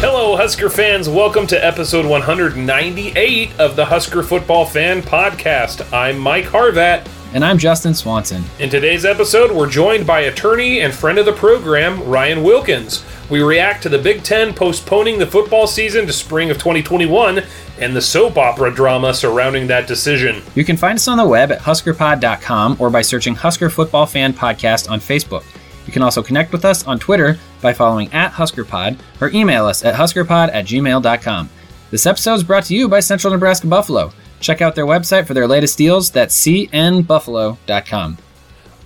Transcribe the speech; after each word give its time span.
Hello, 0.00 0.34
Husker 0.34 0.70
fans. 0.70 1.10
Welcome 1.10 1.46
to 1.48 1.62
episode 1.62 2.06
198 2.06 3.60
of 3.60 3.76
the 3.76 3.84
Husker 3.84 4.22
Football 4.22 4.64
Fan 4.64 5.02
Podcast. 5.02 5.92
I'm 5.92 6.18
Mike 6.18 6.46
Harvat. 6.46 7.06
And 7.34 7.44
I'm 7.44 7.58
Justin 7.58 7.92
Swanson. 7.92 8.42
In 8.58 8.70
today's 8.70 9.04
episode, 9.04 9.52
we're 9.52 9.68
joined 9.68 10.06
by 10.06 10.20
attorney 10.20 10.80
and 10.80 10.94
friend 10.94 11.18
of 11.18 11.26
the 11.26 11.34
program, 11.34 12.02
Ryan 12.08 12.42
Wilkins. 12.42 13.04
We 13.28 13.42
react 13.42 13.82
to 13.82 13.90
the 13.90 13.98
Big 13.98 14.22
Ten 14.22 14.54
postponing 14.54 15.18
the 15.18 15.26
football 15.26 15.66
season 15.66 16.06
to 16.06 16.14
spring 16.14 16.50
of 16.50 16.56
2021 16.56 17.42
and 17.78 17.94
the 17.94 18.00
soap 18.00 18.38
opera 18.38 18.74
drama 18.74 19.12
surrounding 19.12 19.66
that 19.66 19.86
decision. 19.86 20.42
You 20.54 20.64
can 20.64 20.78
find 20.78 20.96
us 20.96 21.08
on 21.08 21.18
the 21.18 21.26
web 21.26 21.52
at 21.52 21.60
huskerpod.com 21.60 22.78
or 22.80 22.88
by 22.88 23.02
searching 23.02 23.34
Husker 23.34 23.68
Football 23.68 24.06
Fan 24.06 24.32
Podcast 24.32 24.90
on 24.90 24.98
Facebook. 24.98 25.44
You 25.90 25.92
can 25.92 26.02
also 26.02 26.22
connect 26.22 26.52
with 26.52 26.64
us 26.64 26.86
on 26.86 27.00
Twitter 27.00 27.36
by 27.60 27.72
following 27.72 28.12
at 28.12 28.30
HuskerPod 28.30 29.00
or 29.20 29.28
email 29.30 29.66
us 29.66 29.84
at 29.84 29.96
huskerpod 29.96 30.54
at 30.54 30.64
gmail.com. 30.64 31.50
This 31.90 32.06
episode 32.06 32.34
is 32.34 32.44
brought 32.44 32.62
to 32.66 32.76
you 32.76 32.88
by 32.88 33.00
Central 33.00 33.32
Nebraska 33.32 33.66
Buffalo. 33.66 34.12
Check 34.38 34.62
out 34.62 34.76
their 34.76 34.86
website 34.86 35.26
for 35.26 35.34
their 35.34 35.48
latest 35.48 35.76
deals. 35.76 36.12
That's 36.12 36.40
cnbuffalo.com. 36.46 38.18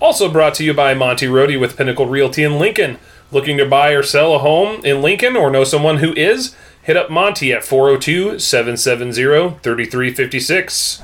Also 0.00 0.32
brought 0.32 0.54
to 0.54 0.64
you 0.64 0.72
by 0.72 0.94
Monty 0.94 1.26
Rohde 1.26 1.60
with 1.60 1.76
Pinnacle 1.76 2.06
Realty 2.06 2.42
in 2.42 2.58
Lincoln. 2.58 2.96
Looking 3.30 3.58
to 3.58 3.66
buy 3.66 3.90
or 3.90 4.02
sell 4.02 4.34
a 4.34 4.38
home 4.38 4.82
in 4.82 5.02
Lincoln 5.02 5.36
or 5.36 5.50
know 5.50 5.64
someone 5.64 5.98
who 5.98 6.14
is? 6.14 6.56
Hit 6.84 6.96
up 6.96 7.10
Monty 7.10 7.52
at 7.52 7.66
402 7.66 8.38
770 8.38 9.58
3356. 9.62 11.02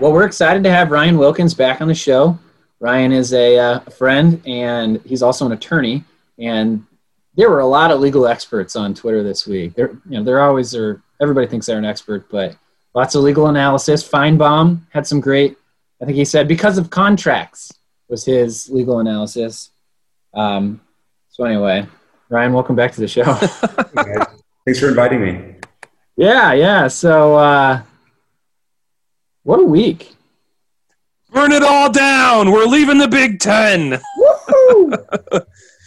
Well, 0.00 0.12
we're 0.12 0.26
excited 0.26 0.62
to 0.64 0.70
have 0.70 0.90
Ryan 0.90 1.16
Wilkins 1.16 1.54
back 1.54 1.80
on 1.80 1.88
the 1.88 1.94
show. 1.94 2.38
Ryan 2.80 3.12
is 3.12 3.32
a 3.32 3.58
uh, 3.58 3.80
friend 3.90 4.40
and 4.46 5.00
he's 5.04 5.22
also 5.22 5.46
an 5.46 5.52
attorney. 5.52 6.04
And 6.38 6.86
there 7.34 7.50
were 7.50 7.60
a 7.60 7.66
lot 7.66 7.90
of 7.90 8.00
legal 8.00 8.26
experts 8.26 8.76
on 8.76 8.94
Twitter 8.94 9.22
this 9.22 9.46
week. 9.46 9.74
There, 9.74 9.90
you 10.08 10.18
know, 10.18 10.24
there 10.24 10.40
always 10.42 10.74
are. 10.74 11.02
Everybody 11.20 11.48
thinks 11.48 11.66
they're 11.66 11.78
an 11.78 11.84
expert, 11.84 12.28
but 12.30 12.56
lots 12.94 13.14
of 13.14 13.22
legal 13.22 13.48
analysis. 13.48 14.08
Finebaum 14.08 14.80
had 14.90 15.06
some 15.06 15.20
great. 15.20 15.56
I 16.00 16.04
think 16.04 16.16
he 16.16 16.24
said 16.24 16.46
because 16.46 16.78
of 16.78 16.90
contracts 16.90 17.72
was 18.08 18.24
his 18.24 18.68
legal 18.70 19.00
analysis. 19.00 19.70
Um, 20.34 20.80
so 21.28 21.44
anyway, 21.44 21.86
Ryan, 22.28 22.52
welcome 22.52 22.76
back 22.76 22.92
to 22.92 23.00
the 23.00 23.08
show. 23.08 23.24
Thanks 24.64 24.80
for 24.80 24.88
inviting 24.88 25.22
me. 25.22 25.54
Yeah, 26.16 26.52
yeah. 26.52 26.88
So, 26.88 27.36
uh, 27.36 27.82
what 29.44 29.60
a 29.60 29.64
week! 29.64 30.14
Burn 31.38 31.52
it 31.52 31.62
all 31.62 31.88
down. 31.88 32.50
We're 32.50 32.64
leaving 32.64 32.98
the 32.98 33.06
Big 33.06 33.38
Ten. 33.38 33.90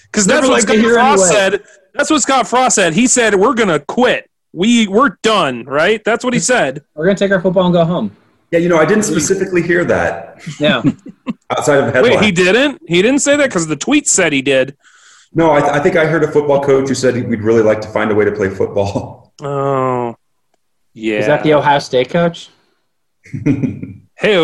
Because 0.06 0.26
that's 0.26 0.48
what 0.48 0.62
Scott 0.62 0.78
Frost 0.78 1.30
anyway. 1.30 1.58
said. 1.58 1.64
That's 1.94 2.10
what 2.10 2.22
Scott 2.22 2.48
Frost 2.48 2.76
said. 2.76 2.94
He 2.94 3.06
said 3.06 3.36
we're 3.36 3.54
gonna 3.54 3.82
quit. 3.82 4.30
We 4.54 4.88
we're 4.88 5.18
done. 5.24 5.66
Right? 5.66 6.02
That's 6.06 6.24
what 6.24 6.34
he 6.34 6.40
said. 6.40 6.86
We're 6.96 7.04
gonna 7.04 7.18
take 7.18 7.32
our 7.34 7.42
football 7.42 7.66
and 7.66 7.74
go 7.74 7.84
home. 7.84 8.16
Yeah, 8.52 8.60
you 8.60 8.70
know, 8.70 8.78
I 8.78 8.86
didn't 8.86 9.04
specifically 9.04 9.62
hear 9.62 9.84
that. 9.84 10.42
Yeah. 10.58 10.84
Outside 11.50 11.80
of 11.80 11.94
headline. 11.94 12.14
Wait, 12.14 12.24
he 12.24 12.32
didn't. 12.32 12.82
He 12.88 13.02
didn't 13.02 13.20
say 13.20 13.36
that 13.36 13.50
because 13.50 13.68
the 13.68 13.76
tweet 13.76 14.08
said 14.08 14.32
he 14.32 14.42
did. 14.42 14.78
No, 15.34 15.52
I, 15.52 15.60
th- 15.60 15.74
I 15.74 15.80
think 15.82 15.98
I 15.98 16.06
heard 16.06 16.24
a 16.24 16.32
football 16.32 16.64
coach 16.64 16.88
who 16.88 16.96
said 16.96 17.16
we'd 17.28 17.42
really 17.42 17.62
like 17.62 17.82
to 17.82 17.90
find 17.90 18.10
a 18.10 18.16
way 18.16 18.24
to 18.24 18.32
play 18.32 18.50
football. 18.50 19.20
Oh, 19.44 20.16
yeah. 20.94 21.18
Is 21.18 21.26
that 21.26 21.42
the 21.44 21.56
Ohio 21.56 21.80
State 21.80 22.10
coach? 22.10 22.50
hey 24.22 24.38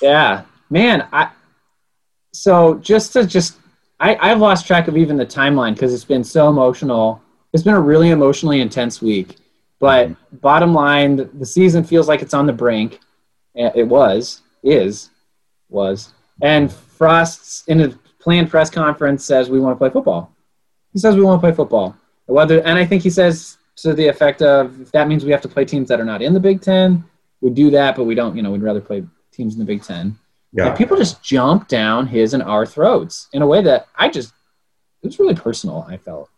Yeah, 0.00 0.44
man. 0.70 1.08
I 1.12 1.30
so 2.32 2.74
just 2.74 3.12
to 3.14 3.26
just 3.26 3.58
I 4.00 4.16
I've 4.16 4.38
lost 4.38 4.66
track 4.66 4.88
of 4.88 4.96
even 4.96 5.16
the 5.16 5.26
timeline 5.26 5.74
because 5.74 5.92
it's 5.94 6.04
been 6.04 6.24
so 6.24 6.48
emotional. 6.48 7.22
It's 7.52 7.62
been 7.62 7.74
a 7.74 7.80
really 7.80 8.10
emotionally 8.10 8.60
intense 8.60 9.00
week. 9.00 9.36
But 9.78 10.08
mm-hmm. 10.08 10.36
bottom 10.38 10.74
line, 10.74 11.16
the, 11.16 11.24
the 11.24 11.46
season 11.46 11.84
feels 11.84 12.08
like 12.08 12.22
it's 12.22 12.34
on 12.34 12.46
the 12.46 12.52
brink. 12.52 13.00
It 13.54 13.88
was, 13.88 14.42
is, 14.62 15.10
was, 15.68 16.12
and 16.42 16.70
Frost's 16.72 17.64
in 17.66 17.80
a 17.80 17.88
planned 18.20 18.50
press 18.50 18.70
conference 18.70 19.24
says 19.24 19.50
we 19.50 19.58
want 19.58 19.74
to 19.74 19.78
play 19.78 19.90
football. 19.90 20.32
He 20.92 20.98
says 20.98 21.16
we 21.16 21.22
want 21.22 21.40
to 21.40 21.46
play 21.46 21.54
football. 21.54 21.96
Whether 22.26 22.60
and 22.60 22.78
I 22.78 22.84
think 22.84 23.02
he 23.02 23.10
says 23.10 23.58
to 23.76 23.94
the 23.94 24.06
effect 24.06 24.42
of 24.42 24.80
if 24.80 24.92
that 24.92 25.08
means 25.08 25.24
we 25.24 25.32
have 25.32 25.40
to 25.40 25.48
play 25.48 25.64
teams 25.64 25.88
that 25.88 26.00
are 26.00 26.04
not 26.04 26.22
in 26.22 26.34
the 26.34 26.40
Big 26.40 26.60
Ten, 26.60 27.04
we 27.40 27.50
do 27.50 27.70
that, 27.70 27.96
but 27.96 28.04
we 28.04 28.14
don't. 28.14 28.36
You 28.36 28.42
know, 28.42 28.50
we'd 28.50 28.62
rather 28.62 28.80
play 28.80 29.04
teams 29.38 29.54
in 29.54 29.60
the 29.60 29.64
Big 29.64 29.82
Ten. 29.82 30.18
Yeah. 30.52 30.74
People 30.74 30.96
just 30.96 31.22
jump 31.22 31.68
down 31.68 32.06
his 32.06 32.34
and 32.34 32.42
our 32.42 32.66
throats 32.66 33.28
in 33.32 33.40
a 33.40 33.46
way 33.46 33.62
that 33.62 33.88
I 33.96 34.10
just 34.10 34.34
it 35.02 35.06
was 35.06 35.18
really 35.18 35.34
personal. 35.34 35.86
I 35.88 35.96
felt. 35.96 36.28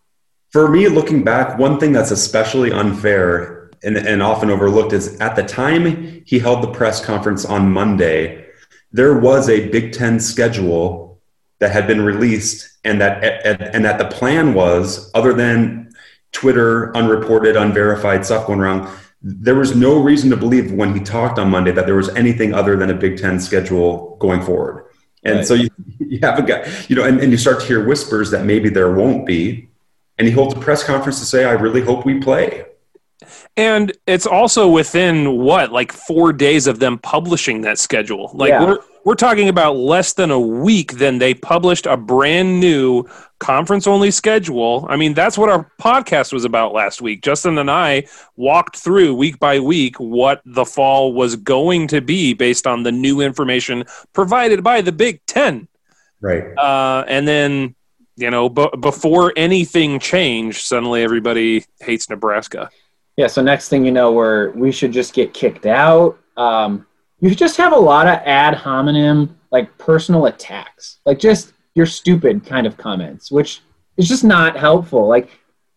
For 0.50 0.68
me, 0.68 0.88
looking 0.88 1.24
back, 1.24 1.58
one 1.58 1.78
thing 1.80 1.92
that's 1.92 2.10
especially 2.10 2.72
unfair 2.72 3.70
and, 3.82 3.96
and 3.96 4.22
often 4.22 4.50
overlooked 4.50 4.92
is 4.92 5.18
at 5.20 5.36
the 5.36 5.42
time 5.42 6.22
he 6.26 6.38
held 6.38 6.62
the 6.62 6.72
press 6.72 7.04
conference 7.04 7.44
on 7.44 7.72
Monday, 7.72 8.46
there 8.92 9.18
was 9.18 9.48
a 9.48 9.68
Big 9.68 9.92
Ten 9.92 10.20
schedule 10.20 11.20
that 11.60 11.70
had 11.70 11.86
been 11.86 12.00
released, 12.00 12.78
and 12.84 13.00
that 13.00 13.22
and 13.74 13.84
that 13.84 13.98
the 13.98 14.06
plan 14.06 14.54
was, 14.54 15.10
other 15.14 15.32
than 15.32 15.92
Twitter 16.32 16.94
unreported, 16.96 17.56
unverified 17.56 18.24
stuff 18.24 18.46
going 18.46 18.60
around, 18.60 18.88
there 19.22 19.54
was 19.54 19.76
no 19.76 19.98
reason 19.98 20.30
to 20.30 20.36
believe 20.36 20.72
when 20.72 20.94
he 20.94 21.00
talked 21.00 21.38
on 21.38 21.50
Monday 21.50 21.72
that 21.72 21.86
there 21.86 21.96
was 21.96 22.08
anything 22.10 22.54
other 22.54 22.76
than 22.76 22.90
a 22.90 22.94
Big 22.94 23.18
Ten 23.18 23.38
schedule 23.38 24.16
going 24.18 24.42
forward. 24.42 24.86
And 25.24 25.36
right. 25.36 25.46
so 25.46 25.54
you, 25.54 25.68
you 25.98 26.18
have 26.22 26.38
a 26.38 26.42
guy, 26.42 26.70
you 26.88 26.96
know, 26.96 27.04
and, 27.04 27.20
and 27.20 27.30
you 27.30 27.38
start 27.38 27.60
to 27.60 27.66
hear 27.66 27.84
whispers 27.86 28.30
that 28.30 28.44
maybe 28.44 28.68
there 28.68 28.92
won't 28.92 29.26
be. 29.26 29.68
And 30.18 30.26
he 30.26 30.32
holds 30.32 30.54
a 30.54 30.58
press 30.58 30.84
conference 30.84 31.18
to 31.20 31.24
say, 31.24 31.44
I 31.44 31.52
really 31.52 31.80
hope 31.80 32.04
we 32.04 32.20
play. 32.20 32.64
And 33.56 33.92
it's 34.06 34.26
also 34.26 34.68
within 34.68 35.38
what, 35.38 35.72
like 35.72 35.92
four 35.92 36.32
days 36.32 36.66
of 36.66 36.78
them 36.78 36.98
publishing 36.98 37.62
that 37.62 37.78
schedule. 37.78 38.30
Like 38.34 38.50
yeah. 38.50 38.64
we're 38.64 38.78
we're 39.04 39.14
talking 39.14 39.48
about 39.48 39.76
less 39.76 40.12
than 40.12 40.30
a 40.30 40.40
week 40.40 40.92
then 40.92 41.18
they 41.18 41.34
published 41.34 41.86
a 41.86 41.96
brand 41.96 42.60
new 42.60 43.04
conference 43.40 43.86
only 43.86 44.10
schedule. 44.10 44.86
I 44.88 44.96
mean, 44.96 45.14
that's 45.14 45.36
what 45.36 45.48
our 45.48 45.72
podcast 45.80 46.32
was 46.32 46.44
about 46.44 46.72
last 46.72 47.02
week. 47.02 47.22
Justin 47.22 47.58
and 47.58 47.70
I 47.70 48.04
walked 48.36 48.76
through 48.76 49.14
week 49.14 49.40
by 49.40 49.58
week 49.58 49.96
what 49.96 50.42
the 50.44 50.64
fall 50.64 51.12
was 51.12 51.34
going 51.36 51.88
to 51.88 52.00
be 52.00 52.34
based 52.34 52.66
on 52.66 52.84
the 52.84 52.92
new 52.92 53.20
information 53.20 53.84
provided 54.12 54.62
by 54.62 54.82
the 54.82 54.92
Big 54.92 55.24
Ten. 55.26 55.66
Right. 56.20 56.56
Uh, 56.56 57.04
and 57.08 57.26
then, 57.26 57.74
you 58.16 58.30
know, 58.30 58.48
b- 58.48 58.68
before 58.78 59.32
anything 59.36 59.98
changed, 59.98 60.60
suddenly 60.60 61.02
everybody 61.02 61.64
hates 61.80 62.10
Nebraska. 62.10 62.68
Yeah. 63.16 63.26
So 63.26 63.42
next 63.42 63.70
thing 63.70 63.84
you 63.84 63.92
know, 63.92 64.12
we're 64.12 64.50
we 64.50 64.70
should 64.70 64.92
just 64.92 65.14
get 65.14 65.32
kicked 65.32 65.66
out. 65.66 66.18
Um, 66.36 66.86
you 67.20 67.34
just 67.34 67.56
have 67.56 67.72
a 67.72 67.78
lot 67.78 68.06
of 68.06 68.14
ad 68.24 68.54
hominem, 68.54 69.38
like 69.50 69.76
personal 69.78 70.26
attacks, 70.26 70.98
like 71.04 71.18
just 71.18 71.52
you're 71.74 71.86
stupid 71.86 72.44
kind 72.44 72.66
of 72.66 72.76
comments, 72.76 73.30
which 73.30 73.62
is 73.96 74.08
just 74.08 74.24
not 74.24 74.56
helpful. 74.56 75.06
Like 75.06 75.30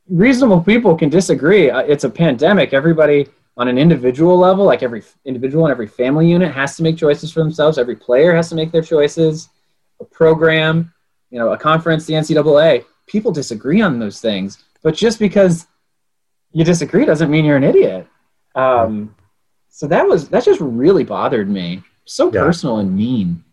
reasonable 0.09 0.61
people 0.61 0.95
can 0.95 1.09
disagree. 1.09 1.69
Uh, 1.69 1.79
it's 1.79 2.03
a 2.03 2.09
pandemic. 2.09 2.73
Everybody 2.73 3.27
on 3.57 3.67
an 3.67 3.77
individual 3.77 4.37
level, 4.37 4.65
like 4.65 4.81
every 4.81 5.03
individual 5.25 5.65
and 5.65 5.71
every 5.71 5.87
family 5.87 6.29
unit 6.29 6.51
has 6.51 6.75
to 6.77 6.83
make 6.83 6.97
choices 6.97 7.31
for 7.31 7.41
themselves. 7.41 7.77
Every 7.77 7.95
player 7.95 8.35
has 8.35 8.49
to 8.49 8.55
make 8.55 8.71
their 8.71 8.81
choices. 8.81 9.49
A 9.99 10.05
program, 10.05 10.91
you 11.29 11.37
know, 11.37 11.51
a 11.51 11.57
conference, 11.57 12.05
the 12.05 12.13
NCAA, 12.13 12.85
people 13.05 13.31
disagree 13.31 13.81
on 13.81 13.99
those 13.99 14.19
things. 14.21 14.63
But 14.81 14.95
just 14.95 15.19
because 15.19 15.67
you 16.51 16.63
disagree 16.63 17.05
doesn't 17.05 17.29
mean 17.29 17.45
you're 17.45 17.57
an 17.57 17.63
idiot. 17.63 18.07
Um, 18.55 19.15
so 19.75 19.87
that 19.87 20.07
was 20.07 20.29
that 20.29 20.45
just 20.45 20.61
really 20.61 21.03
bothered 21.03 21.49
me. 21.49 21.81
So 22.05 22.31
yeah. 22.31 22.41
personal 22.41 22.77
and 22.77 22.95
mean. 22.95 23.43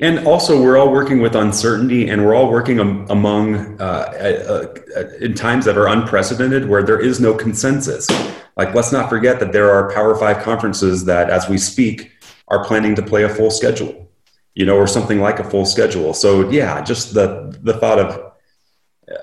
And 0.00 0.26
also, 0.26 0.60
we're 0.60 0.76
all 0.76 0.90
working 0.90 1.20
with 1.20 1.36
uncertainty, 1.36 2.08
and 2.08 2.24
we're 2.24 2.34
all 2.34 2.50
working 2.50 2.80
am- 2.80 3.08
among 3.08 3.80
uh, 3.80 3.84
uh, 3.84 4.74
uh, 4.96 5.08
in 5.20 5.34
times 5.34 5.64
that 5.66 5.78
are 5.78 5.86
unprecedented, 5.86 6.68
where 6.68 6.82
there 6.82 6.98
is 6.98 7.20
no 7.20 7.34
consensus. 7.34 8.08
Like, 8.56 8.74
let's 8.74 8.90
not 8.90 9.08
forget 9.08 9.38
that 9.38 9.52
there 9.52 9.70
are 9.70 9.92
Power 9.92 10.16
Five 10.16 10.42
conferences 10.42 11.04
that, 11.04 11.30
as 11.30 11.48
we 11.48 11.58
speak, 11.58 12.10
are 12.48 12.64
planning 12.64 12.96
to 12.96 13.02
play 13.02 13.22
a 13.22 13.28
full 13.28 13.50
schedule. 13.50 14.10
you 14.56 14.66
know, 14.66 14.76
or 14.76 14.88
something 14.88 15.20
like 15.20 15.38
a 15.38 15.44
full 15.44 15.66
schedule. 15.66 16.14
So 16.14 16.50
yeah, 16.50 16.80
just 16.82 17.14
the 17.14 17.56
the 17.62 17.74
thought 17.74 18.00
of 18.00 18.32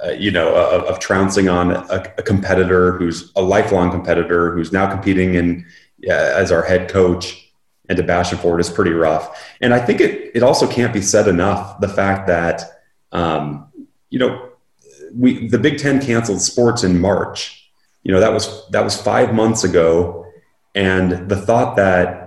uh, 0.06 0.12
you 0.12 0.32
know 0.32 0.56
of, 0.56 0.84
of, 0.84 1.00
trouncing 1.00 1.50
on 1.50 1.72
a, 1.72 2.14
a, 2.18 2.22
competitor 2.22 2.98
who's 2.98 3.32
a 3.36 3.42
lifelong 3.42 3.90
competitor 3.90 4.54
who's 4.54 4.72
now 4.72 4.90
competing 4.90 5.34
in 5.34 5.66
uh, 5.66 5.66
as 6.10 6.52
our 6.52 6.64
head 6.64 6.90
coach 6.90 7.52
and 7.90 7.98
to 7.98 8.04
bash 8.04 8.32
him 8.32 8.40
for 8.40 8.58
it 8.58 8.62
is 8.62 8.70
pretty 8.70 8.92
rough. 8.92 9.54
And 9.62 9.74
I 9.74 9.80
think 9.80 10.02
it 10.02 10.32
it 10.34 10.44
also 10.44 10.68
can't 10.68 10.94
be 10.94 11.02
said 11.02 11.28
enough 11.28 11.80
the 11.80 11.90
fact 11.90 12.28
that 12.28 12.82
um, 13.12 13.68
you 14.10 14.20
know 14.20 14.50
we 15.14 15.48
the 15.48 15.60
Big 15.60 15.78
Ten 15.78 16.02
canceled 16.02 16.42
sports 16.42 16.84
in 16.84 17.00
March. 17.00 17.72
You 18.04 18.12
know 18.14 18.20
that 18.20 18.34
was 18.34 18.70
that 18.70 18.84
was 18.84 19.00
five 19.00 19.34
months 19.34 19.64
ago, 19.64 20.26
and 20.74 21.30
the 21.30 21.36
thought 21.36 21.76
that 21.76 22.22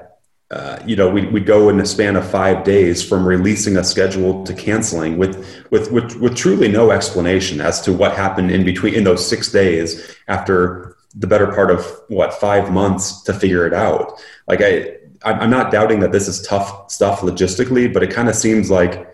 uh, 0.55 0.79
you 0.87 0.94
know, 0.94 1.11
we, 1.11 1.27
we 1.27 1.41
go 1.41 1.69
in 1.69 1.79
the 1.79 1.87
span 1.87 2.15
of 2.15 2.31
five 2.31 2.62
days 2.62 3.06
from 3.06 3.27
releasing 3.27 3.77
a 3.77 3.82
schedule 3.82 4.44
to 4.44 4.55
canceling 4.55 5.17
with, 5.17 5.37
with, 5.70 5.91
with, 5.91 6.15
with 6.20 6.37
truly 6.37 6.69
no 6.69 6.93
explanation 6.93 7.61
as 7.61 7.81
to 7.81 7.93
what 7.93 8.15
happened 8.15 8.53
in 8.53 8.65
between 8.65 8.94
in 8.94 9.03
those 9.03 9.27
six 9.27 9.50
days 9.50 10.17
after 10.29 10.94
the 11.15 11.27
better 11.27 11.47
part 11.47 11.71
of 11.71 11.87
what 12.09 12.35
five 12.35 12.73
months 12.73 13.23
to 13.23 13.33
figure 13.33 13.67
it 13.67 13.73
out. 13.75 14.21
Like 14.49 14.61
I, 14.61 14.97
I'm 15.25 15.51
not 15.51 15.71
doubting 15.71 16.01
that 16.01 16.13
this 16.13 16.29
is 16.29 16.43
tough 16.43 16.91
stuff 16.91 17.21
logistically, 17.21 17.93
but 17.93 18.03
it 18.03 18.11
kind 18.11 18.29
of 18.29 18.35
seems 18.35 18.71
like, 18.71 19.09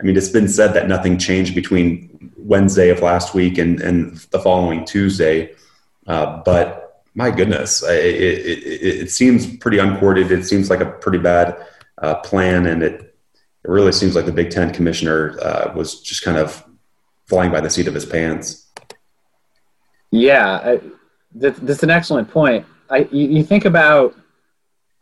I 0.00 0.04
mean, 0.04 0.16
it's 0.16 0.28
been 0.28 0.48
said 0.48 0.74
that 0.74 0.88
nothing 0.88 1.18
changed 1.18 1.54
between 1.54 2.32
Wednesday 2.36 2.90
of 2.90 3.00
last 3.00 3.34
week 3.34 3.58
and, 3.58 3.80
and 3.80 4.16
the 4.32 4.40
following 4.40 4.84
Tuesday. 4.84 5.54
Uh, 6.06 6.42
but 6.44 7.02
my 7.14 7.30
goodness, 7.30 7.82
it, 7.84 8.04
it, 8.04 9.02
it, 9.02 9.10
seems 9.10 9.56
pretty 9.58 9.78
uncoordinated. 9.78 10.40
It 10.40 10.44
seems 10.44 10.68
like 10.68 10.80
a 10.80 10.86
pretty 10.86 11.18
bad 11.18 11.56
uh, 11.98 12.16
plan, 12.16 12.66
and 12.66 12.82
it 12.82 13.14
it 13.64 13.70
really 13.70 13.92
seems 13.92 14.14
like 14.14 14.26
the 14.26 14.32
Big 14.32 14.50
Ten 14.50 14.72
commissioner 14.74 15.38
uh, 15.40 15.72
was 15.74 16.00
just 16.00 16.22
kind 16.22 16.36
of 16.36 16.62
flying 17.26 17.50
by 17.50 17.60
the 17.60 17.70
seat 17.70 17.88
of 17.88 17.94
his 17.94 18.04
pants. 18.04 18.66
Yeah, 20.10 20.56
I, 20.56 20.80
that, 21.34 21.56
that's 21.56 21.82
an 21.82 21.90
excellent 21.90 22.30
point. 22.30 22.64
I 22.90 23.08
you, 23.10 23.28
you 23.28 23.44
think 23.44 23.64
about 23.64 24.14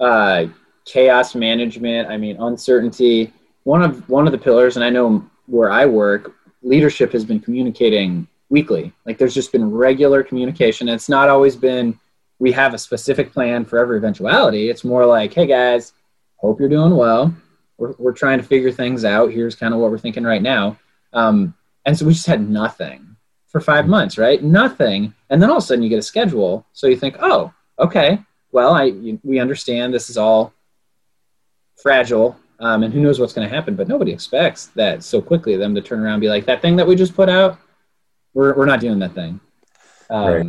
uh, 0.01 0.47
chaos 0.85 1.35
management. 1.35 2.09
I 2.09 2.17
mean, 2.17 2.37
uncertainty. 2.41 3.33
One 3.65 3.83
of 3.83 4.09
one 4.09 4.27
of 4.27 4.33
the 4.33 4.39
pillars, 4.39 4.77
and 4.77 4.85
I 4.85 4.91
know 4.91 5.29
where 5.47 5.71
I 5.71 5.87
work, 5.87 6.35
leadership 6.63 7.13
has 7.13 7.25
been 7.25 7.41
communicating 7.41 8.27
weekly. 8.49 8.93
Like 9.07 9.19
there's 9.19 9.35
just 9.35 9.53
been 9.53 9.71
regular 9.71 10.23
communication. 10.23 10.89
It's 10.89 11.09
not 11.09 11.29
always 11.29 11.57
been 11.57 11.99
we 12.39 12.51
have 12.53 12.75
a 12.75 12.79
specific 12.79 13.33
plan 13.33 13.65
for 13.65 13.79
every 13.79 13.99
eventuality. 13.99 14.69
It's 14.69 14.83
more 14.83 15.07
like, 15.07 15.33
hey 15.33 15.47
guys, 15.47 15.93
hope 16.39 16.59
you're 16.59 16.69
doing 16.69 16.97
well. 16.97 17.33
We're, 17.79 17.95
we're 17.99 18.13
trying 18.13 18.39
to 18.39 18.45
figure 18.45 18.73
things 18.73 19.05
out. 19.05 19.31
Here's 19.31 19.55
kind 19.55 19.73
of 19.73 19.79
what 19.79 19.93
we're 19.93 19.99
thinking 19.99 20.25
right 20.25 20.43
now. 20.43 20.77
Um, 21.13 21.55
and 21.87 21.97
so 21.97 22.05
we 22.05 22.15
just 22.15 22.27
had 22.27 22.49
nothing 22.49 23.12
for 23.53 23.61
five 23.61 23.87
months, 23.87 24.19
right? 24.19 24.43
Nothing. 24.43 25.15
And 25.31 25.41
then 25.41 25.51
all 25.51 25.59
of 25.59 25.63
a 25.63 25.67
sudden 25.67 25.85
you 25.85 25.89
get 25.89 25.99
a 25.99 26.03
schedule. 26.03 26.67
So 26.73 26.89
you 26.89 26.97
think, 26.97 27.17
oh, 27.21 27.53
okay, 27.79 28.19
well, 28.51 28.75
I, 28.75 28.85
you, 28.85 29.21
we 29.23 29.39
understand 29.39 29.95
this 29.95 30.11
is 30.11 30.19
all 30.19 30.53
fragile 31.81 32.37
um, 32.59 32.83
and 32.83 32.93
who 32.93 33.01
knows 33.01 33.21
what's 33.21 33.33
going 33.33 33.49
to 33.49 33.55
happen, 33.55 33.77
but 33.77 33.89
nobody 33.89 34.13
expects 34.13 34.67
that 34.75 35.05
so 35.05 35.21
quickly 35.21 35.57
them 35.57 35.75
to 35.75 35.83
turn 35.83 36.01
around 36.01 36.15
and 36.15 36.21
be 36.21 36.29
like, 36.29 36.47
that 36.47 36.63
thing 36.63 36.77
that 36.77 36.87
we 36.87 36.97
just 36.97 37.15
put 37.15 37.29
out, 37.29 37.59
we're, 38.35 38.57
we're 38.57 38.67
not 38.67 38.81
doing 38.81 38.99
that 39.01 39.15
thing. 39.15 39.39
Um, 40.11 40.27
right 40.27 40.47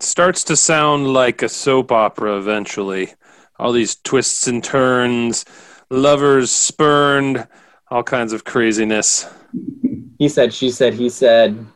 starts 0.00 0.44
to 0.44 0.56
sound 0.56 1.12
like 1.12 1.42
a 1.42 1.48
soap 1.48 1.92
opera 1.92 2.36
eventually. 2.36 3.14
All 3.58 3.72
these 3.72 3.96
twists 3.96 4.46
and 4.48 4.62
turns, 4.62 5.44
lovers 5.90 6.50
spurned, 6.50 7.46
all 7.90 8.02
kinds 8.02 8.32
of 8.32 8.44
craziness. 8.44 9.28
He 10.18 10.28
said, 10.28 10.52
she 10.52 10.70
said, 10.70 10.94
he 10.94 11.08
said. 11.08 11.66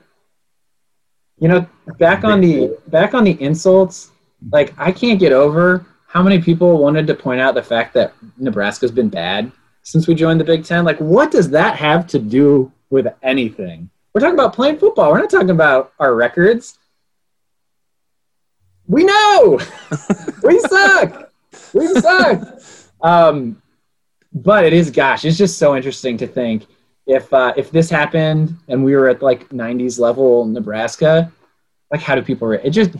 You 1.38 1.48
know, 1.48 1.66
back 1.98 2.24
on 2.24 2.40
the 2.40 2.78
back 2.88 3.14
on 3.14 3.24
the 3.24 3.40
insults, 3.42 4.10
like 4.50 4.74
I 4.78 4.90
can't 4.90 5.20
get 5.20 5.32
over 5.32 5.86
how 6.06 6.22
many 6.22 6.40
people 6.40 6.78
wanted 6.78 7.06
to 7.08 7.14
point 7.14 7.40
out 7.40 7.54
the 7.54 7.62
fact 7.62 7.92
that 7.94 8.14
Nebraska's 8.38 8.90
been 8.90 9.08
bad 9.08 9.52
since 9.82 10.06
we 10.06 10.14
joined 10.14 10.40
the 10.40 10.44
Big 10.44 10.64
Ten. 10.64 10.84
Like, 10.84 10.98
what 10.98 11.30
does 11.30 11.50
that 11.50 11.76
have 11.76 12.06
to 12.08 12.18
do 12.18 12.72
with 12.90 13.06
anything? 13.22 13.90
We're 14.14 14.20
talking 14.20 14.34
about 14.34 14.54
playing 14.54 14.78
football. 14.78 15.12
We're 15.12 15.20
not 15.20 15.30
talking 15.30 15.50
about 15.50 15.92
our 15.98 16.14
records 16.14 16.78
we 18.86 19.04
know 19.04 19.60
we 20.42 20.58
suck. 20.60 21.32
We 21.72 21.86
suck. 21.88 22.42
Um, 23.02 23.62
but 24.32 24.64
it 24.64 24.72
is, 24.72 24.90
gosh, 24.90 25.26
it's 25.26 25.36
just 25.36 25.58
so 25.58 25.76
interesting 25.76 26.16
to 26.16 26.26
think 26.26 26.66
if 27.06 27.32
uh, 27.32 27.52
if 27.56 27.70
this 27.70 27.88
happened 27.88 28.56
and 28.68 28.84
we 28.84 28.94
were 28.96 29.08
at 29.08 29.22
like 29.22 29.48
90s 29.50 29.98
level 29.98 30.44
Nebraska, 30.44 31.30
like 31.92 32.00
how 32.00 32.14
do 32.14 32.22
people? 32.22 32.48
Re- 32.48 32.60
it 32.62 32.70
just, 32.70 32.90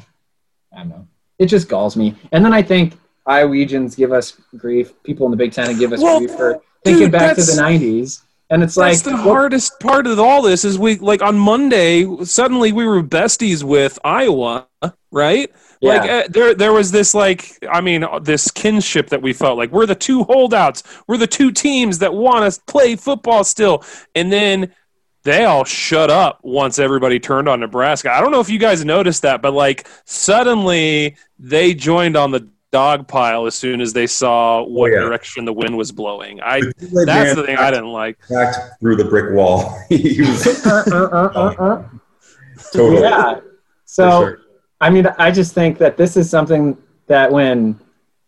I 0.73 0.79
don't 0.79 0.89
know. 0.89 1.07
It 1.39 1.47
just 1.47 1.69
galls 1.69 1.97
me. 1.97 2.15
And 2.33 2.45
then 2.45 2.53
I 2.53 2.63
think 2.63 2.95
Iowegians 3.29 3.97
give 3.97 4.13
us 4.13 4.41
grief. 4.57 4.93
People 5.03 5.27
in 5.27 5.33
the 5.33 5.37
Big 5.37 5.53
Ten 5.53 5.77
give 5.79 5.93
us 5.93 6.01
well, 6.01 6.19
grief 6.19 6.31
for 6.31 6.63
thinking 6.85 7.05
dude, 7.05 7.13
back 7.13 7.35
to 7.37 7.43
the 7.43 7.53
90s. 7.53 8.23
And 8.49 8.63
it's 8.63 8.77
like 8.77 9.03
the 9.03 9.17
hardest 9.17 9.81
part 9.81 10.07
of 10.07 10.21
all 10.21 10.41
this 10.41 10.65
is 10.65 10.79
we 10.79 10.97
like 10.99 11.21
on 11.21 11.37
Monday 11.37 12.07
suddenly 12.25 12.71
we 12.71 12.87
were 12.87 13.03
besties 13.03 13.65
with 13.65 13.99
Iowa, 14.05 14.69
right? 15.11 15.51
Yeah. 15.87 16.01
Like 16.01 16.11
uh, 16.11 16.29
there, 16.31 16.55
there 16.55 16.73
was 16.73 16.91
this 16.91 17.15
like, 17.15 17.59
I 17.71 17.81
mean, 17.81 18.05
this 18.23 18.51
kinship 18.51 19.09
that 19.11 19.23
we 19.23 19.33
felt 19.33 19.57
like 19.57 19.71
we're 19.71 19.87
the 19.87 19.95
two 19.95 20.25
holdouts, 20.25 20.83
we're 21.07 21.17
the 21.17 21.27
two 21.27 21.53
teams 21.53 21.99
that 21.99 22.13
want 22.13 22.53
to 22.53 22.61
play 22.63 22.97
football 22.97 23.45
still, 23.45 23.85
and 24.15 24.33
then 24.33 24.75
they 25.23 25.45
all 25.45 25.65
shut 25.65 26.09
up 26.09 26.39
once 26.43 26.79
everybody 26.79 27.19
turned 27.19 27.49
on 27.49 27.61
Nebraska. 27.61 28.13
I 28.13 28.21
don't 28.21 28.31
know 28.31 28.41
if 28.41 28.49
you 28.49 28.59
guys 28.59 28.85
noticed 28.85 29.23
that, 29.23 29.43
but 29.43 29.53
like 29.53 29.89
suddenly 30.05 31.17
they 31.39 31.75
joined 31.75 32.17
on 32.17 32.31
the 32.31 32.49
dog 32.71 33.09
pile 33.09 33.47
as 33.47 33.55
soon 33.55 33.81
as 33.81 33.93
they 33.93 34.07
saw 34.07 34.63
what 34.63 34.93
oh, 34.93 34.95
yeah. 34.95 35.01
direction 35.01 35.45
the 35.45 35.53
wind 35.53 35.77
was 35.77 35.93
blowing. 35.93 36.41
I 36.41 36.61
that's 36.79 37.35
the 37.35 37.43
thing 37.45 37.57
I 37.57 37.71
didn't 37.71 37.93
like. 37.93 38.19
Backed 38.29 38.79
through 38.81 38.97
the 38.97 39.05
brick 39.05 39.35
wall. 39.35 39.83
was, 39.91 40.67
uh, 40.67 40.85
uh, 40.93 41.55
uh, 41.59 41.89
totally. 42.73 43.03
Yeah. 43.03 43.41
So 43.85 44.37
I 44.81 44.91
mean, 44.91 45.07
I 45.19 45.31
just 45.31 45.55
think 45.55 45.79
that 45.79 45.97
this 45.97 46.17
is 46.17 46.29
something 46.29 46.77
that 47.07 47.31
when 47.31 47.81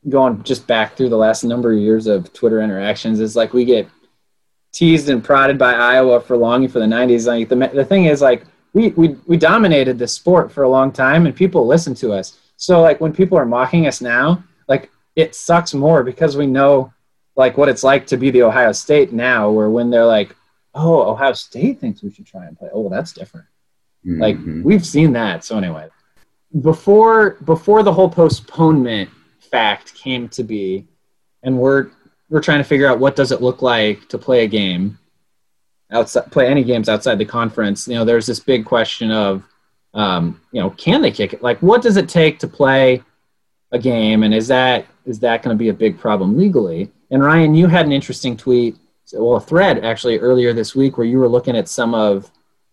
going 0.08 0.42
just 0.42 0.66
back 0.66 0.96
through 0.96 1.08
the 1.08 1.16
last 1.16 1.44
number 1.44 1.72
of 1.72 1.78
years 1.78 2.06
of 2.06 2.32
Twitter 2.32 2.62
interactions 2.62 3.20
is 3.20 3.36
like 3.36 3.52
we 3.52 3.64
get 3.64 3.88
teased 4.72 5.08
and 5.08 5.22
prodded 5.22 5.58
by 5.58 5.74
Iowa 5.74 6.20
for 6.20 6.36
longing 6.36 6.68
for 6.68 6.78
the 6.78 6.86
90s. 6.86 7.26
Like 7.26 7.48
the, 7.48 7.76
the 7.76 7.84
thing 7.84 8.04
is 8.04 8.22
like 8.22 8.44
we, 8.72 8.88
we, 8.90 9.16
we 9.26 9.36
dominated 9.36 9.98
the 9.98 10.08
sport 10.08 10.52
for 10.52 10.62
a 10.62 10.68
long 10.68 10.92
time 10.92 11.26
and 11.26 11.34
people 11.34 11.66
listen 11.66 11.94
to 11.96 12.12
us. 12.12 12.38
So 12.56 12.80
like 12.80 13.00
when 13.00 13.12
people 13.12 13.36
are 13.36 13.46
mocking 13.46 13.86
us 13.86 14.00
now, 14.00 14.42
like 14.68 14.90
it 15.16 15.34
sucks 15.34 15.74
more 15.74 16.02
because 16.02 16.36
we 16.36 16.46
know 16.46 16.92
like 17.36 17.56
what 17.56 17.68
it's 17.68 17.84
like 17.84 18.06
to 18.08 18.16
be 18.16 18.30
the 18.30 18.42
Ohio 18.42 18.72
State 18.72 19.12
now, 19.12 19.50
where 19.50 19.70
when 19.70 19.90
they're 19.90 20.04
like, 20.04 20.34
oh, 20.74 21.10
Ohio 21.10 21.32
State 21.32 21.80
thinks 21.80 22.02
we 22.02 22.10
should 22.10 22.26
try 22.26 22.46
and 22.46 22.58
play. 22.58 22.68
Oh, 22.72 22.80
well, 22.80 22.90
that's 22.90 23.12
different. 23.12 23.46
Mm-hmm. 24.06 24.20
Like 24.20 24.64
we've 24.64 24.84
seen 24.84 25.12
that. 25.12 25.44
So 25.44 25.56
anyway, 25.56 25.88
before 26.60 27.30
before 27.44 27.82
the 27.82 27.92
whole 27.92 28.08
postponement 28.08 29.10
fact 29.50 29.94
came 29.94 30.28
to 30.30 30.42
be, 30.42 30.86
and 31.42 31.58
we're 31.58 31.90
we're 32.30 32.40
trying 32.40 32.58
to 32.58 32.64
figure 32.64 32.86
out 32.86 32.98
what 32.98 33.16
does 33.16 33.32
it 33.32 33.42
look 33.42 33.62
like 33.62 34.08
to 34.08 34.18
play 34.18 34.44
a 34.44 34.48
game 34.48 34.98
outside 35.90 36.30
play 36.30 36.46
any 36.46 36.64
games 36.64 36.88
outside 36.88 37.18
the 37.18 37.24
conference. 37.24 37.88
You 37.88 37.94
know, 37.94 38.04
there's 38.04 38.26
this 38.26 38.40
big 38.40 38.64
question 38.64 39.10
of 39.10 39.44
um, 39.94 40.40
you 40.52 40.60
know, 40.60 40.70
can 40.70 41.02
they 41.02 41.10
kick 41.10 41.32
it? 41.32 41.42
Like, 41.42 41.60
what 41.60 41.82
does 41.82 41.96
it 41.96 42.08
take 42.08 42.38
to 42.40 42.48
play 42.48 43.02
a 43.72 43.78
game, 43.78 44.22
and 44.22 44.34
is 44.34 44.48
that 44.48 44.86
is 45.04 45.18
that 45.20 45.42
going 45.42 45.54
to 45.54 45.58
be 45.58 45.68
a 45.68 45.74
big 45.74 45.98
problem 45.98 46.36
legally? 46.36 46.90
And 47.10 47.22
Ryan, 47.22 47.54
you 47.54 47.66
had 47.66 47.86
an 47.86 47.92
interesting 47.92 48.36
tweet, 48.36 48.76
well, 49.14 49.36
a 49.36 49.40
thread 49.40 49.84
actually 49.84 50.18
earlier 50.18 50.52
this 50.52 50.74
week 50.74 50.98
where 50.98 51.06
you 51.06 51.18
were 51.18 51.28
looking 51.28 51.56
at 51.56 51.68
some 51.68 51.94
of 51.94 52.30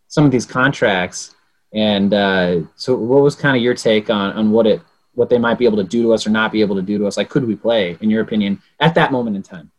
some 0.07 0.25
of 0.25 0.31
these 0.31 0.45
contracts 0.45 1.34
and 1.75 2.13
uh, 2.13 2.61
so, 2.75 2.95
what 2.95 3.21
was 3.21 3.35
kind 3.35 3.55
of 3.55 3.61
your 3.61 3.75
take 3.75 4.09
on 4.09 4.31
on 4.31 4.51
what 4.51 4.65
it 4.65 4.81
what 5.13 5.29
they 5.29 5.37
might 5.37 5.59
be 5.59 5.65
able 5.65 5.77
to 5.77 5.83
do 5.83 6.03
to 6.03 6.13
us 6.13 6.25
or 6.25 6.29
not 6.29 6.51
be 6.51 6.61
able 6.61 6.75
to 6.77 6.81
do 6.81 6.97
to 6.97 7.05
us? 7.05 7.17
Like, 7.17 7.29
could 7.29 7.45
we 7.45 7.55
play, 7.55 7.97
in 7.99 8.09
your 8.09 8.21
opinion, 8.21 8.61
at 8.79 8.95
that 8.95 9.11
moment 9.11 9.35
in 9.35 9.43
time? 9.43 9.71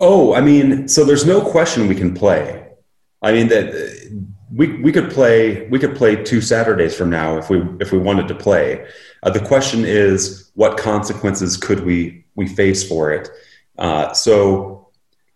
Oh, 0.00 0.32
I 0.34 0.40
mean, 0.40 0.88
so 0.88 1.04
there's 1.04 1.26
no 1.26 1.40
question 1.40 1.88
we 1.88 1.96
can 1.96 2.14
play. 2.14 2.68
I 3.20 3.32
mean 3.32 3.48
that 3.48 4.28
we 4.54 4.80
we 4.80 4.92
could 4.92 5.10
play 5.10 5.66
we 5.68 5.80
could 5.80 5.96
play 5.96 6.22
two 6.22 6.40
Saturdays 6.40 6.96
from 6.96 7.10
now 7.10 7.36
if 7.36 7.50
we 7.50 7.62
if 7.80 7.90
we 7.90 7.98
wanted 7.98 8.28
to 8.28 8.34
play. 8.36 8.86
Uh, 9.24 9.30
the 9.30 9.44
question 9.44 9.84
is, 9.84 10.52
what 10.54 10.78
consequences 10.78 11.56
could 11.56 11.80
we 11.80 12.24
we 12.36 12.46
face 12.46 12.88
for 12.88 13.12
it? 13.12 13.28
Uh, 13.76 14.12
so, 14.12 14.88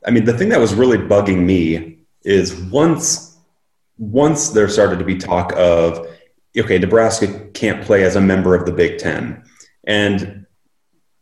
I 0.06 0.12
mean, 0.12 0.24
the 0.24 0.36
thing 0.38 0.48
that 0.50 0.60
was 0.60 0.74
really 0.74 0.98
bugging 0.98 1.44
me 1.44 2.04
is 2.22 2.54
once 2.54 3.31
once 4.02 4.49
there 4.49 4.68
started 4.68 4.99
to 4.99 5.04
be 5.04 5.16
talk 5.16 5.52
of, 5.56 6.09
okay, 6.59 6.76
Nebraska 6.78 7.49
can't 7.50 7.85
play 7.85 8.02
as 8.02 8.16
a 8.16 8.21
member 8.21 8.56
of 8.56 8.66
the 8.66 8.73
Big 8.73 8.99
Ten. 8.99 9.44
And 9.85 10.47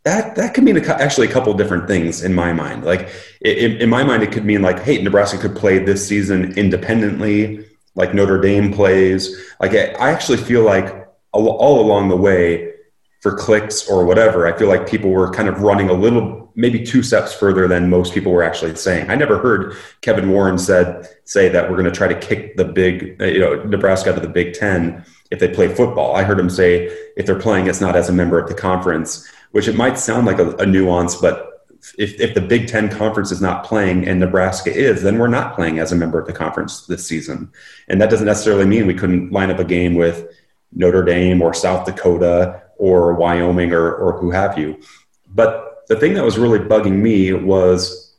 that 0.03 0.35
that 0.35 0.55
could 0.55 0.63
mean 0.63 0.77
a, 0.77 0.85
actually 0.89 1.27
a 1.27 1.31
couple 1.31 1.53
different 1.53 1.87
things 1.87 2.23
in 2.23 2.33
my 2.33 2.53
mind. 2.53 2.83
Like 2.83 3.09
in, 3.41 3.73
in 3.73 3.89
my 3.89 4.03
mind, 4.03 4.23
it 4.23 4.31
could 4.31 4.45
mean 4.45 4.63
like, 4.63 4.79
hey, 4.79 4.99
Nebraska 4.99 5.37
could 5.37 5.55
play 5.55 5.77
this 5.77 6.07
season 6.07 6.57
independently, 6.57 7.63
like 7.93 8.15
Notre 8.15 8.41
Dame 8.41 8.73
plays. 8.73 9.29
Like 9.59 9.73
I 9.73 10.09
actually 10.09 10.39
feel 10.39 10.63
like 10.63 11.07
all 11.33 11.79
along 11.79 12.09
the 12.09 12.17
way, 12.17 12.73
for 13.21 13.37
clicks 13.37 13.87
or 13.87 14.03
whatever, 14.05 14.47
I 14.47 14.57
feel 14.57 14.67
like 14.67 14.89
people 14.89 15.11
were 15.11 15.29
kind 15.29 15.47
of 15.47 15.61
running 15.61 15.89
a 15.89 15.93
little, 15.93 16.40
maybe 16.55 16.83
two 16.83 17.01
steps 17.03 17.33
further 17.33 17.67
than 17.67 17.89
most 17.89 18.13
people 18.13 18.31
were 18.31 18.43
actually 18.43 18.75
saying. 18.75 19.09
I 19.09 19.15
never 19.15 19.37
heard 19.37 19.75
Kevin 20.01 20.29
Warren 20.29 20.57
said 20.57 21.07
say 21.23 21.49
that 21.49 21.69
we're 21.69 21.77
going 21.77 21.91
to 21.91 21.97
try 21.97 22.07
to 22.07 22.19
kick 22.19 22.57
the 22.57 22.65
big, 22.65 23.21
uh, 23.21 23.25
you 23.25 23.39
know, 23.39 23.63
Nebraska 23.63 24.11
out 24.11 24.17
of 24.17 24.23
the 24.23 24.29
Big 24.29 24.53
Ten 24.53 25.05
if 25.29 25.39
they 25.39 25.47
play 25.47 25.67
football. 25.67 26.15
I 26.15 26.23
heard 26.23 26.39
him 26.39 26.49
say 26.49 26.87
if 27.15 27.25
they're 27.25 27.39
playing, 27.39 27.67
it's 27.67 27.81
not 27.81 27.95
as 27.95 28.09
a 28.09 28.13
member 28.13 28.37
of 28.37 28.47
the 28.47 28.55
conference 28.55 29.29
which 29.51 29.67
it 29.67 29.75
might 29.75 29.97
sound 29.97 30.25
like 30.25 30.39
a, 30.39 30.55
a 30.57 30.65
nuance, 30.65 31.15
but 31.15 31.67
if, 31.97 32.19
if 32.19 32.33
the 32.33 32.41
Big 32.41 32.67
Ten 32.67 32.89
conference 32.89 33.31
is 33.31 33.41
not 33.41 33.65
playing 33.65 34.07
and 34.07 34.19
Nebraska 34.19 34.73
is, 34.73 35.01
then 35.01 35.17
we're 35.17 35.27
not 35.27 35.55
playing 35.55 35.79
as 35.79 35.91
a 35.91 35.95
member 35.95 36.19
of 36.19 36.27
the 36.27 36.33
conference 36.33 36.85
this 36.85 37.05
season. 37.05 37.51
And 37.87 38.01
that 38.01 38.09
doesn't 38.09 38.25
necessarily 38.25 38.65
mean 38.65 38.87
we 38.87 38.93
couldn't 38.93 39.31
line 39.31 39.51
up 39.51 39.59
a 39.59 39.63
game 39.63 39.95
with 39.95 40.27
Notre 40.73 41.03
Dame 41.03 41.41
or 41.41 41.53
South 41.53 41.85
Dakota 41.85 42.61
or 42.77 43.13
Wyoming 43.15 43.73
or, 43.73 43.93
or 43.93 44.17
who 44.19 44.31
have 44.31 44.57
you. 44.57 44.79
But 45.27 45.70
the 45.87 45.95
thing 45.95 46.13
that 46.13 46.23
was 46.23 46.37
really 46.37 46.59
bugging 46.59 46.97
me 46.97 47.33
was 47.33 48.15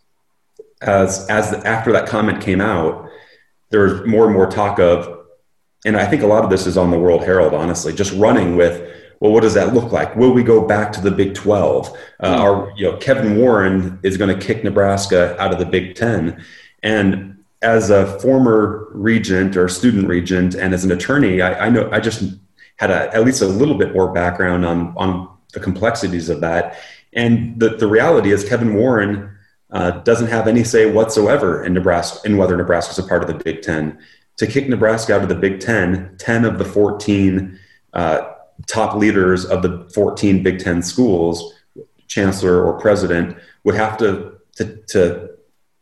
as, 0.81 1.27
as 1.29 1.51
the, 1.51 1.67
after 1.67 1.93
that 1.93 2.09
comment 2.09 2.41
came 2.43 2.61
out, 2.61 3.09
there 3.71 3.83
was 3.83 4.07
more 4.07 4.27
and 4.27 4.35
more 4.35 4.47
talk 4.47 4.79
of, 4.79 5.21
and 5.85 5.97
I 5.97 6.07
think 6.07 6.23
a 6.23 6.27
lot 6.27 6.45
of 6.45 6.51
this 6.51 6.67
is 6.67 6.77
on 6.77 6.91
the 6.91 6.99
World 6.99 7.25
Herald, 7.25 7.55
honestly, 7.55 7.93
just 7.93 8.13
running 8.15 8.57
with 8.57 8.91
well, 9.23 9.31
what 9.31 9.43
does 9.43 9.55
that 9.55 9.73
look 9.73 9.93
like? 9.93 10.17
Will 10.17 10.33
we 10.33 10.43
go 10.43 10.67
back 10.67 10.93
to 10.95 11.01
the 11.01 11.13
Big 11.13 11.33
12? 11.35 11.97
Uh, 12.19 12.35
hmm. 12.35 12.43
Our, 12.43 12.73
you 12.77 12.91
know, 12.91 12.97
Kevin 12.97 13.39
Warren 13.39 14.01
is 14.03 14.17
going 14.17 14.37
to 14.37 14.45
kick 14.45 14.65
Nebraska 14.65 15.41
out 15.41 15.53
of 15.53 15.61
the 15.61 15.65
Big 15.65 15.95
10. 15.95 16.45
And 16.83 17.45
as 17.63 17.91
a 17.91 18.19
former 18.19 18.89
regent 18.91 19.57
or 19.57 19.69
student 19.69 20.09
regent 20.09 20.57
and 20.57 20.75
as 20.75 20.85
an 20.85 20.91
attorney, 20.91 21.41
I, 21.41 21.67
I 21.67 21.69
know 21.69 21.89
I 21.93 22.01
just 22.01 22.35
had 22.79 22.91
a, 22.91 23.15
at 23.15 23.25
least 23.25 23.43
a 23.43 23.47
little 23.47 23.79
bit 23.79 23.95
more 23.95 24.13
background 24.13 24.67
on, 24.67 24.93
on 24.97 25.29
the 25.53 25.61
complexities 25.61 26.29
of 26.29 26.41
that. 26.41 26.81
And 27.13 27.59
the, 27.61 27.71
the 27.71 27.87
reality 27.87 28.33
is 28.33 28.49
Kevin 28.49 28.75
Warren 28.75 29.31
uh, 29.71 29.93
doesn't 30.03 30.29
have 30.29 30.49
any 30.49 30.65
say 30.65 30.91
whatsoever 30.91 31.65
in 31.65 31.75
Nebraska, 31.75 32.21
in 32.27 32.37
whether 32.37 32.57
Nebraska 32.57 32.93
is 32.93 32.99
a 32.99 33.09
part 33.09 33.23
of 33.23 33.29
the 33.29 33.43
Big 33.43 33.63
10. 33.63 33.99
To 34.39 34.47
kick 34.47 34.69
Nebraska 34.69 35.15
out 35.15 35.23
of 35.23 35.29
the 35.29 35.35
Big 35.35 35.61
10, 35.61 36.17
10 36.19 36.45
of 36.45 36.59
the 36.59 36.65
14 36.65 37.59
uh, 37.93 38.33
top 38.67 38.97
leaders 38.97 39.45
of 39.45 39.63
the 39.63 39.89
14 39.95 40.43
Big 40.43 40.59
Ten 40.59 40.83
schools, 40.83 41.55
chancellor 42.07 42.65
or 42.65 42.79
president, 42.79 43.37
would 43.65 43.75
have 43.75 43.97
to, 43.99 44.39
to, 44.57 44.77
to 44.89 45.31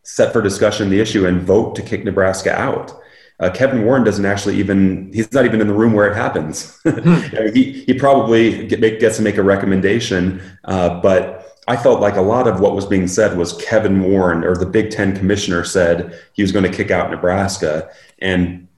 set 0.02 0.32
for 0.32 0.42
discussion 0.42 0.90
the 0.90 1.00
issue 1.00 1.26
and 1.26 1.42
vote 1.42 1.74
to 1.76 1.82
kick 1.82 2.04
Nebraska 2.04 2.52
out. 2.52 2.98
Uh, 3.40 3.50
Kevin 3.50 3.84
Warren 3.84 4.04
doesn't 4.04 4.26
actually 4.26 4.56
even, 4.56 5.10
he's 5.12 5.32
not 5.32 5.46
even 5.46 5.60
in 5.60 5.66
the 5.66 5.74
room 5.74 5.94
where 5.94 6.10
it 6.10 6.16
happens. 6.16 6.78
Hmm. 6.90 7.46
he, 7.54 7.84
he 7.86 7.94
probably 7.94 8.66
get, 8.66 9.00
gets 9.00 9.16
to 9.16 9.22
make 9.22 9.36
a 9.36 9.42
recommendation, 9.42 10.42
uh, 10.64 11.00
but 11.00 11.56
I 11.66 11.76
felt 11.76 12.00
like 12.00 12.16
a 12.16 12.20
lot 12.20 12.46
of 12.46 12.60
what 12.60 12.74
was 12.74 12.84
being 12.84 13.06
said 13.06 13.38
was 13.38 13.52
Kevin 13.54 14.02
Warren 14.02 14.44
or 14.44 14.56
the 14.56 14.66
Big 14.66 14.90
Ten 14.90 15.16
commissioner 15.16 15.64
said 15.64 16.18
he 16.32 16.42
was 16.42 16.52
going 16.52 16.64
to 16.64 16.76
kick 16.76 16.90
out 16.90 17.10
Nebraska. 17.10 17.90
And 18.18 18.68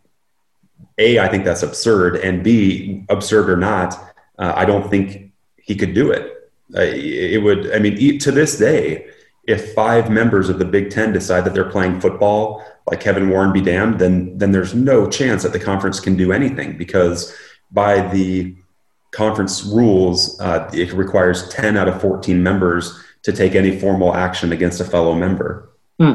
a, 0.99 1.19
I 1.19 1.28
think 1.28 1.45
that's 1.45 1.62
absurd, 1.62 2.16
and 2.16 2.45
B, 2.45 3.04
absurd 3.09 3.49
or 3.49 3.57
not, 3.57 3.95
uh, 4.38 4.52
I 4.54 4.64
don't 4.64 4.88
think 4.90 5.33
he 5.57 5.75
could 5.75 5.95
do 5.95 6.11
it. 6.12 6.52
Uh, 6.75 6.83
it 6.83 7.42
would, 7.42 7.73
I 7.73 7.78
mean, 7.78 8.19
to 8.19 8.31
this 8.31 8.59
day, 8.59 9.07
if 9.44 9.75
five 9.75 10.11
members 10.11 10.49
of 10.49 10.58
the 10.58 10.64
Big 10.64 10.90
Ten 10.90 11.12
decide 11.12 11.44
that 11.44 11.54
they're 11.54 11.70
playing 11.70 12.00
football, 12.00 12.64
like 12.87 13.00
Kevin 13.00 13.28
Warren 13.28 13.52
be 13.52 13.61
damned, 13.61 13.99
then 13.99 14.37
then 14.38 14.52
there's 14.52 14.75
no 14.75 15.08
chance 15.08 15.42
that 15.42 15.52
the 15.52 15.58
conference 15.58 16.00
can 16.00 16.16
do 16.16 16.32
anything 16.32 16.76
because 16.76 17.34
by 17.70 18.06
the 18.08 18.54
conference 19.11 19.62
rules, 19.64 20.40
uh, 20.40 20.70
it 20.72 20.92
requires 20.92 21.49
10 21.50 21.76
out 21.76 21.87
of 21.88 22.00
14 22.00 22.42
members 22.42 22.99
to 23.22 23.32
take 23.32 23.54
any 23.54 23.78
formal 23.78 24.14
action 24.14 24.52
against 24.52 24.80
a 24.80 24.84
fellow 24.84 25.14
member, 25.14 25.70
hmm. 25.99 26.14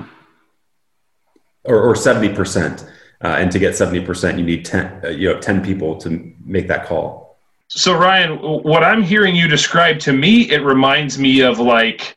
or, 1.64 1.82
or 1.82 1.96
70 1.96 2.34
percent. 2.36 2.86
Uh, 3.24 3.30
and 3.40 3.52
to 3.52 3.58
get 3.58 3.74
70%, 3.74 4.38
you 4.38 4.44
need 4.44 4.64
10, 4.64 5.02
uh, 5.04 5.08
you 5.08 5.34
know, 5.34 5.40
10 5.40 5.64
people 5.66 5.98
to 5.98 6.34
make 6.46 6.68
that 6.68 6.86
call. 6.86 7.40
So 7.68 7.98
Ryan, 7.98 8.38
what 8.38 8.84
I'm 8.84 9.02
hearing 9.02 9.36
you 9.36 9.48
describe 9.48 10.00
to 10.02 10.14
me, 10.14 10.52
it 10.52 10.60
reminds 10.60 11.18
me 11.18 11.42
of 11.42 11.58
like 11.58 12.16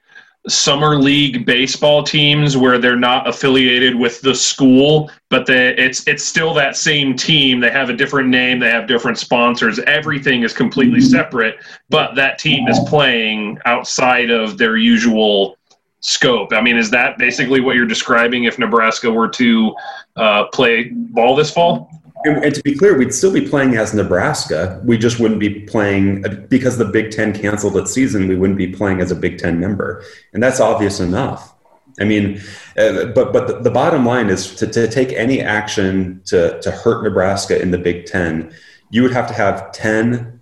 summer 0.49 0.97
league 0.97 1.45
baseball 1.45 2.03
teams 2.03 2.57
where 2.57 2.79
they're 2.79 2.97
not 2.97 3.29
affiliated 3.29 3.95
with 3.95 4.21
the 4.23 4.35
school, 4.35 5.11
but 5.29 5.47
they, 5.47 5.75
it's 5.77 6.07
it's 6.09 6.25
still 6.25 6.55
that 6.55 6.77
same 6.77 7.15
team. 7.15 7.61
They 7.61 7.71
have 7.71 7.91
a 7.91 7.93
different 7.93 8.29
name, 8.29 8.59
they 8.59 8.71
have 8.71 8.87
different 8.87 9.19
sponsors. 9.19 9.79
Everything 9.81 10.43
is 10.43 10.53
completely 10.53 11.01
separate, 11.01 11.57
but 11.91 12.15
that 12.15 12.39
team 12.39 12.69
is 12.69 12.79
playing 12.87 13.59
outside 13.67 14.31
of 14.31 14.57
their 14.57 14.77
usual 14.77 15.59
scope. 16.01 16.53
I 16.53 16.63
mean, 16.63 16.79
is 16.79 16.91
that 16.91 17.19
basically 17.19 17.61
what 17.61 17.77
you're 17.77 17.87
describing 17.87 18.45
if 18.45 18.59
Nebraska 18.59 19.11
were 19.11 19.29
to 19.29 19.75
uh, 20.17 20.45
play 20.47 20.91
ball 20.93 21.37
this 21.37 21.51
fall? 21.51 21.91
And, 22.25 22.45
and, 22.45 22.55
to 22.55 22.63
be 22.63 22.75
clear, 22.75 22.99
we'd 22.99 23.15
still 23.15 23.33
be 23.33 23.47
playing 23.47 23.77
as 23.77 23.95
Nebraska. 23.95 24.81
We 24.85 24.99
just 24.99 25.21
wouldn't 25.21 25.41
be 25.41 25.61
playing 25.61 26.47
because 26.49 26.77
the 26.77 26.85
Big 26.85 27.11
Ten 27.11 27.33
canceled 27.33 27.77
its 27.77 27.93
season. 27.93 28.29
We 28.29 28.37
wouldn't 28.37 28.59
be 28.59 28.69
playing 28.69 29.01
as 29.01 29.11
a 29.11 29.17
Big 29.17 29.39
Ten 29.39 29.59
member, 29.59 30.05
and 30.35 30.43
that's 30.43 30.61
obvious 30.61 31.01
enough. 31.01 31.55
I 31.99 32.05
mean, 32.05 32.41
uh, 32.77 33.07
but 33.07 33.33
but 33.33 33.47
the, 33.47 33.61
the, 33.61 33.71
bottom 33.71 34.05
line 34.05 34.29
is 34.29 34.55
to, 34.57 34.67
to 34.67 34.87
take 34.89 35.13
any 35.13 35.41
action 35.41 36.21
to 36.27 36.61
to 36.61 36.71
hurt 36.71 37.03
Nebraska 37.03 37.61
in 37.61 37.71
the 37.71 37.79
Big 37.79 38.07
Ten, 38.07 38.55
you 38.91 39.03
would 39.03 39.13
have 39.13 39.27
to 39.29 39.35
have 39.35 39.73
ten 39.73 40.41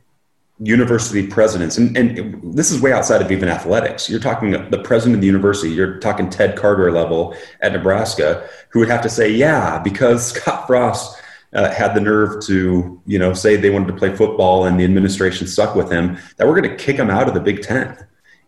university 0.61 1.25
presidents, 1.25 1.79
and, 1.79 1.97
and 1.97 2.57
this 2.57 2.73
is 2.73 2.81
way 2.81 2.93
outside 2.93 3.23
of 3.23 3.31
even 3.31 3.49
athletics. 3.49 4.11
You're 4.11 4.21
talking 4.21 4.51
the 4.51 4.83
president 4.83 5.17
of 5.17 5.21
the 5.21 5.27
university, 5.27 5.73
you're 5.73 5.99
talking 6.01 6.29
Ted 6.29 6.57
Carter 6.57 6.91
level 6.91 7.37
at 7.61 7.73
Nebraska, 7.73 8.49
who 8.71 8.81
would 8.81 8.89
have 8.89 9.03
to 9.03 9.09
say, 9.09 9.31
yeah, 9.31 9.79
because 9.79 10.27
Scott 10.33 10.67
Frost 10.67 11.18
uh, 11.53 11.71
had 11.71 11.95
the 11.95 12.01
nerve 12.01 12.43
to, 12.45 13.01
you 13.07 13.19
know, 13.19 13.33
say 13.33 13.57
they 13.57 13.71
wanted 13.71 13.89
to 13.89 13.95
play 13.95 14.15
football 14.15 14.67
and 14.67 14.79
the 14.79 14.85
administration 14.85 15.47
stuck 15.47 15.75
with 15.75 15.91
him, 15.91 16.19
that 16.37 16.47
we're 16.47 16.61
going 16.61 16.71
to 16.71 16.77
kick 16.77 16.97
him 16.97 17.11
out 17.11 17.29
of 17.29 17.35
the 17.35 17.41
Big 17.41 17.63
Ten. 17.63 17.97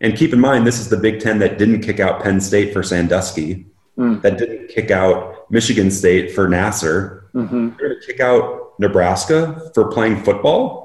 And 0.01 0.15
keep 0.15 0.33
in 0.33 0.39
mind, 0.39 0.65
this 0.65 0.79
is 0.79 0.89
the 0.89 0.97
Big 0.97 1.19
Ten 1.19 1.39
that 1.39 1.57
didn't 1.57 1.81
kick 1.81 1.99
out 1.99 2.23
Penn 2.23 2.41
State 2.41 2.73
for 2.73 2.83
Sandusky, 2.83 3.65
mm. 3.97 4.21
that 4.21 4.37
didn't 4.37 4.67
kick 4.67 4.91
out 4.91 5.49
Michigan 5.51 5.91
State 5.91 6.31
for 6.31 6.47
Nassar. 6.47 7.29
Mm-hmm. 7.33 7.69
They're 7.77 7.89
going 7.89 8.01
to 8.01 8.07
kick 8.07 8.19
out 8.19 8.73
Nebraska 8.79 9.71
for 9.73 9.91
playing 9.91 10.23
football 10.23 10.81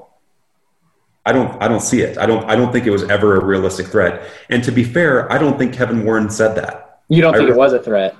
I 1.27 1.33
don't 1.33 1.61
I 1.61 1.67
don't 1.67 1.81
see 1.81 1.99
it. 2.01 2.17
I 2.17 2.25
don't 2.25 2.49
I 2.49 2.55
don't 2.55 2.71
think 2.71 2.87
it 2.87 2.89
was 2.89 3.03
ever 3.03 3.35
a 3.35 3.43
realistic 3.43 3.87
threat. 3.87 4.31
And 4.49 4.63
to 4.63 4.71
be 4.71 4.85
fair, 4.85 5.29
I 5.29 5.37
don't 5.37 5.57
think 5.57 5.73
Kevin 5.73 6.05
Warren 6.05 6.29
said 6.29 6.55
that. 6.55 7.01
You 7.09 7.21
don't 7.21 7.35
think 7.35 7.49
it 7.49 7.55
was 7.55 7.73
a 7.73 7.83
threat? 7.83 8.15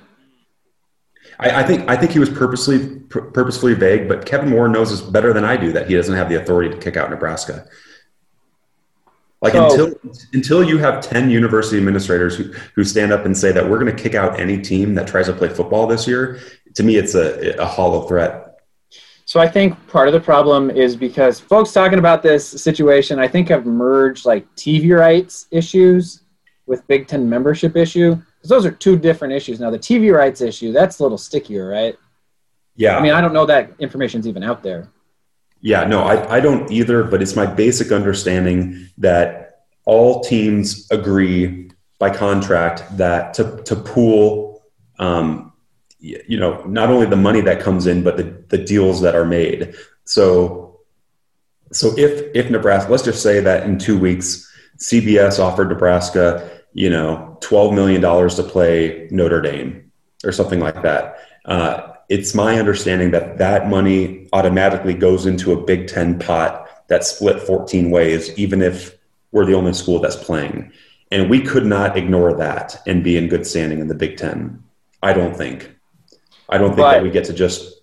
I, 1.40 1.60
I, 1.60 1.62
think 1.62 1.88
I 1.88 1.96
think 1.96 2.12
he 2.12 2.18
was 2.18 2.30
purposely 2.30 3.00
purposefully 3.08 3.74
vague, 3.74 4.08
but 4.08 4.26
Kevin 4.26 4.50
Warren 4.50 4.72
knows 4.72 4.90
this 4.90 5.00
better 5.00 5.32
than 5.32 5.44
I 5.44 5.56
do 5.56 5.72
that 5.72 5.88
he 5.88 5.94
doesn't 5.94 6.14
have 6.14 6.28
the 6.28 6.40
authority 6.40 6.70
to 6.70 6.76
kick 6.76 6.96
out 6.96 7.10
Nebraska. 7.10 7.66
Like 9.40 9.52
so, 9.52 9.64
until 9.64 9.94
until 10.32 10.64
you 10.64 10.78
have 10.78 11.00
ten 11.00 11.30
university 11.30 11.78
administrators 11.78 12.36
who, 12.36 12.52
who 12.74 12.82
stand 12.82 13.12
up 13.12 13.24
and 13.24 13.36
say 13.36 13.52
that 13.52 13.68
we're 13.68 13.78
going 13.78 13.94
to 13.94 14.02
kick 14.02 14.16
out 14.16 14.40
any 14.40 14.60
team 14.60 14.94
that 14.96 15.06
tries 15.06 15.26
to 15.26 15.32
play 15.32 15.48
football 15.48 15.86
this 15.86 16.08
year, 16.08 16.40
to 16.74 16.82
me 16.82 16.96
it's 16.96 17.14
a, 17.14 17.56
a 17.56 17.64
hollow 17.64 18.08
threat. 18.08 18.48
So 19.26 19.38
I 19.38 19.46
think 19.46 19.76
part 19.88 20.08
of 20.08 20.14
the 20.14 20.20
problem 20.20 20.70
is 20.70 20.96
because 20.96 21.38
folks 21.38 21.70
talking 21.72 22.00
about 22.00 22.22
this 22.22 22.48
situation, 22.48 23.20
I 23.20 23.28
think 23.28 23.48
have 23.50 23.66
merged 23.66 24.24
like 24.24 24.52
TV 24.56 24.98
rights 24.98 25.46
issues 25.52 26.22
with 26.66 26.84
Big 26.88 27.06
Ten 27.06 27.28
membership 27.28 27.76
issue. 27.76 28.20
Because 28.48 28.64
those 28.64 28.72
are 28.72 28.74
two 28.74 28.96
different 28.96 29.34
issues. 29.34 29.60
Now 29.60 29.70
the 29.70 29.78
TV 29.78 30.14
rights 30.14 30.40
issue, 30.40 30.72
that's 30.72 31.00
a 31.00 31.02
little 31.02 31.18
stickier, 31.18 31.68
right? 31.68 31.96
Yeah. 32.76 32.96
I 32.96 33.02
mean, 33.02 33.12
I 33.12 33.20
don't 33.20 33.34
know 33.34 33.44
that 33.44 33.72
information's 33.78 34.26
even 34.26 34.42
out 34.42 34.62
there. 34.62 34.88
Yeah, 35.60 35.84
no, 35.84 36.02
I, 36.02 36.36
I 36.36 36.40
don't 36.40 36.70
either, 36.70 37.02
but 37.02 37.20
it's 37.20 37.34
my 37.34 37.44
basic 37.44 37.92
understanding 37.92 38.88
that 38.98 39.64
all 39.84 40.20
teams 40.20 40.88
agree 40.90 41.70
by 41.98 42.10
contract 42.10 42.96
that 42.96 43.34
to, 43.34 43.60
to 43.64 43.76
pool 43.76 44.62
um, 44.98 45.52
you 46.00 46.38
know 46.38 46.62
not 46.64 46.90
only 46.90 47.06
the 47.06 47.16
money 47.16 47.40
that 47.40 47.60
comes 47.60 47.88
in 47.88 48.04
but 48.04 48.16
the, 48.16 48.22
the 48.50 48.58
deals 48.58 49.00
that 49.00 49.16
are 49.16 49.24
made 49.24 49.74
so 50.04 50.78
so 51.72 51.92
if 51.98 52.30
if 52.36 52.50
nebraska 52.50 52.88
let's 52.88 53.02
just 53.02 53.20
say 53.20 53.40
that 53.40 53.64
in 53.64 53.78
two 53.78 53.98
weeks 53.98 54.48
cbs 54.78 55.40
offered 55.40 55.68
nebraska 55.68 56.57
you 56.72 56.90
know 56.90 57.36
12 57.40 57.74
million 57.74 58.00
dollars 58.00 58.34
to 58.36 58.42
play 58.42 59.08
notre 59.10 59.40
dame 59.40 59.90
or 60.24 60.32
something 60.32 60.60
like 60.60 60.82
that 60.82 61.18
uh, 61.46 61.92
it's 62.08 62.34
my 62.34 62.58
understanding 62.58 63.10
that 63.10 63.38
that 63.38 63.68
money 63.68 64.28
automatically 64.32 64.94
goes 64.94 65.26
into 65.26 65.52
a 65.52 65.64
big 65.64 65.86
10 65.86 66.18
pot 66.18 66.68
that's 66.88 67.08
split 67.10 67.40
14 67.42 67.90
ways 67.90 68.36
even 68.38 68.62
if 68.62 68.98
we're 69.32 69.44
the 69.44 69.54
only 69.54 69.72
school 69.72 70.00
that's 70.00 70.16
playing 70.16 70.72
And 71.10 71.30
we 71.30 71.40
could 71.40 71.64
not 71.64 71.96
ignore 71.96 72.34
that 72.34 72.82
and 72.86 73.02
be 73.02 73.16
in 73.16 73.28
good 73.28 73.46
standing 73.46 73.80
in 73.80 73.88
the 73.88 73.94
Big 73.94 74.16
Ten. 74.16 74.62
I 75.02 75.12
don't 75.12 75.34
think. 75.34 75.74
I 76.48 76.58
don't 76.58 76.74
think 76.74 76.86
that 76.86 77.02
we 77.02 77.10
get 77.10 77.24
to 77.26 77.32
just. 77.32 77.80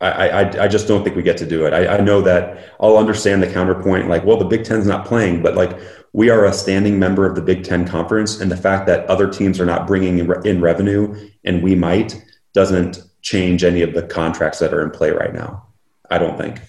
I, 0.00 0.28
I, 0.28 0.64
I 0.64 0.68
just 0.68 0.88
don't 0.88 1.04
think 1.04 1.14
we 1.14 1.22
get 1.22 1.36
to 1.38 1.46
do 1.46 1.64
it. 1.64 1.72
I, 1.72 1.96
I 1.96 2.00
know 2.00 2.20
that 2.22 2.74
I'll 2.80 2.96
understand 2.96 3.40
the 3.40 3.46
counterpoint, 3.46 4.08
like, 4.08 4.24
well, 4.24 4.36
the 4.36 4.44
Big 4.44 4.64
Ten's 4.64 4.86
not 4.86 5.06
playing, 5.06 5.42
but 5.42 5.54
like 5.54 5.78
we 6.12 6.28
are 6.28 6.44
a 6.44 6.52
standing 6.52 6.98
member 6.98 7.26
of 7.26 7.34
the 7.34 7.40
Big 7.40 7.64
Ten 7.64 7.86
Conference, 7.86 8.40
and 8.40 8.50
the 8.50 8.56
fact 8.56 8.86
that 8.86 9.06
other 9.06 9.28
teams 9.30 9.58
are 9.58 9.66
not 9.66 9.86
bringing 9.86 10.18
in 10.44 10.60
revenue 10.60 11.30
and 11.44 11.62
we 11.62 11.74
might 11.74 12.22
doesn't 12.52 13.02
change 13.22 13.64
any 13.64 13.82
of 13.82 13.94
the 13.94 14.02
contracts 14.02 14.58
that 14.58 14.74
are 14.74 14.82
in 14.82 14.90
play 14.90 15.10
right 15.10 15.32
now. 15.32 15.66
I 16.10 16.18
don't 16.18 16.36
think. 16.36 16.60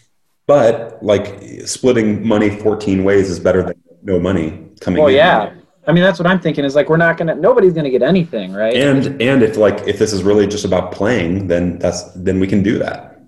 But 0.48 1.04
like 1.04 1.42
splitting 1.66 2.26
money 2.26 2.50
14 2.50 3.04
ways 3.04 3.30
is 3.30 3.40
better 3.40 3.64
than 3.64 3.82
no 4.02 4.20
money 4.20 4.66
coming 4.80 5.02
well, 5.02 5.10
in. 5.10 5.16
yeah. 5.16 5.54
I 5.86 5.92
mean, 5.92 6.04
that's 6.04 6.20
what 6.20 6.28
I'm 6.28 6.40
thinking 6.40 6.64
is 6.64 6.76
like, 6.76 6.90
we're 6.90 6.96
not 6.96 7.18
going 7.18 7.28
to, 7.28 7.36
nobody's 7.36 7.74
going 7.74 7.84
to 7.84 7.90
get 7.90 8.02
anything, 8.02 8.54
right? 8.54 8.74
And, 8.74 9.22
and 9.22 9.44
if 9.44 9.58
like, 9.58 9.86
if 9.86 10.00
this 10.00 10.14
is 10.14 10.24
really 10.24 10.48
just 10.48 10.64
about 10.64 10.94
playing, 10.94 11.48
then 11.48 11.78
that's, 11.80 12.04
then 12.14 12.40
we 12.40 12.48
can 12.48 12.64
do 12.64 12.78
that. 12.80 13.20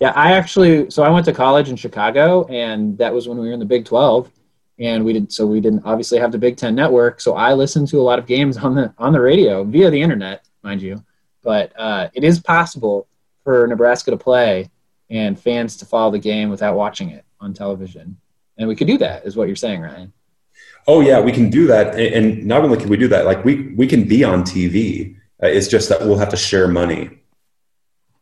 Yeah. 0.00 0.12
I 0.16 0.32
actually, 0.32 0.90
so 0.90 1.02
I 1.02 1.10
went 1.10 1.26
to 1.26 1.32
college 1.32 1.68
in 1.68 1.76
Chicago 1.76 2.46
and 2.46 2.96
that 2.98 3.12
was 3.12 3.28
when 3.28 3.36
we 3.38 3.48
were 3.48 3.52
in 3.52 3.60
the 3.60 3.66
Big 3.66 3.84
12 3.84 4.30
and 4.78 5.04
we 5.04 5.12
did, 5.12 5.32
so 5.32 5.46
we 5.46 5.60
didn't 5.60 5.84
obviously 5.84 6.18
have 6.18 6.32
the 6.32 6.38
Big 6.38 6.56
10 6.56 6.74
network. 6.74 7.20
So 7.20 7.34
I 7.34 7.52
listened 7.52 7.88
to 7.88 8.00
a 8.00 8.02
lot 8.02 8.18
of 8.18 8.26
games 8.26 8.56
on 8.56 8.74
the, 8.74 8.92
on 8.98 9.12
the 9.12 9.20
radio 9.20 9.64
via 9.64 9.90
the 9.90 10.00
internet, 10.00 10.46
mind 10.62 10.82
you. 10.82 11.04
But 11.42 11.72
uh, 11.78 12.08
it 12.14 12.24
is 12.24 12.40
possible 12.40 13.06
for 13.44 13.66
Nebraska 13.66 14.10
to 14.10 14.16
play 14.16 14.70
and 15.10 15.38
fans 15.38 15.76
to 15.76 15.86
follow 15.86 16.10
the 16.10 16.18
game 16.18 16.48
without 16.48 16.76
watching 16.76 17.10
it 17.10 17.24
on 17.40 17.52
television. 17.52 18.16
And 18.56 18.68
we 18.68 18.74
could 18.74 18.86
do 18.86 18.98
that, 18.98 19.26
is 19.26 19.36
what 19.36 19.48
you're 19.48 19.56
saying, 19.56 19.80
Ryan. 19.80 20.12
Oh 20.86 21.00
yeah, 21.00 21.20
we 21.20 21.32
can 21.32 21.50
do 21.50 21.66
that, 21.68 21.98
and 21.98 22.44
not 22.44 22.62
only 22.62 22.76
can 22.76 22.88
we 22.88 22.96
do 22.96 23.08
that, 23.08 23.24
like 23.24 23.44
we 23.44 23.72
we 23.74 23.86
can 23.86 24.06
be 24.06 24.22
on 24.22 24.42
TV. 24.42 25.16
Uh, 25.42 25.46
it's 25.46 25.66
just 25.66 25.88
that 25.88 26.00
we'll 26.00 26.18
have 26.18 26.28
to 26.28 26.36
share 26.36 26.68
money. 26.68 27.10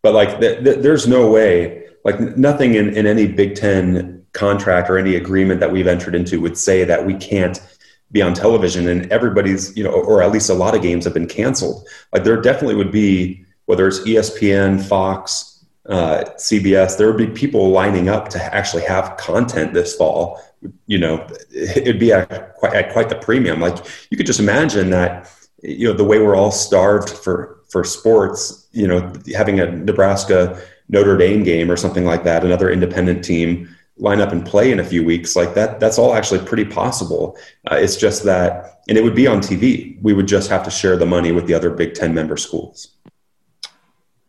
But 0.03 0.15
like, 0.15 0.41
th- 0.41 0.63
th- 0.63 0.79
there's 0.79 1.09
no 1.09 1.31
way, 1.31 1.89
like 2.05 2.21
nothing 2.37 2.75
in 2.75 2.97
in 2.97 3.07
any 3.07 3.27
Big 3.27 3.57
Ten 3.57 4.22
contract 4.33 4.89
or 4.89 4.99
any 4.99 5.15
agreement 5.17 5.61
that 5.61 5.71
we've 5.71 5.87
entered 5.87 6.15
into 6.15 6.41
would 6.41 6.57
say 6.57 6.85
that 6.85 7.07
we 7.07 7.15
can't 7.15 7.61
be 8.11 8.23
on 8.23 8.35
television. 8.35 8.89
And 8.89 9.11
everybody's, 9.11 9.77
you 9.77 9.85
know, 9.85 9.91
or 9.91 10.23
at 10.23 10.31
least 10.31 10.51
a 10.51 10.55
lot 10.55 10.75
of 10.75 10.83
games 10.83 11.05
have 11.05 11.15
been 11.15 11.29
canceled. 11.29 11.87
Like 12.13 12.25
there 12.25 12.41
definitely 12.41 12.77
would 12.77 12.93
be 12.93 13.45
whether 13.67 13.87
it's 13.87 14.01
ESPN, 14.01 14.83
Fox, 14.83 15.65
uh, 15.89 16.25
CBS, 16.37 16.97
there 16.97 17.07
would 17.07 17.17
be 17.17 17.27
people 17.27 17.71
lining 17.71 18.09
up 18.09 18.29
to 18.31 18.55
actually 18.55 18.85
have 18.85 19.17
content 19.17 19.75
this 19.75 19.97
fall. 19.97 20.41
You 20.87 20.99
know, 20.99 21.27
it'd 21.53 21.99
be 21.99 22.13
at 22.13 22.55
quite, 22.57 22.75
at 22.75 22.93
quite 22.93 23.09
the 23.09 23.17
premium. 23.17 23.61
Like 23.61 23.79
you 24.11 24.17
could 24.17 24.27
just 24.27 24.41
imagine 24.41 24.91
that, 24.91 25.31
you 25.63 25.89
know, 25.89 25.95
the 25.95 26.05
way 26.05 26.21
we're 26.21 26.37
all 26.37 26.53
starved 26.53 27.11
for 27.11 27.61
for 27.69 27.83
sports. 27.83 28.69
You 28.73 28.87
know, 28.87 29.13
having 29.35 29.59
a 29.59 29.71
Nebraska 29.71 30.61
Notre 30.89 31.17
Dame 31.17 31.43
game 31.43 31.71
or 31.71 31.77
something 31.77 32.05
like 32.05 32.23
that, 32.25 32.45
another 32.45 32.71
independent 32.71 33.25
team 33.25 33.75
line 33.99 34.21
up 34.21 34.33
and 34.33 34.45
play 34.45 34.73
in 34.73 34.81
a 34.81 34.85
few 34.85 35.05
weeks 35.05 35.37
like 35.37 35.55
that 35.55 35.79
that's 35.79 35.99
all 35.99 36.15
actually 36.15 36.45
pretty 36.45 36.65
possible. 36.65 37.37
Uh, 37.71 37.77
it's 37.77 37.97
just 37.97 38.25
that 38.25 38.83
and 38.89 38.97
it 38.97 39.05
would 39.05 39.15
be 39.15 39.27
on 39.27 39.39
tv 39.39 40.03
we 40.03 40.13
would 40.13 40.27
just 40.27 40.49
have 40.51 40.65
to 40.65 40.71
share 40.71 40.97
the 40.97 41.07
money 41.07 41.31
with 41.31 41.47
the 41.47 41.55
other 41.55 41.71
big 41.71 41.95
10 41.95 42.13
member 42.15 42.37
schools. 42.37 42.97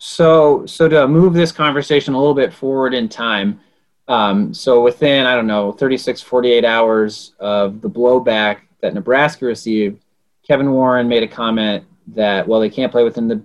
So, 0.05 0.65
so 0.65 0.89
to 0.89 1.08
move 1.08 1.34
this 1.34 1.53
conversation 1.53 2.13
a 2.13 2.17
little 2.17 2.34
bit 2.34 2.53
forward 2.53 2.93
in 2.93 3.08
time, 3.08 3.62
um, 4.10 4.53
so 4.53 4.84
within, 4.84 5.25
I 5.25 5.34
don't 5.34 5.48
know, 5.48 5.72
36, 5.72 6.22
48 6.22 6.65
hours 6.65 7.34
of 7.39 7.79
the 7.79 7.89
blowback 7.89 8.58
that 8.82 8.93
Nebraska 8.93 9.46
received, 9.46 10.03
Kevin 10.46 10.72
Warren 10.72 11.08
made 11.08 11.24
a 11.24 11.27
comment 11.27 11.86
that, 12.08 12.46
well, 12.46 12.60
they 12.60 12.70
can't 12.70 12.91
play 12.91 13.05
within 13.05 13.29
the, 13.29 13.41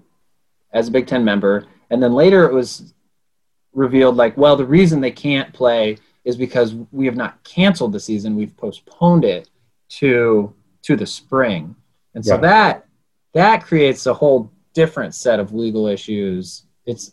as 0.72 0.88
a 0.88 0.90
Big 0.90 1.06
Ten 1.06 1.25
member. 1.25 1.66
And 1.90 2.02
then 2.02 2.12
later 2.12 2.44
it 2.44 2.52
was 2.52 2.92
revealed 3.72 4.16
like, 4.16 4.37
well, 4.37 4.56
the 4.56 4.66
reason 4.66 5.00
they 5.00 5.12
can't 5.12 5.54
play 5.54 5.98
is 6.28 6.37
because 6.37 6.75
we 6.93 7.06
have 7.06 7.17
not 7.17 7.43
canceled 7.43 7.91
the 7.91 7.99
season. 7.99 8.36
We've 8.36 8.54
postponed 8.54 9.25
it 9.25 9.49
to, 10.00 10.54
to 10.82 10.95
the 10.95 11.06
spring. 11.06 11.75
And 12.14 12.23
so 12.25 12.34
yeah. 12.34 12.41
that, 12.41 12.86
that 13.32 13.64
creates 13.64 14.04
a 14.04 14.12
whole 14.12 14.52
different 14.75 15.14
set 15.14 15.41
of 15.41 15.54
legal 15.54 15.86
issues. 15.86 16.64
It's 16.84 17.12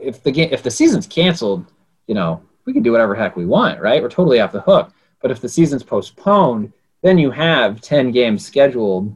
if 0.00 0.24
the 0.24 0.32
game 0.32 0.48
if 0.50 0.64
the 0.64 0.70
season's 0.70 1.06
canceled, 1.06 1.64
you 2.08 2.14
know, 2.16 2.42
we 2.64 2.72
can 2.72 2.82
do 2.82 2.90
whatever 2.90 3.14
heck 3.14 3.36
we 3.36 3.46
want, 3.46 3.80
right? 3.80 4.02
We're 4.02 4.08
totally 4.08 4.40
off 4.40 4.50
the 4.50 4.62
hook. 4.62 4.92
But 5.22 5.30
if 5.30 5.40
the 5.40 5.48
season's 5.48 5.84
postponed, 5.84 6.72
then 7.02 7.18
you 7.18 7.30
have 7.30 7.80
ten 7.80 8.10
games 8.10 8.44
scheduled, 8.44 9.14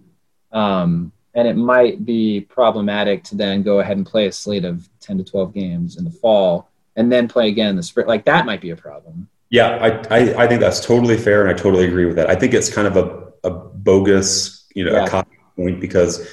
um, 0.52 1.10
and 1.34 1.48
it 1.48 1.56
might 1.56 2.04
be 2.04 2.42
problematic 2.42 3.24
to 3.24 3.34
then 3.34 3.64
go 3.64 3.80
ahead 3.80 3.96
and 3.96 4.06
play 4.06 4.28
a 4.28 4.32
slate 4.32 4.64
of 4.64 4.88
ten 5.00 5.18
to 5.18 5.24
twelve 5.24 5.52
games 5.52 5.96
in 5.96 6.04
the 6.04 6.10
fall 6.10 6.70
and 6.96 7.10
then 7.10 7.28
play 7.28 7.48
again 7.48 7.70
in 7.70 7.76
the 7.76 7.82
spring. 7.82 8.06
Like 8.06 8.24
that 8.24 8.46
might 8.46 8.60
be 8.60 8.70
a 8.70 8.76
problem. 8.76 9.28
Yeah, 9.50 10.02
I, 10.10 10.18
I, 10.18 10.44
I 10.44 10.46
think 10.48 10.60
that's 10.60 10.84
totally 10.84 11.16
fair, 11.16 11.42
and 11.42 11.50
I 11.50 11.54
totally 11.54 11.86
agree 11.86 12.06
with 12.06 12.16
that. 12.16 12.28
I 12.28 12.34
think 12.34 12.54
it's 12.54 12.72
kind 12.72 12.86
of 12.86 12.96
a, 12.96 13.48
a 13.48 13.50
bogus, 13.50 14.66
you 14.74 14.84
know, 14.84 14.92
yeah. 14.92 15.22
point 15.56 15.80
because 15.80 16.28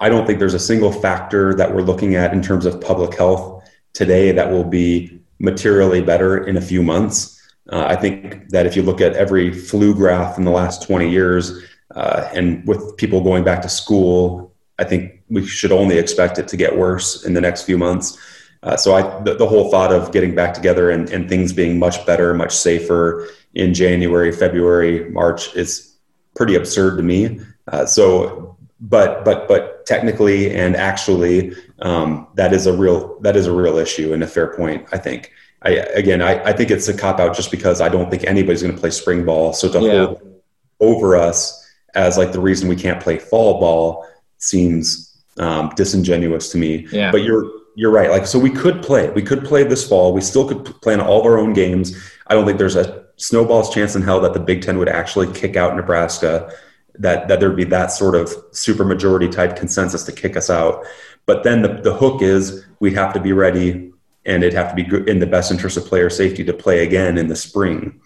I 0.00 0.08
don't 0.08 0.26
think 0.26 0.38
there's 0.38 0.54
a 0.54 0.58
single 0.58 0.92
factor 0.92 1.54
that 1.54 1.74
we're 1.74 1.82
looking 1.82 2.14
at 2.14 2.32
in 2.32 2.42
terms 2.42 2.66
of 2.66 2.80
public 2.80 3.16
health 3.16 3.68
today 3.94 4.32
that 4.32 4.50
will 4.50 4.64
be 4.64 5.18
materially 5.38 6.02
better 6.02 6.46
in 6.46 6.56
a 6.56 6.60
few 6.60 6.82
months. 6.82 7.34
Uh, 7.70 7.84
I 7.88 7.96
think 7.96 8.50
that 8.50 8.66
if 8.66 8.76
you 8.76 8.82
look 8.82 9.00
at 9.00 9.14
every 9.14 9.52
flu 9.52 9.94
graph 9.94 10.38
in 10.38 10.44
the 10.44 10.50
last 10.50 10.82
20 10.82 11.10
years, 11.10 11.64
uh, 11.94 12.28
and 12.32 12.66
with 12.66 12.96
people 12.96 13.22
going 13.22 13.44
back 13.44 13.62
to 13.62 13.68
school, 13.68 14.54
I 14.78 14.84
think 14.84 15.22
we 15.28 15.46
should 15.46 15.72
only 15.72 15.98
expect 15.98 16.38
it 16.38 16.48
to 16.48 16.56
get 16.56 16.76
worse 16.76 17.24
in 17.24 17.34
the 17.34 17.40
next 17.40 17.62
few 17.62 17.76
months. 17.76 18.16
Uh, 18.62 18.76
so 18.76 18.94
I, 18.94 19.22
the, 19.22 19.34
the, 19.34 19.46
whole 19.46 19.70
thought 19.70 19.92
of 19.92 20.10
getting 20.10 20.34
back 20.34 20.52
together 20.52 20.90
and, 20.90 21.08
and 21.10 21.28
things 21.28 21.52
being 21.52 21.78
much 21.78 22.04
better, 22.04 22.34
much 22.34 22.52
safer 22.52 23.28
in 23.54 23.72
January, 23.72 24.32
February, 24.32 25.08
March 25.10 25.54
is 25.54 25.96
pretty 26.34 26.56
absurd 26.56 26.96
to 26.96 27.02
me. 27.04 27.40
Uh, 27.68 27.86
so 27.86 28.48
but 28.80 29.24
but 29.24 29.48
but 29.48 29.84
technically 29.86 30.54
and 30.54 30.76
actually 30.76 31.54
um, 31.80 32.28
that 32.34 32.52
is 32.52 32.66
a 32.66 32.72
real 32.72 33.18
that 33.20 33.36
is 33.36 33.46
a 33.46 33.52
real 33.52 33.78
issue 33.78 34.12
and 34.12 34.22
a 34.22 34.26
fair 34.26 34.54
point 34.54 34.86
i 34.92 34.98
think 34.98 35.32
i 35.62 35.70
again 35.70 36.22
i, 36.22 36.42
I 36.44 36.52
think 36.52 36.70
it's 36.70 36.88
a 36.88 36.96
cop 36.96 37.18
out 37.18 37.34
just 37.34 37.50
because 37.50 37.80
i 37.80 37.88
don't 37.88 38.10
think 38.10 38.24
anybody's 38.24 38.62
going 38.62 38.74
to 38.74 38.80
play 38.80 38.90
spring 38.90 39.24
ball 39.24 39.52
so 39.52 39.70
to 39.70 39.80
yeah. 39.80 40.06
hold 40.06 40.40
over 40.80 41.16
us 41.16 41.66
as 41.94 42.16
like 42.16 42.32
the 42.32 42.40
reason 42.40 42.68
we 42.68 42.76
can't 42.76 43.02
play 43.02 43.18
fall 43.18 43.58
ball 43.58 44.06
seems 44.38 45.04
um, 45.38 45.70
disingenuous 45.76 46.50
to 46.50 46.58
me 46.58 46.86
yeah. 46.92 47.10
but 47.10 47.22
you're 47.22 47.50
you're 47.78 47.90
right 47.92 48.10
like 48.10 48.26
so 48.26 48.38
we 48.38 48.50
could 48.50 48.82
play 48.82 49.08
we 49.10 49.22
could 49.22 49.44
play 49.44 49.62
this 49.62 49.86
fall 49.88 50.12
we 50.12 50.20
still 50.20 50.46
could 50.48 50.64
plan 50.82 51.00
all 51.00 51.20
of 51.20 51.26
our 51.26 51.38
own 51.38 51.52
games 51.52 51.96
i 52.26 52.34
don't 52.34 52.46
think 52.46 52.58
there's 52.58 52.76
a 52.76 53.04
snowball's 53.16 53.72
chance 53.72 53.94
in 53.96 54.02
hell 54.02 54.20
that 54.20 54.32
the 54.32 54.40
big 54.40 54.62
ten 54.62 54.78
would 54.78 54.88
actually 54.88 55.32
kick 55.32 55.56
out 55.56 55.76
nebraska 55.76 56.50
that 56.98 57.28
that 57.28 57.40
there'd 57.40 57.56
be 57.56 57.64
that 57.64 57.90
sort 57.92 58.14
of 58.14 58.34
super 58.50 58.84
majority 58.84 59.28
type 59.28 59.56
consensus 59.56 60.04
to 60.04 60.12
kick 60.12 60.36
us 60.36 60.50
out. 60.50 60.84
But 61.26 61.44
then 61.44 61.62
the, 61.62 61.80
the 61.82 61.94
hook 61.94 62.22
is 62.22 62.64
we'd 62.80 62.94
have 62.94 63.12
to 63.14 63.20
be 63.20 63.32
ready 63.32 63.92
and 64.24 64.42
it'd 64.42 64.54
have 64.54 64.74
to 64.74 64.82
be 64.82 65.10
in 65.10 65.20
the 65.20 65.26
best 65.26 65.50
interest 65.50 65.76
of 65.76 65.86
player 65.86 66.10
safety 66.10 66.44
to 66.44 66.52
play 66.52 66.84
again 66.84 67.16
in 67.18 67.28
the 67.28 67.36
spring. 67.36 68.00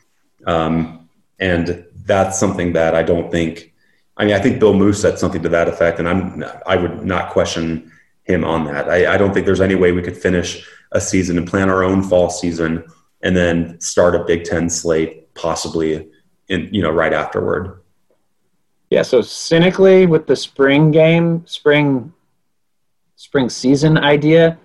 Um, 0.47 1.09
and 1.39 1.85
that's 2.05 2.39
something 2.39 2.73
that 2.75 2.95
I 2.95 3.03
don't 3.03 3.31
think. 3.31 3.73
I 4.17 4.25
mean, 4.25 4.35
I 4.35 4.41
think 4.41 4.61
Bill 4.61 4.75
Moos 4.75 5.01
said 5.01 5.19
something 5.19 5.43
to 5.43 5.49
that 5.49 5.69
effect, 5.69 5.99
and 5.99 6.09
I'm 6.09 6.45
I 6.67 6.77
would 6.77 7.05
not 7.05 7.31
question 7.31 7.92
him 8.25 8.45
on 8.45 8.65
that. 8.65 8.89
I, 8.89 9.15
I 9.15 9.17
don't 9.17 9.35
think 9.35 9.47
there's 9.47 9.61
any 9.61 9.75
way 9.75 9.93
we 9.93 10.03
could 10.03 10.17
finish 10.17 10.67
a 10.93 11.01
season 11.01 11.39
and 11.39 11.47
plan 11.47 11.69
our 11.69 11.83
own 11.83 12.03
fall 12.03 12.31
season 12.31 12.85
and 13.23 13.37
then 13.37 13.81
start 13.81 14.15
a 14.15 14.25
Big 14.25 14.45
Ten 14.45 14.69
slate 14.69 15.33
possibly 15.35 16.09
in 16.49 16.69
you 16.73 16.83
know 16.83 16.91
right 16.91 17.13
afterward. 17.13 17.81
Yeah, 18.91 19.03
so 19.03 19.23
cynically 19.23 20.07
with 20.07 20.27
the 20.27 20.37
spring 20.37 20.91
game, 20.91 21.47
spring 21.47 22.13
spring 23.17 23.49
season 23.49 23.97
idea, 23.97 24.59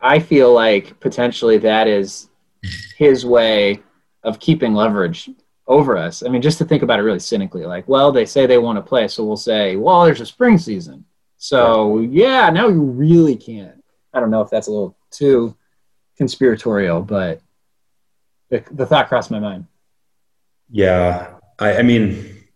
I 0.00 0.18
feel 0.18 0.52
like 0.52 0.98
potentially 1.00 1.58
that 1.58 1.88
is 1.88 2.28
his 2.96 3.26
way 3.26 3.82
of 4.22 4.38
keeping 4.38 4.74
leverage 4.74 5.30
over 5.66 5.96
us. 5.96 6.22
I 6.22 6.28
mean, 6.28 6.42
just 6.42 6.58
to 6.58 6.64
think 6.64 6.82
about 6.82 7.00
it 7.00 7.02
really 7.02 7.18
cynically, 7.18 7.64
like, 7.64 7.88
well, 7.88 8.12
they 8.12 8.26
say 8.26 8.46
they 8.46 8.58
want 8.58 8.76
to 8.76 8.82
play, 8.82 9.08
so 9.08 9.24
we'll 9.24 9.36
say, 9.36 9.76
well, 9.76 10.04
there's 10.04 10.20
a 10.20 10.26
spring 10.26 10.58
season. 10.58 11.04
So 11.42 11.98
yeah, 11.98 12.50
now 12.50 12.68
you 12.68 12.80
really 12.80 13.34
can't. 13.34 13.82
I 14.14 14.20
don't 14.20 14.30
know 14.30 14.42
if 14.42 14.50
that's 14.50 14.68
a 14.68 14.70
little 14.70 14.96
too 15.10 15.56
conspiratorial, 16.16 17.02
but 17.02 17.40
the, 18.48 18.62
the 18.70 18.86
thought 18.86 19.08
crossed 19.08 19.32
my 19.32 19.40
mind. 19.40 19.66
Yeah, 20.70 21.34
I, 21.58 21.78
I 21.78 21.82
mean, 21.82 22.46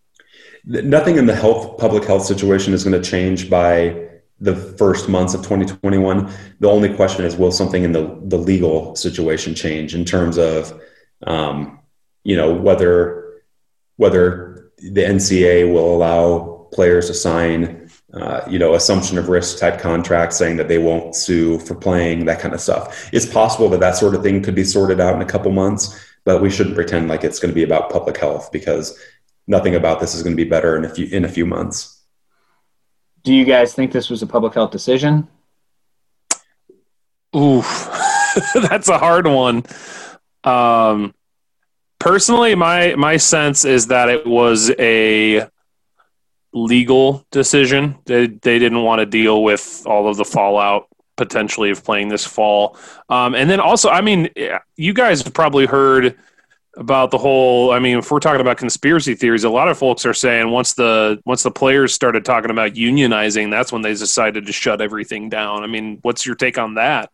nothing 0.65 1.17
in 1.17 1.27
the 1.27 1.35
health 1.35 1.79
public 1.79 2.05
health 2.05 2.27
situation 2.27 2.73
is 2.75 2.85
going 2.85 3.03
to 3.03 3.11
change 3.11 3.51
by 3.51 4.09
the 4.39 4.55
first 4.55 5.09
months 5.09 5.33
of 5.33 5.41
2021 5.41 6.31
the 6.61 6.69
only 6.69 6.95
question 6.95 7.25
is 7.25 7.37
will 7.37 7.51
something 7.51 7.85
in 7.85 7.93
the, 7.93 8.21
the 8.25 8.37
legal 8.37 8.95
situation 8.95 9.55
change 9.55 9.95
in 9.95 10.05
terms 10.05 10.37
of 10.37 10.79
um, 11.27 11.81
you 12.23 12.37
know 12.37 12.53
whether 12.53 13.41
whether 13.97 14.71
the 14.79 15.01
NCA 15.01 15.73
will 15.73 15.97
allow 15.97 16.57
players 16.73 17.07
to 17.09 17.15
sign, 17.15 17.86
uh, 18.15 18.43
you 18.49 18.59
know, 18.59 18.75
assumption 18.75 19.19
of 19.19 19.29
risk 19.29 19.59
type 19.59 19.81
contracts 19.81 20.37
saying 20.37 20.57
that 20.57 20.69
they 20.69 20.79
won't 20.79 21.15
sue 21.15 21.59
for 21.59 21.75
playing 21.75 22.25
that 22.25 22.39
kind 22.39 22.55
of 22.55 22.61
stuff. 22.61 23.09
It's 23.13 23.27
possible 23.27 23.69
that 23.71 23.81
that 23.81 23.97
sort 23.97 24.15
of 24.15 24.23
thing 24.23 24.43
could 24.43 24.55
be 24.55 24.65
sorted 24.65 25.01
out 25.01 25.15
in 25.15 25.23
a 25.23 25.27
couple 25.27 25.51
months, 25.51 25.99
but 26.25 26.41
we 26.41 26.51
shouldn't 26.51 26.77
pretend 26.77 27.09
like 27.09 27.25
it's 27.25 27.39
going 27.39 27.51
to 27.51 27.55
be 27.55 27.65
about 27.65 27.91
public 27.91 28.17
health 28.17 28.51
because 28.53 28.99
nothing 29.47 29.75
about 29.75 30.01
this 30.01 30.15
is 30.15 30.23
going 30.23 30.37
to 30.37 30.43
be 30.43 30.49
better 30.49 30.77
in 30.77 30.85
a 30.85 30.89
few 30.89 31.07
in 31.07 31.25
a 31.25 31.29
few 31.29 31.47
months. 31.47 32.05
Do 33.25 33.35
you 33.35 33.45
guys 33.45 33.75
think 33.75 33.91
this 33.91 34.09
was 34.09 34.23
a 34.23 34.27
public 34.27 34.55
health 34.55 34.71
decision? 34.71 35.27
Oof, 37.35 37.91
that's 38.55 38.89
a 38.89 38.99
hard 38.99 39.27
one. 39.27 39.65
Um, 40.45 41.13
personally, 41.99 42.55
my 42.55 42.95
my 42.95 43.17
sense 43.17 43.65
is 43.65 43.89
that 43.89 44.09
it 44.09 44.27
was 44.27 44.71
a 44.79 45.49
legal 46.57 47.27
decision. 47.31 47.99
They 48.07 48.27
they 48.27 48.59
didn't 48.59 48.83
want 48.83 49.01
to 49.01 49.07
deal 49.07 49.43
with 49.43 49.83
all 49.87 50.09
of 50.09 50.17
the 50.17 50.25
fallout 50.25 50.89
potentially 51.17 51.71
of 51.71 51.85
playing 51.85 52.09
this 52.09 52.25
fall. 52.27 52.77
Um, 53.09 53.35
and 53.35 53.49
then 53.49 53.61
also, 53.61 53.89
I 53.89 54.01
mean, 54.01 54.29
you 54.77 54.93
guys 54.93 55.23
have 55.23 55.33
probably 55.33 55.67
heard 55.67 56.17
about 56.77 57.11
the 57.11 57.17
whole 57.17 57.71
i 57.71 57.79
mean 57.79 57.97
if 57.97 58.11
we're 58.11 58.21
talking 58.21 58.43
about 58.43 58.59
conspiracy 58.59 59.15
theories 59.15 59.45
a 59.45 59.49
lot 59.49 59.67
of 59.67 59.79
folks 59.79 60.05
are 60.05 60.13
saying 60.13 60.51
once 60.51 60.75
the 60.75 61.19
once 61.25 61.43
the 61.43 61.51
players 61.51 61.95
started 61.95 62.23
talking 62.23 62.51
about 62.51 62.75
unionizing 62.75 63.51
that's 63.51 63.73
when 63.73 63.81
they 63.81 63.95
decided 63.95 64.45
to 64.45 64.53
shut 64.53 64.83
everything 64.83 65.31
down 65.31 65.65
i 65.65 65.67
mean 65.67 65.99
what's 66.03 66.27
your 66.27 66.35
take 66.35 66.59
on 66.59 66.75
that 66.75 67.11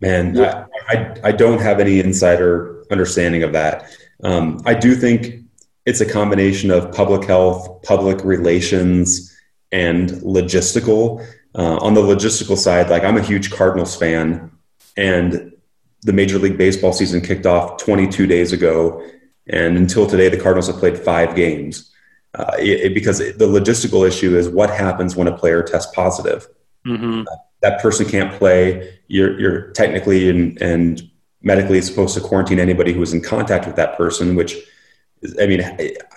man 0.00 0.34
yeah. 0.34 0.64
I, 0.88 0.96
I, 0.96 1.14
I 1.24 1.32
don't 1.32 1.60
have 1.60 1.80
any 1.80 2.00
insider 2.00 2.82
understanding 2.90 3.42
of 3.42 3.52
that 3.52 3.94
um, 4.24 4.62
i 4.64 4.72
do 4.72 4.94
think 4.94 5.41
it's 5.84 6.00
a 6.00 6.06
combination 6.06 6.70
of 6.70 6.92
public 6.92 7.24
health 7.24 7.82
public 7.82 8.24
relations 8.24 9.36
and 9.70 10.10
logistical 10.10 11.26
uh, 11.54 11.76
on 11.78 11.94
the 11.94 12.00
logistical 12.00 12.56
side 12.56 12.90
like 12.90 13.04
i'm 13.04 13.16
a 13.16 13.22
huge 13.22 13.50
cardinals 13.50 13.96
fan 13.96 14.50
and 14.96 15.52
the 16.02 16.12
Major 16.12 16.38
League 16.38 16.58
Baseball 16.58 16.92
season 16.92 17.20
kicked 17.20 17.46
off 17.46 17.78
22 17.78 18.26
days 18.26 18.52
ago, 18.52 19.06
and 19.46 19.76
until 19.76 20.06
today, 20.06 20.28
the 20.28 20.36
Cardinals 20.36 20.66
have 20.66 20.76
played 20.76 20.98
five 20.98 21.34
games. 21.34 21.90
Uh, 22.34 22.56
it, 22.58 22.80
it, 22.80 22.94
because 22.94 23.18
the 23.18 23.46
logistical 23.46 24.06
issue 24.06 24.36
is 24.36 24.48
what 24.48 24.70
happens 24.70 25.14
when 25.14 25.28
a 25.28 25.36
player 25.36 25.62
tests 25.62 25.92
positive. 25.94 26.48
Mm-hmm. 26.86 27.24
Uh, 27.30 27.36
that 27.60 27.80
person 27.80 28.08
can't 28.08 28.32
play. 28.32 28.98
You're, 29.06 29.38
you're 29.38 29.70
technically 29.72 30.30
and, 30.30 30.60
and 30.60 31.02
medically 31.42 31.80
supposed 31.82 32.14
to 32.14 32.20
quarantine 32.20 32.58
anybody 32.58 32.92
who 32.92 33.00
was 33.00 33.12
in 33.12 33.20
contact 33.20 33.66
with 33.66 33.76
that 33.76 33.96
person, 33.98 34.34
which 34.34 34.56
I 35.40 35.46
mean, 35.46 35.62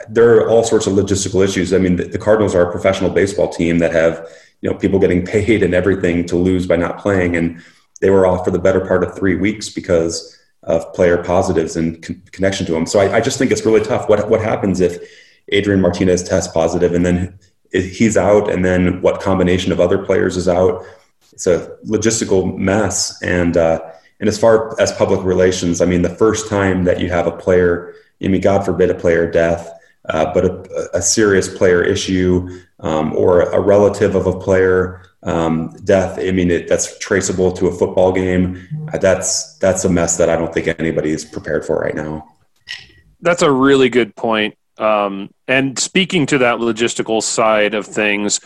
there 0.09 0.35
are 0.37 0.49
all 0.49 0.63
sorts 0.63 0.87
of 0.87 0.93
logistical 0.93 1.43
issues. 1.43 1.73
I 1.73 1.77
mean, 1.77 1.95
the, 1.97 2.17
Cardinals 2.17 2.55
are 2.55 2.67
a 2.67 2.71
professional 2.71 3.11
baseball 3.11 3.49
team 3.49 3.77
that 3.79 3.91
have, 3.91 4.27
you 4.61 4.69
know, 4.69 4.75
people 4.75 4.99
getting 4.99 5.25
paid 5.35 5.61
and 5.61 5.73
everything 5.73 6.25
to 6.25 6.35
lose 6.35 6.65
by 6.65 6.75
not 6.75 6.97
playing. 6.97 7.35
And 7.35 7.63
they 8.01 8.09
were 8.09 8.25
off 8.25 8.43
for 8.43 8.51
the 8.51 8.59
better 8.59 8.85
part 8.85 9.03
of 9.03 9.15
three 9.15 9.35
weeks 9.35 9.69
because 9.69 10.37
of 10.63 10.91
player 10.93 11.23
positives 11.23 11.75
and 11.75 12.01
con- 12.01 12.21
connection 12.31 12.65
to 12.65 12.71
them. 12.71 12.87
So 12.87 12.99
I, 12.99 13.17
I, 13.17 13.21
just 13.21 13.37
think 13.37 13.51
it's 13.51 13.65
really 13.65 13.83
tough. 13.83 14.09
What 14.09 14.27
what 14.29 14.41
happens 14.41 14.81
if 14.81 14.97
Adrian 15.49 15.79
Martinez 15.79 16.23
tests 16.23 16.51
positive 16.51 16.93
and 16.93 17.05
then 17.05 17.37
he's 17.71 18.17
out, 18.17 18.49
and 18.49 18.65
then 18.65 19.01
what 19.01 19.21
combination 19.21 19.71
of 19.71 19.79
other 19.79 19.99
players 19.99 20.37
is 20.37 20.47
out? 20.47 20.83
It's 21.31 21.45
a 21.45 21.77
logistical 21.85 22.57
mess. 22.57 23.21
And 23.21 23.57
uh, 23.57 23.79
and 24.19 24.29
as 24.29 24.39
far 24.39 24.79
as 24.81 24.91
public 24.93 25.23
relations, 25.23 25.81
I 25.81 25.85
mean, 25.85 26.01
the 26.01 26.09
first 26.09 26.49
time 26.49 26.85
that 26.85 26.99
you 26.99 27.09
have 27.09 27.27
a 27.27 27.31
player, 27.31 27.93
I 28.25 28.27
mean, 28.27 28.41
God 28.41 28.65
forbid 28.65 28.89
a 28.89 28.95
player 28.95 29.29
death, 29.29 29.71
uh, 30.09 30.33
but 30.33 30.45
a, 30.45 30.97
a, 30.97 31.01
serious 31.01 31.47
player 31.47 31.83
issue 31.83 32.49
um, 32.79 33.13
or 33.15 33.41
a 33.41 33.59
relative 33.59 34.15
of 34.15 34.25
a 34.25 34.37
player 34.37 35.03
um, 35.23 35.75
death. 35.83 36.19
I 36.19 36.31
mean, 36.31 36.51
it, 36.51 36.67
that's 36.67 36.97
traceable 36.99 37.51
to 37.53 37.67
a 37.67 37.71
football 37.71 38.11
game. 38.11 38.67
Uh, 38.93 38.97
that's 38.97 39.57
that's 39.57 39.85
a 39.85 39.89
mess 39.89 40.17
that 40.17 40.29
I 40.29 40.35
don't 40.35 40.53
think 40.53 40.67
anybody 40.79 41.11
is 41.11 41.25
prepared 41.25 41.65
for 41.65 41.79
right 41.79 41.95
now. 41.95 42.27
That's 43.21 43.41
a 43.41 43.51
really 43.51 43.89
good 43.89 44.15
point. 44.15 44.57
Um, 44.77 45.29
and 45.47 45.79
speaking 45.79 46.25
to 46.27 46.37
that 46.39 46.59
logistical 46.59 47.23
side 47.23 47.73
of 47.73 47.85
things, 47.85 48.41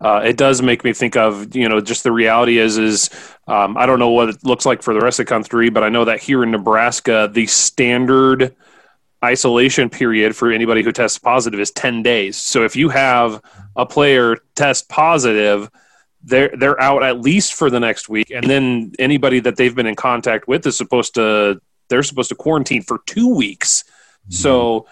uh, 0.00 0.22
it 0.24 0.36
does 0.36 0.62
make 0.62 0.82
me 0.82 0.92
think 0.92 1.16
of 1.16 1.54
you 1.54 1.68
know 1.68 1.80
just 1.80 2.02
the 2.02 2.12
reality 2.12 2.58
is 2.58 2.78
is 2.78 3.10
um, 3.46 3.76
I 3.76 3.86
don't 3.86 3.98
know 3.98 4.10
what 4.10 4.30
it 4.30 4.44
looks 4.44 4.66
like 4.66 4.82
for 4.82 4.94
the 4.94 5.00
rest 5.00 5.20
of 5.20 5.26
the 5.26 5.30
country, 5.30 5.70
but 5.70 5.84
I 5.84 5.88
know 5.88 6.04
that 6.04 6.20
here 6.20 6.42
in 6.42 6.50
Nebraska, 6.50 7.30
the 7.32 7.46
standard 7.46 8.54
isolation 9.24 9.90
period 9.90 10.36
for 10.36 10.52
anybody 10.52 10.82
who 10.82 10.92
tests 10.92 11.18
positive 11.18 11.58
is 11.58 11.70
10 11.72 12.02
days. 12.02 12.36
So 12.36 12.64
if 12.64 12.76
you 12.76 12.88
have 12.90 13.42
a 13.74 13.86
player 13.86 14.36
test 14.54 14.88
positive, 14.88 15.70
they're 16.22 16.54
they're 16.56 16.80
out 16.80 17.02
at 17.02 17.20
least 17.20 17.54
for 17.54 17.68
the 17.68 17.80
next 17.80 18.08
week, 18.08 18.30
and 18.30 18.48
then 18.48 18.92
anybody 18.98 19.40
that 19.40 19.56
they've 19.56 19.74
been 19.74 19.86
in 19.86 19.94
contact 19.94 20.48
with 20.48 20.66
is 20.66 20.76
supposed 20.76 21.14
to 21.14 21.60
they're 21.88 22.02
supposed 22.02 22.30
to 22.30 22.34
quarantine 22.34 22.82
for 22.82 23.00
two 23.06 23.34
weeks. 23.34 23.84
Mm-hmm. 23.84 24.32
So 24.32 24.86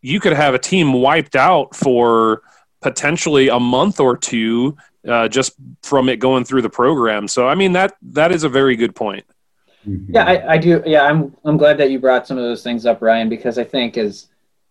you 0.00 0.20
could 0.20 0.34
have 0.34 0.54
a 0.54 0.58
team 0.58 0.92
wiped 0.92 1.34
out 1.34 1.74
for 1.74 2.42
potentially 2.80 3.48
a 3.48 3.58
month 3.58 3.98
or 3.98 4.16
two 4.16 4.76
uh, 5.08 5.26
just 5.26 5.54
from 5.82 6.08
it 6.08 6.18
going 6.18 6.44
through 6.44 6.62
the 6.62 6.70
program. 6.70 7.26
So 7.26 7.48
I 7.48 7.56
mean 7.56 7.72
that 7.72 7.94
that 8.02 8.30
is 8.30 8.44
a 8.44 8.48
very 8.48 8.76
good 8.76 8.94
point. 8.94 9.24
Mm-hmm. 9.86 10.14
Yeah, 10.14 10.24
I, 10.24 10.54
I 10.54 10.58
do. 10.58 10.82
Yeah, 10.84 11.02
I'm 11.02 11.36
I'm 11.44 11.56
glad 11.56 11.78
that 11.78 11.90
you 11.90 11.98
brought 11.98 12.26
some 12.26 12.38
of 12.38 12.44
those 12.44 12.62
things 12.62 12.86
up, 12.86 13.00
Ryan, 13.02 13.28
because 13.28 13.58
I 13.58 13.64
think 13.64 13.96
as 13.96 14.26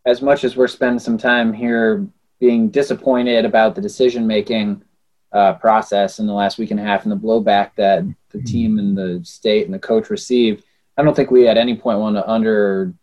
as 0.06 0.21
much 0.21 0.43
as 0.43 0.56
we're 0.56 0.67
spending 0.67 0.99
some 0.99 1.17
time 1.17 1.54
here 1.54 2.06
being 2.39 2.69
disappointed 2.69 3.45
about 3.45 3.75
the 3.75 3.82
decision 3.82 4.28
making 4.28 4.84
uh, 5.32 5.54
process 5.54 6.19
in 6.19 6.28
the 6.28 6.34
last 6.34 6.58
week 6.58 6.71
and 6.71 6.80
a 6.80 6.84
half 6.84 7.04
and 7.04 7.12
the 7.12 7.15
blowback 7.15 7.71
that 7.75 8.04
the 8.30 8.38
mm-hmm. 8.38 8.45
team 8.45 8.80
and 8.80 8.97
the 8.97 9.21
state 9.23 9.65
and 9.65 9.73
the 9.73 9.80
coach 9.80 10.10
received, 10.10 10.63
I 10.97 11.04
don't 11.04 11.15
think 11.15 11.32
we 11.32 11.47
at 11.47 11.58
any 11.58 11.75
point 11.75 11.99
want 11.99 12.15
to 12.17 12.30
under 12.30 12.93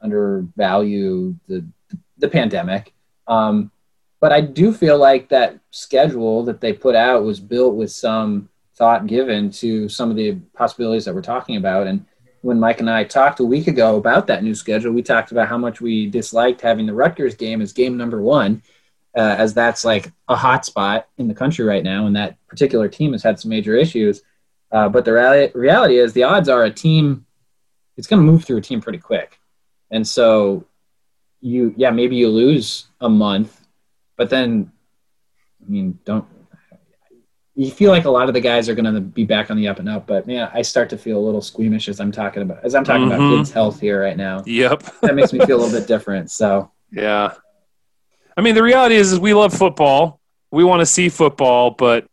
undervalue 0.00 1.34
the 1.46 1.64
the 2.18 2.28
pandemic. 2.28 2.92
Um, 3.26 3.70
but 4.20 4.32
I 4.32 4.40
do 4.40 4.72
feel 4.72 4.96
like 4.96 5.28
that 5.28 5.58
schedule 5.70 6.44
that 6.44 6.60
they 6.60 6.72
put 6.72 6.94
out 6.94 7.24
was 7.24 7.40
built 7.40 7.74
with 7.74 7.90
some 7.90 8.48
thought 8.76 9.06
given 9.06 9.50
to 9.50 9.88
some 9.88 10.10
of 10.10 10.16
the 10.16 10.32
possibilities 10.54 11.04
that 11.04 11.14
we're 11.14 11.22
talking 11.22 11.56
about. 11.56 11.86
And 11.86 12.04
when 12.42 12.60
Mike 12.60 12.80
and 12.80 12.90
I 12.90 13.04
talked 13.04 13.40
a 13.40 13.44
week 13.44 13.68
ago 13.68 13.96
about 13.96 14.26
that 14.26 14.42
new 14.42 14.54
schedule, 14.54 14.92
we 14.92 15.02
talked 15.02 15.32
about 15.32 15.48
how 15.48 15.58
much 15.58 15.80
we 15.80 16.08
disliked 16.08 16.60
having 16.60 16.86
the 16.86 16.94
Rutgers 16.94 17.34
game 17.34 17.62
as 17.62 17.72
game 17.72 17.96
number 17.96 18.20
one 18.20 18.62
uh, 19.16 19.36
as 19.38 19.54
that's 19.54 19.84
like 19.84 20.12
a 20.28 20.36
hot 20.36 20.64
spot 20.64 21.08
in 21.18 21.28
the 21.28 21.34
country 21.34 21.64
right 21.64 21.84
now, 21.84 22.06
and 22.06 22.16
that 22.16 22.36
particular 22.48 22.88
team 22.88 23.12
has 23.12 23.22
had 23.22 23.38
some 23.38 23.48
major 23.48 23.76
issues. 23.76 24.22
Uh, 24.72 24.88
but 24.88 25.04
the 25.04 25.12
reality, 25.12 25.56
reality 25.56 25.98
is, 25.98 26.12
the 26.12 26.24
odds 26.24 26.48
are 26.48 26.64
a 26.64 26.70
team 26.70 27.24
it's 27.96 28.08
going 28.08 28.20
to 28.20 28.26
move 28.26 28.44
through 28.44 28.56
a 28.56 28.60
team 28.60 28.80
pretty 28.80 28.98
quick, 28.98 29.38
and 29.90 30.06
so 30.06 30.66
you, 31.40 31.72
yeah, 31.76 31.90
maybe 31.90 32.16
you 32.16 32.28
lose 32.28 32.86
a 33.00 33.08
month, 33.08 33.60
but 34.16 34.30
then, 34.30 34.72
I 35.64 35.70
mean, 35.70 35.98
don't 36.04 36.26
you 37.56 37.70
feel 37.70 37.90
like 37.90 38.04
a 38.04 38.10
lot 38.10 38.28
of 38.28 38.34
the 38.34 38.40
guys 38.40 38.68
are 38.68 38.74
going 38.74 38.92
to 38.92 39.00
be 39.00 39.24
back 39.24 39.50
on 39.50 39.56
the 39.56 39.68
up 39.68 39.78
and 39.78 39.88
up, 39.88 40.06
but 40.06 40.26
man, 40.26 40.50
I 40.52 40.62
start 40.62 40.90
to 40.90 40.98
feel 40.98 41.18
a 41.18 41.24
little 41.24 41.40
squeamish 41.40 41.88
as 41.88 42.00
I'm 42.00 42.10
talking 42.10 42.42
about 42.42 42.64
as 42.64 42.74
I'm 42.74 42.84
talking 42.84 43.08
mm-hmm. 43.08 43.22
about 43.22 43.36
kids' 43.36 43.52
health 43.52 43.80
here 43.80 44.02
right 44.02 44.16
now. 44.16 44.42
Yep, 44.44 44.82
that 45.02 45.14
makes 45.14 45.32
me 45.32 45.38
feel 45.46 45.58
a 45.58 45.60
little 45.62 45.78
bit 45.78 45.86
different. 45.86 46.30
So 46.30 46.70
yeah, 46.90 47.34
I 48.36 48.40
mean, 48.40 48.54
the 48.54 48.62
reality 48.62 48.96
is, 48.96 49.12
is 49.12 49.20
we 49.20 49.34
love 49.34 49.54
football. 49.54 50.20
We 50.50 50.64
want 50.64 50.80
to 50.80 50.86
see 50.86 51.08
football, 51.08 51.70
but 51.70 52.06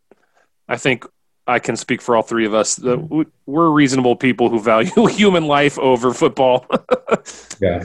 I 0.68 0.76
think 0.76 1.04
I 1.46 1.58
can 1.58 1.76
speak 1.76 2.00
for 2.00 2.16
all 2.16 2.22
three 2.22 2.46
of 2.46 2.54
us 2.54 2.76
that 2.76 3.26
we're 3.46 3.70
reasonable 3.70 4.16
people 4.16 4.48
who 4.48 4.60
value 4.60 5.06
human 5.10 5.46
life 5.46 5.78
over 5.78 6.14
football. 6.14 6.66
yeah. 7.60 7.84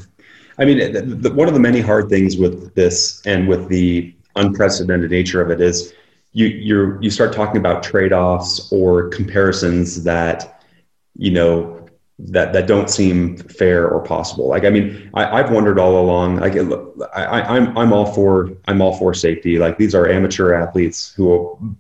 I 0.60 0.66
mean, 0.66 0.94
the, 0.94 1.02
the, 1.02 1.34
one 1.34 1.48
of 1.48 1.54
the 1.54 1.60
many 1.60 1.82
hard 1.82 2.10
things 2.10 2.38
with 2.38 2.74
this 2.76 3.22
and 3.26 3.48
with 3.48 3.68
the 3.68 4.16
unprecedented 4.36 5.12
nature 5.12 5.42
of 5.42 5.50
it 5.52 5.62
is 5.62 5.94
you 6.38 6.46
you 6.46 6.98
you 7.02 7.10
start 7.10 7.34
talking 7.34 7.58
about 7.58 7.82
trade-offs 7.82 8.72
or 8.72 9.10
comparisons 9.10 10.04
that 10.04 10.62
you 11.16 11.32
know 11.32 11.90
that 12.20 12.54
that 12.54 12.68
don't 12.68 12.92
seem 12.92 13.38
fair 13.38 13.90
or 13.90 14.02
possible. 14.04 14.48
Like 14.48 14.64
I 14.64 14.70
mean, 14.70 15.10
I, 15.16 15.42
have 15.42 15.52
wondered 15.52 15.80
all 15.80 16.00
along. 16.00 16.38
Like 16.38 16.56
I, 17.16 17.42
I'm 17.42 17.76
I'm 17.76 17.92
all 17.92 18.06
for 18.14 18.52
I'm 18.68 18.82
all 18.84 18.96
for 18.98 19.16
safety. 19.16 19.58
Like 19.58 19.80
these 19.80 19.96
are 19.96 20.08
amateur 20.08 20.54
athletes 20.54 21.12
who, 21.16 21.76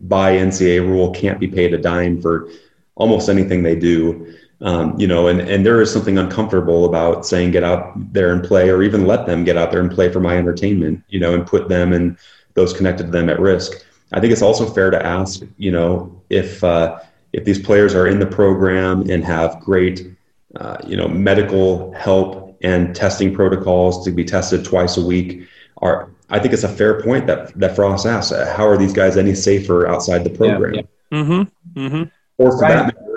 by 0.00 0.36
NCAA 0.36 0.80
rule, 0.80 1.10
can't 1.10 1.38
be 1.38 1.46
paid 1.46 1.74
a 1.74 1.78
dime 1.78 2.22
for 2.22 2.48
almost 2.94 3.28
anything 3.28 3.62
they 3.62 3.76
do. 3.76 4.34
Um, 4.62 4.98
you 4.98 5.06
know, 5.06 5.28
and 5.28 5.40
and 5.40 5.66
there 5.66 5.82
is 5.82 5.92
something 5.92 6.16
uncomfortable 6.16 6.86
about 6.86 7.26
saying 7.26 7.50
get 7.50 7.62
out 7.62 7.92
there 8.14 8.32
and 8.32 8.42
play, 8.42 8.70
or 8.70 8.82
even 8.82 9.06
let 9.06 9.26
them 9.26 9.44
get 9.44 9.58
out 9.58 9.70
there 9.70 9.80
and 9.80 9.90
play 9.90 10.10
for 10.10 10.20
my 10.20 10.38
entertainment. 10.38 11.04
You 11.08 11.20
know, 11.20 11.34
and 11.34 11.46
put 11.46 11.68
them 11.68 11.92
and 11.92 12.16
those 12.54 12.72
connected 12.72 13.04
to 13.04 13.10
them 13.10 13.28
at 13.28 13.38
risk. 13.38 13.84
I 14.12 14.20
think 14.20 14.32
it's 14.32 14.42
also 14.42 14.66
fair 14.66 14.90
to 14.90 15.04
ask, 15.04 15.42
you 15.56 15.70
know, 15.70 16.22
if 16.30 16.62
uh, 16.64 17.00
if 17.32 17.44
these 17.44 17.58
players 17.58 17.94
are 17.94 18.06
in 18.06 18.18
the 18.18 18.26
program 18.26 19.08
and 19.10 19.24
have 19.24 19.60
great, 19.60 20.16
uh, 20.56 20.78
you 20.86 20.96
know, 20.96 21.08
medical 21.08 21.92
help 21.92 22.58
and 22.62 22.94
testing 22.94 23.34
protocols 23.34 24.04
to 24.04 24.10
be 24.10 24.24
tested 24.24 24.64
twice 24.64 24.96
a 24.96 25.04
week 25.04 25.46
are 25.78 26.10
I 26.30 26.38
think 26.38 26.52
it's 26.52 26.64
a 26.64 26.68
fair 26.68 27.02
point 27.02 27.26
that 27.26 27.58
that 27.58 27.74
Frost 27.74 28.06
asks. 28.06 28.34
How 28.34 28.66
are 28.66 28.76
these 28.76 28.92
guys 28.92 29.16
any 29.16 29.34
safer 29.34 29.88
outside 29.88 30.24
the 30.24 30.30
program? 30.30 30.74
Yeah, 30.74 30.82
yeah. 31.10 31.18
Mm-hmm. 31.18 31.80
Mm-hmm. 31.80 32.02
Or 32.38 32.50
for 32.52 32.58
right. 32.58 32.68
that 32.68 32.94
matter, 32.94 33.08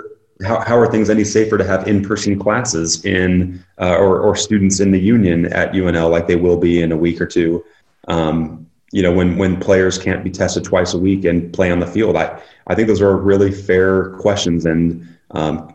how, 0.44 0.60
how 0.60 0.78
are 0.78 0.90
things 0.90 1.10
any 1.10 1.24
safer 1.24 1.58
to 1.58 1.64
have 1.64 1.86
in-person 1.86 2.38
classes 2.38 3.04
in 3.04 3.64
uh, 3.78 3.96
or, 3.96 4.20
or 4.20 4.34
students 4.34 4.80
in 4.80 4.90
the 4.90 4.98
union 4.98 5.46
at 5.52 5.72
UNL 5.72 6.10
like 6.10 6.26
they 6.26 6.36
will 6.36 6.56
be 6.56 6.82
in 6.82 6.92
a 6.92 6.96
week 6.96 7.20
or 7.20 7.26
two? 7.26 7.64
Um, 8.08 8.66
you 8.92 9.02
know, 9.02 9.12
when 9.12 9.36
when 9.38 9.58
players 9.58 9.98
can't 9.98 10.22
be 10.22 10.30
tested 10.30 10.62
twice 10.64 10.94
a 10.94 10.98
week 10.98 11.24
and 11.24 11.52
play 11.52 11.72
on 11.72 11.80
the 11.80 11.86
field, 11.86 12.14
I 12.14 12.40
I 12.66 12.74
think 12.74 12.88
those 12.88 13.00
are 13.00 13.16
really 13.16 13.50
fair 13.50 14.10
questions 14.10 14.66
and 14.66 15.08
um, 15.32 15.74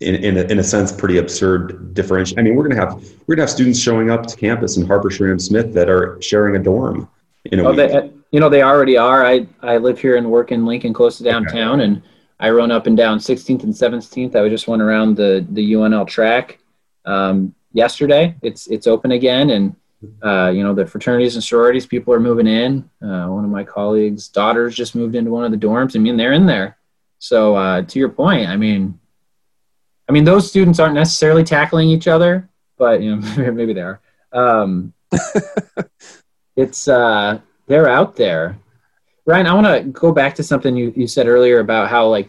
in 0.00 0.14
in 0.16 0.36
a, 0.36 0.42
in 0.42 0.58
a 0.58 0.62
sense 0.62 0.92
pretty 0.92 1.16
absurd 1.16 1.94
differential. 1.94 2.38
I 2.38 2.42
mean, 2.42 2.54
we're 2.54 2.68
gonna 2.68 2.80
have 2.80 3.02
we're 3.26 3.34
gonna 3.34 3.44
have 3.44 3.50
students 3.50 3.80
showing 3.80 4.10
up 4.10 4.26
to 4.26 4.36
campus 4.36 4.76
in 4.76 4.86
Harper 4.86 5.10
Schramm 5.10 5.38
Smith 5.38 5.72
that 5.74 5.88
are 5.88 6.20
sharing 6.20 6.56
a 6.56 6.58
dorm. 6.58 7.08
In 7.46 7.60
a 7.60 7.64
oh, 7.64 7.72
they, 7.72 8.10
you 8.30 8.38
know, 8.38 8.50
they 8.50 8.62
already 8.62 8.98
are. 8.98 9.24
I 9.24 9.46
I 9.62 9.78
live 9.78 9.98
here 9.98 10.16
and 10.16 10.30
work 10.30 10.52
in 10.52 10.66
Lincoln, 10.66 10.92
close 10.92 11.16
to 11.18 11.24
downtown, 11.24 11.80
okay. 11.80 11.84
and 11.84 12.02
I 12.38 12.50
run 12.50 12.70
up 12.70 12.86
and 12.86 12.96
down 12.96 13.18
16th 13.18 13.64
and 13.64 13.72
17th. 13.72 14.36
I 14.36 14.48
just 14.48 14.68
went 14.68 14.82
around 14.82 15.16
the 15.16 15.46
the 15.50 15.72
UNL 15.72 16.06
track 16.06 16.58
um, 17.06 17.54
yesterday. 17.72 18.36
It's 18.42 18.66
it's 18.66 18.86
open 18.86 19.12
again, 19.12 19.50
and 19.50 19.74
uh, 20.22 20.50
you 20.54 20.62
know 20.62 20.74
the 20.74 20.86
fraternities 20.86 21.34
and 21.34 21.42
sororities 21.42 21.86
people 21.86 22.14
are 22.14 22.20
moving 22.20 22.46
in. 22.46 22.88
Uh, 23.02 23.26
one 23.26 23.44
of 23.44 23.50
my 23.50 23.64
colleagues' 23.64 24.28
daughters 24.28 24.74
just 24.74 24.94
moved 24.94 25.16
into 25.16 25.30
one 25.30 25.44
of 25.44 25.50
the 25.50 25.66
dorms. 25.66 25.96
I 25.96 25.98
mean, 25.98 26.16
they're 26.16 26.32
in 26.32 26.46
there. 26.46 26.78
So 27.18 27.56
uh, 27.56 27.82
to 27.82 27.98
your 27.98 28.08
point, 28.08 28.48
I 28.48 28.56
mean, 28.56 28.98
I 30.08 30.12
mean, 30.12 30.24
those 30.24 30.48
students 30.48 30.78
aren't 30.78 30.94
necessarily 30.94 31.44
tackling 31.44 31.88
each 31.88 32.08
other, 32.08 32.48
but 32.76 33.02
you 33.02 33.16
know, 33.16 33.52
maybe 33.52 33.72
they 33.72 33.80
are. 33.80 34.00
Um, 34.32 34.92
it's 36.56 36.88
uh, 36.88 37.40
they're 37.66 37.88
out 37.88 38.16
there. 38.16 38.58
Ryan, 39.26 39.46
I 39.46 39.54
want 39.54 39.66
to 39.66 39.90
go 39.90 40.12
back 40.12 40.34
to 40.36 40.42
something 40.42 40.74
you, 40.76 40.92
you 40.96 41.06
said 41.06 41.26
earlier 41.26 41.60
about 41.60 41.88
how 41.88 42.08
like 42.08 42.28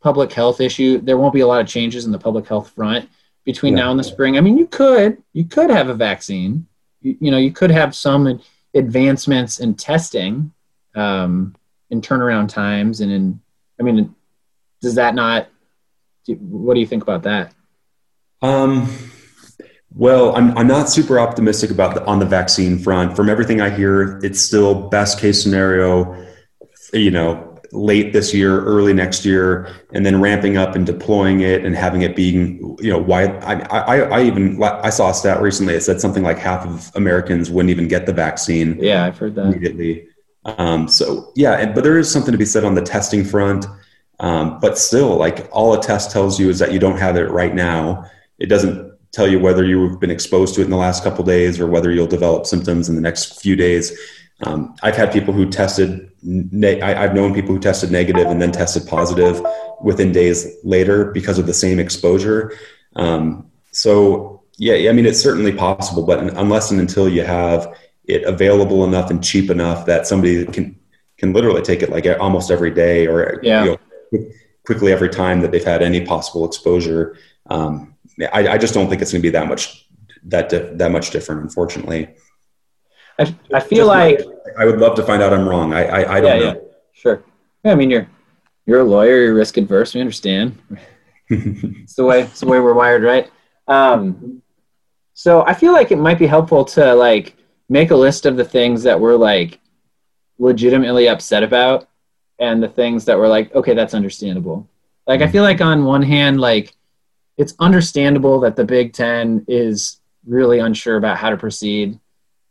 public 0.00 0.32
health 0.32 0.60
issue. 0.60 1.00
There 1.00 1.18
won't 1.18 1.34
be 1.34 1.40
a 1.40 1.46
lot 1.46 1.60
of 1.60 1.66
changes 1.66 2.04
in 2.04 2.12
the 2.12 2.18
public 2.18 2.46
health 2.46 2.70
front 2.70 3.08
between 3.44 3.76
yeah. 3.76 3.84
now 3.84 3.90
and 3.90 3.98
the 3.98 4.04
spring. 4.04 4.36
I 4.36 4.40
mean, 4.40 4.58
you 4.58 4.66
could 4.66 5.22
you 5.32 5.44
could 5.44 5.70
have 5.70 5.88
a 5.88 5.94
vaccine. 5.94 6.66
You, 7.00 7.16
you 7.20 7.30
know, 7.30 7.38
you 7.38 7.52
could 7.52 7.70
have 7.70 7.94
some 7.94 8.40
advancements 8.74 9.60
in 9.60 9.74
testing, 9.74 10.52
um, 10.94 11.56
in 11.90 12.00
turnaround 12.00 12.48
times, 12.48 13.00
and 13.00 13.10
in. 13.10 13.40
I 13.78 13.82
mean, 13.82 14.14
does 14.82 14.96
that 14.96 15.14
not 15.14 15.48
what 16.38 16.74
do 16.74 16.80
you 16.80 16.86
think 16.86 17.02
about 17.02 17.22
that? 17.24 17.52
Um, 18.42 18.88
well, 19.94 20.34
I'm, 20.36 20.56
I'm 20.56 20.66
not 20.66 20.88
super 20.88 21.18
optimistic 21.18 21.70
about 21.70 21.94
the, 21.94 22.04
on 22.04 22.18
the 22.18 22.26
vaccine 22.26 22.78
front. 22.78 23.16
From 23.16 23.28
everything 23.28 23.60
I 23.60 23.70
hear, 23.70 24.18
it's 24.22 24.40
still 24.40 24.88
best 24.88 25.18
case 25.18 25.42
scenario, 25.42 26.26
you 26.92 27.10
know, 27.10 27.49
late 27.72 28.12
this 28.12 28.34
year, 28.34 28.64
early 28.64 28.92
next 28.92 29.24
year, 29.24 29.68
and 29.92 30.04
then 30.04 30.20
ramping 30.20 30.56
up 30.56 30.74
and 30.74 30.84
deploying 30.84 31.40
it 31.40 31.64
and 31.64 31.76
having 31.76 32.02
it 32.02 32.16
being, 32.16 32.76
you 32.80 32.90
know, 32.90 32.98
why 32.98 33.26
I, 33.38 33.60
I, 33.70 33.96
I 34.00 34.22
even 34.22 34.62
I 34.62 34.90
saw 34.90 35.10
a 35.10 35.14
stat 35.14 35.40
recently. 35.40 35.74
It 35.74 35.82
said 35.82 36.00
something 36.00 36.22
like 36.22 36.38
half 36.38 36.66
of 36.66 36.90
Americans 36.96 37.50
wouldn't 37.50 37.70
even 37.70 37.88
get 37.88 38.06
the 38.06 38.12
vaccine. 38.12 38.78
Yeah, 38.80 39.04
I've 39.04 39.18
heard 39.18 39.34
that 39.36 39.46
immediately. 39.46 40.08
Um, 40.44 40.88
so 40.88 41.32
yeah, 41.36 41.72
but 41.72 41.84
there 41.84 41.98
is 41.98 42.10
something 42.10 42.32
to 42.32 42.38
be 42.38 42.44
said 42.44 42.64
on 42.64 42.74
the 42.74 42.82
testing 42.82 43.24
front. 43.24 43.66
Um, 44.18 44.60
but 44.60 44.76
still, 44.76 45.16
like 45.16 45.48
all 45.50 45.72
a 45.72 45.82
test 45.82 46.10
tells 46.10 46.38
you 46.38 46.50
is 46.50 46.58
that 46.58 46.72
you 46.72 46.78
don't 46.78 46.98
have 46.98 47.16
it 47.16 47.30
right 47.30 47.54
now. 47.54 48.04
It 48.38 48.46
doesn't 48.46 48.90
tell 49.12 49.26
you 49.26 49.40
whether 49.40 49.64
you've 49.64 49.98
been 49.98 50.10
exposed 50.10 50.54
to 50.54 50.60
it 50.60 50.64
in 50.64 50.70
the 50.70 50.76
last 50.76 51.02
couple 51.02 51.24
days 51.24 51.58
or 51.58 51.66
whether 51.66 51.90
you'll 51.90 52.06
develop 52.06 52.46
symptoms 52.46 52.88
in 52.88 52.94
the 52.94 53.00
next 53.00 53.40
few 53.40 53.56
days. 53.56 53.98
Um, 54.42 54.74
I've 54.82 54.96
had 54.96 55.12
people 55.12 55.34
who 55.34 55.48
tested, 55.48 56.10
ne- 56.22 56.80
I, 56.80 56.94
have 56.94 57.14
known 57.14 57.34
people 57.34 57.54
who 57.54 57.60
tested 57.60 57.90
negative 57.90 58.26
and 58.26 58.40
then 58.40 58.52
tested 58.52 58.86
positive 58.86 59.40
within 59.82 60.12
days 60.12 60.46
later 60.64 61.06
because 61.12 61.38
of 61.38 61.46
the 61.46 61.54
same 61.54 61.78
exposure. 61.78 62.52
Um, 62.96 63.50
so, 63.70 64.42
yeah, 64.56 64.90
I 64.90 64.92
mean, 64.92 65.06
it's 65.06 65.20
certainly 65.20 65.52
possible, 65.52 66.04
but 66.04 66.20
unless 66.20 66.70
and 66.70 66.80
until 66.80 67.08
you 67.08 67.22
have 67.22 67.74
it 68.04 68.24
available 68.24 68.84
enough 68.84 69.10
and 69.10 69.22
cheap 69.22 69.50
enough 69.50 69.86
that 69.86 70.06
somebody 70.06 70.44
can 70.46 70.76
can 71.16 71.32
literally 71.34 71.60
take 71.62 71.82
it 71.82 71.90
like 71.90 72.06
almost 72.18 72.50
every 72.50 72.70
day 72.70 73.06
or 73.06 73.40
yeah. 73.42 73.64
you 73.64 73.78
know, 74.12 74.30
quickly 74.64 74.90
every 74.90 75.08
time 75.08 75.40
that 75.42 75.52
they've 75.52 75.64
had 75.64 75.82
any 75.82 76.00
possible 76.04 76.46
exposure. 76.46 77.16
Um, 77.50 77.94
I, 78.32 78.48
I, 78.48 78.58
just 78.58 78.72
don't 78.72 78.88
think 78.88 79.02
it's 79.02 79.12
going 79.12 79.20
to 79.20 79.26
be 79.26 79.32
that 79.32 79.46
much 79.46 79.86
that 80.24 80.48
di- 80.48 80.70
that 80.74 80.90
much 80.90 81.10
different, 81.10 81.42
unfortunately. 81.42 82.08
I, 83.20 83.34
I 83.54 83.60
feel 83.60 83.86
like 83.86 84.20
I 84.58 84.64
would 84.64 84.78
love 84.78 84.96
to 84.96 85.04
find 85.04 85.22
out 85.22 85.32
I'm 85.32 85.48
wrong. 85.48 85.72
I 85.72 85.84
I, 85.84 86.16
I 86.16 86.20
don't 86.20 86.40
yeah, 86.40 86.52
know. 86.52 86.54
Yeah. 86.54 86.68
Sure. 86.92 87.22
Yeah, 87.64 87.72
I 87.72 87.74
mean 87.74 87.90
you're 87.90 88.08
you're 88.66 88.80
a 88.80 88.84
lawyer. 88.84 89.22
You're 89.22 89.34
risk 89.34 89.56
adverse. 89.56 89.94
We 89.94 90.00
understand. 90.00 90.58
it's 91.28 91.94
the 91.94 92.04
way 92.04 92.22
it's 92.22 92.40
the 92.40 92.46
way 92.46 92.58
we're 92.58 92.74
wired, 92.74 93.02
right? 93.02 93.30
Um, 93.68 94.42
so 95.14 95.44
I 95.46 95.54
feel 95.54 95.72
like 95.72 95.92
it 95.92 95.98
might 95.98 96.18
be 96.18 96.26
helpful 96.26 96.64
to 96.66 96.94
like 96.94 97.36
make 97.68 97.90
a 97.90 97.96
list 97.96 98.26
of 98.26 98.36
the 98.36 98.44
things 98.44 98.82
that 98.82 98.98
we're 98.98 99.16
like 99.16 99.60
legitimately 100.38 101.08
upset 101.08 101.42
about 101.42 101.88
and 102.40 102.62
the 102.62 102.68
things 102.68 103.04
that 103.04 103.18
were 103.18 103.28
like, 103.28 103.54
okay, 103.54 103.74
that's 103.74 103.94
understandable. 103.94 104.68
Like, 105.06 105.20
I 105.20 105.28
feel 105.28 105.42
like 105.42 105.60
on 105.60 105.84
one 105.84 106.02
hand, 106.02 106.40
like, 106.40 106.74
it's 107.36 107.54
understandable 107.58 108.40
that 108.40 108.56
the 108.56 108.64
Big 108.64 108.92
Ten 108.92 109.44
is 109.46 110.00
really 110.26 110.58
unsure 110.58 110.96
about 110.96 111.18
how 111.18 111.30
to 111.30 111.36
proceed. 111.36 111.98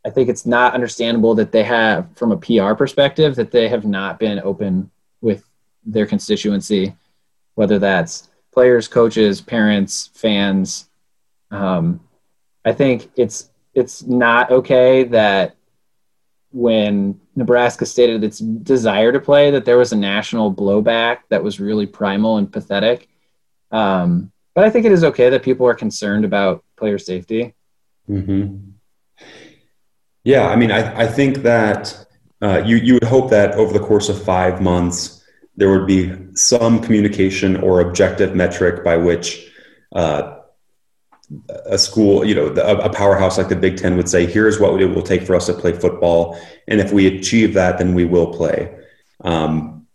I 0.05 0.09
think 0.09 0.29
it's 0.29 0.45
not 0.45 0.73
understandable 0.73 1.35
that 1.35 1.51
they 1.51 1.63
have, 1.63 2.07
from 2.15 2.31
a 2.31 2.37
PR 2.37 2.73
perspective, 2.73 3.35
that 3.35 3.51
they 3.51 3.67
have 3.67 3.85
not 3.85 4.19
been 4.19 4.39
open 4.39 4.91
with 5.21 5.43
their 5.85 6.05
constituency, 6.05 6.95
whether 7.55 7.79
that's 7.79 8.29
players, 8.53 8.87
coaches, 8.87 9.41
parents, 9.41 10.09
fans. 10.13 10.89
Um, 11.51 11.99
I 12.63 12.73
think 12.73 13.11
it's 13.15 13.49
it's 13.73 14.03
not 14.03 14.51
okay 14.51 15.03
that 15.05 15.55
when 16.51 17.19
Nebraska 17.35 17.85
stated 17.85 18.23
its 18.23 18.39
desire 18.39 19.11
to 19.11 19.19
play, 19.19 19.51
that 19.51 19.65
there 19.65 19.77
was 19.77 19.91
a 19.91 19.97
national 19.97 20.53
blowback 20.53 21.19
that 21.29 21.43
was 21.43 21.59
really 21.59 21.85
primal 21.85 22.37
and 22.37 22.51
pathetic. 22.51 23.07
Um, 23.71 24.31
but 24.55 24.63
I 24.63 24.69
think 24.69 24.85
it 24.85 24.91
is 24.91 25.03
okay 25.03 25.29
that 25.29 25.43
people 25.43 25.67
are 25.67 25.75
concerned 25.75 26.25
about 26.25 26.63
player 26.75 26.97
safety. 26.97 27.53
Mm-hmm. 28.09 28.71
Yeah, 30.29 30.47
I 30.47 30.55
mean, 30.55 30.71
I, 30.71 30.81
I 31.05 31.07
think 31.07 31.37
that 31.37 32.05
uh, 32.39 32.61
you 32.63 32.75
you 32.75 32.93
would 32.93 33.09
hope 33.15 33.31
that 33.31 33.55
over 33.55 33.73
the 33.73 33.83
course 33.83 34.09
of 34.09 34.23
five 34.23 34.61
months 34.61 35.25
there 35.57 35.71
would 35.71 35.87
be 35.87 36.01
some 36.35 36.83
communication 36.83 37.57
or 37.57 37.81
objective 37.81 38.35
metric 38.35 38.83
by 38.83 38.95
which 38.95 39.51
uh, 39.95 40.37
a 41.65 41.79
school, 41.79 42.23
you 42.23 42.35
know, 42.35 42.45
a 42.89 42.91
powerhouse 42.91 43.39
like 43.39 43.49
the 43.49 43.55
Big 43.55 43.77
Ten 43.77 43.97
would 43.97 44.07
say, 44.07 44.27
here's 44.27 44.59
what 44.59 44.79
it 44.79 44.85
will 44.85 45.01
take 45.01 45.23
for 45.23 45.35
us 45.35 45.47
to 45.47 45.53
play 45.53 45.73
football. 45.73 46.39
And 46.67 46.79
if 46.79 46.93
we 46.93 47.07
achieve 47.07 47.55
that, 47.55 47.79
then 47.79 47.95
we 47.95 48.05
will 48.05 48.31
play. 48.31 48.73
Um, 49.23 49.87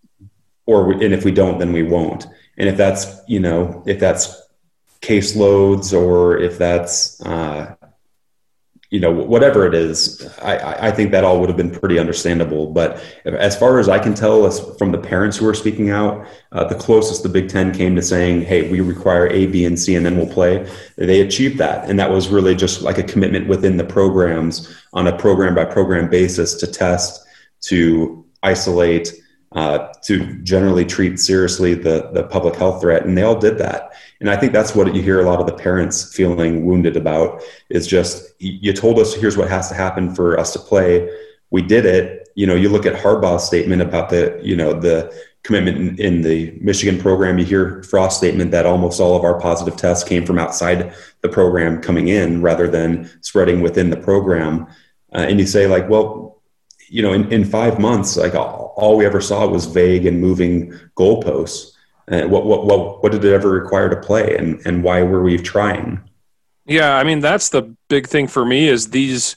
or, 0.66 0.92
and 0.92 1.14
if 1.14 1.24
we 1.24 1.30
don't, 1.30 1.58
then 1.58 1.72
we 1.72 1.84
won't. 1.84 2.26
And 2.58 2.68
if 2.68 2.76
that's, 2.76 3.06
you 3.28 3.38
know, 3.38 3.84
if 3.86 4.00
that's 4.00 4.26
caseloads 5.00 5.96
or 5.96 6.38
if 6.38 6.58
that's, 6.58 7.20
uh, 7.22 7.74
you 8.94 9.00
know, 9.00 9.10
whatever 9.10 9.66
it 9.66 9.74
is, 9.74 10.24
I, 10.40 10.86
I 10.86 10.90
think 10.92 11.10
that 11.10 11.24
all 11.24 11.40
would 11.40 11.48
have 11.48 11.56
been 11.56 11.72
pretty 11.72 11.98
understandable. 11.98 12.68
But 12.68 13.02
as 13.24 13.58
far 13.58 13.80
as 13.80 13.88
I 13.88 13.98
can 13.98 14.14
tell, 14.14 14.46
as 14.46 14.60
from 14.78 14.92
the 14.92 14.98
parents 14.98 15.36
who 15.36 15.48
are 15.48 15.54
speaking 15.54 15.90
out, 15.90 16.24
uh, 16.52 16.62
the 16.62 16.76
closest 16.76 17.24
the 17.24 17.28
Big 17.28 17.48
Ten 17.48 17.72
came 17.72 17.96
to 17.96 18.02
saying, 18.02 18.42
"Hey, 18.42 18.70
we 18.70 18.80
require 18.80 19.26
A, 19.26 19.46
B, 19.46 19.64
and 19.64 19.76
C, 19.76 19.96
and 19.96 20.06
then 20.06 20.16
we'll 20.16 20.32
play." 20.32 20.64
They 20.94 21.22
achieved 21.22 21.58
that, 21.58 21.90
and 21.90 21.98
that 21.98 22.08
was 22.08 22.28
really 22.28 22.54
just 22.54 22.82
like 22.82 22.98
a 22.98 23.02
commitment 23.02 23.48
within 23.48 23.78
the 23.78 23.82
programs 23.82 24.72
on 24.92 25.08
a 25.08 25.18
program 25.18 25.56
by 25.56 25.64
program 25.64 26.08
basis 26.08 26.54
to 26.60 26.68
test, 26.68 27.26
to 27.62 28.24
isolate, 28.44 29.12
uh, 29.54 29.92
to 30.02 30.34
generally 30.42 30.84
treat 30.84 31.18
seriously 31.18 31.74
the 31.74 32.10
the 32.12 32.24
public 32.24 32.56
health 32.56 32.80
threat, 32.80 33.04
and 33.04 33.16
they 33.16 33.22
all 33.22 33.38
did 33.38 33.56
that. 33.58 33.92
And 34.20 34.28
I 34.28 34.36
think 34.36 34.52
that's 34.52 34.74
what 34.74 34.92
you 34.94 35.02
hear 35.02 35.20
a 35.20 35.24
lot 35.24 35.40
of 35.40 35.46
the 35.46 35.54
parents 35.54 36.14
feeling 36.14 36.64
wounded 36.64 36.96
about 36.96 37.42
is 37.70 37.86
just 37.86 38.32
you 38.40 38.72
told 38.72 38.98
us 38.98 39.14
here's 39.14 39.36
what 39.36 39.48
has 39.48 39.68
to 39.68 39.74
happen 39.74 40.14
for 40.14 40.38
us 40.38 40.52
to 40.54 40.58
play. 40.58 41.08
We 41.50 41.62
did 41.62 41.86
it. 41.86 42.28
You 42.34 42.46
know, 42.46 42.56
you 42.56 42.68
look 42.68 42.84
at 42.84 43.00
Harbaugh's 43.00 43.44
statement 43.44 43.80
about 43.80 44.10
the 44.10 44.40
you 44.42 44.56
know 44.56 44.72
the 44.72 45.14
commitment 45.44 45.76
in, 45.76 46.00
in 46.00 46.22
the 46.22 46.58
Michigan 46.60 47.00
program. 47.00 47.38
You 47.38 47.44
hear 47.44 47.82
Frost's 47.84 48.18
statement 48.18 48.50
that 48.50 48.66
almost 48.66 48.98
all 48.98 49.16
of 49.16 49.22
our 49.22 49.38
positive 49.38 49.76
tests 49.76 50.02
came 50.02 50.26
from 50.26 50.38
outside 50.38 50.94
the 51.20 51.28
program 51.28 51.80
coming 51.80 52.08
in 52.08 52.42
rather 52.42 52.66
than 52.66 53.08
spreading 53.22 53.60
within 53.60 53.90
the 53.90 53.96
program. 53.96 54.66
Uh, 55.14 55.18
and 55.18 55.38
you 55.38 55.46
say 55.46 55.68
like, 55.68 55.88
well, 55.88 56.33
you 56.94 57.02
know, 57.02 57.12
in, 57.12 57.30
in 57.32 57.44
five 57.44 57.80
months, 57.80 58.16
like 58.16 58.36
all, 58.36 58.72
all 58.76 58.96
we 58.96 59.04
ever 59.04 59.20
saw 59.20 59.48
was 59.48 59.66
vague 59.66 60.06
and 60.06 60.20
moving 60.20 60.72
goalposts. 60.96 61.72
What, 62.06 62.46
what, 62.46 62.66
what, 62.66 63.02
what 63.02 63.10
did 63.10 63.24
it 63.24 63.32
ever 63.32 63.50
require 63.50 63.88
to 63.88 63.96
play 63.96 64.36
and, 64.36 64.64
and 64.64 64.84
why 64.84 65.02
were 65.02 65.20
we 65.20 65.36
trying? 65.36 66.00
Yeah, 66.66 66.96
I 66.96 67.02
mean 67.02 67.18
that's 67.18 67.48
the 67.48 67.74
big 67.88 68.06
thing 68.06 68.28
for 68.28 68.44
me 68.44 68.68
is 68.68 68.90
these 68.90 69.34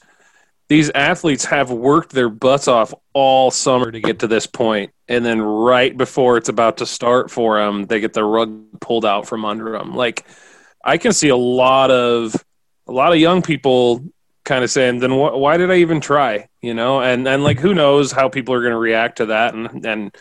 these 0.68 0.90
athletes 0.90 1.44
have 1.46 1.70
worked 1.70 2.12
their 2.12 2.28
butts 2.28 2.68
off 2.68 2.94
all 3.12 3.50
summer 3.50 3.90
to 3.90 4.00
get 4.00 4.20
to 4.20 4.28
this 4.28 4.46
point, 4.46 4.92
and 5.08 5.24
then 5.24 5.40
right 5.40 5.96
before 5.96 6.36
it's 6.36 6.48
about 6.48 6.76
to 6.78 6.86
start 6.86 7.30
for 7.30 7.58
them, 7.58 7.86
they 7.86 8.00
get 8.00 8.12
the 8.12 8.24
rug 8.24 8.80
pulled 8.80 9.04
out 9.04 9.26
from 9.26 9.44
under 9.44 9.72
them. 9.72 9.94
Like 9.94 10.24
I 10.84 10.96
can 10.96 11.12
see 11.12 11.28
a 11.28 11.36
lot 11.36 11.90
of 11.90 12.34
a 12.86 12.92
lot 12.92 13.12
of 13.12 13.18
young 13.18 13.42
people 13.42 14.04
kind 14.48 14.64
of 14.64 14.70
saying, 14.70 14.98
"Then 14.98 15.10
wh- 15.10 15.38
why 15.38 15.58
did 15.58 15.70
I 15.70 15.76
even 15.76 16.00
try?" 16.00 16.48
You 16.62 16.74
know, 16.74 17.00
and 17.00 17.28
and 17.28 17.44
like 17.44 17.60
who 17.60 17.74
knows 17.74 18.10
how 18.10 18.28
people 18.28 18.54
are 18.54 18.62
going 18.62 18.72
to 18.72 18.78
react 18.78 19.18
to 19.18 19.26
that, 19.26 19.54
and 19.54 19.86
and 19.86 20.16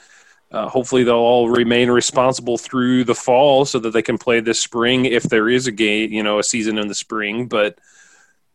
uh, 0.52 0.68
hopefully 0.68 1.04
they'll 1.04 1.16
all 1.16 1.50
remain 1.50 1.90
responsible 1.90 2.58
through 2.58 3.06
the 3.06 3.16
fall 3.16 3.66
so 3.66 3.80
that 3.80 3.92
they 3.92 4.02
can 4.02 4.18
play 4.18 4.40
this 4.40 4.60
spring 4.60 5.06
if 5.06 5.24
there 5.24 5.50
is 5.50 5.66
a 5.66 5.72
game, 5.72 6.12
you 6.12 6.22
know, 6.22 6.40
a 6.40 6.44
season 6.44 6.78
in 6.78 6.88
the 6.88 6.96
spring. 6.96 7.48
But 7.48 7.80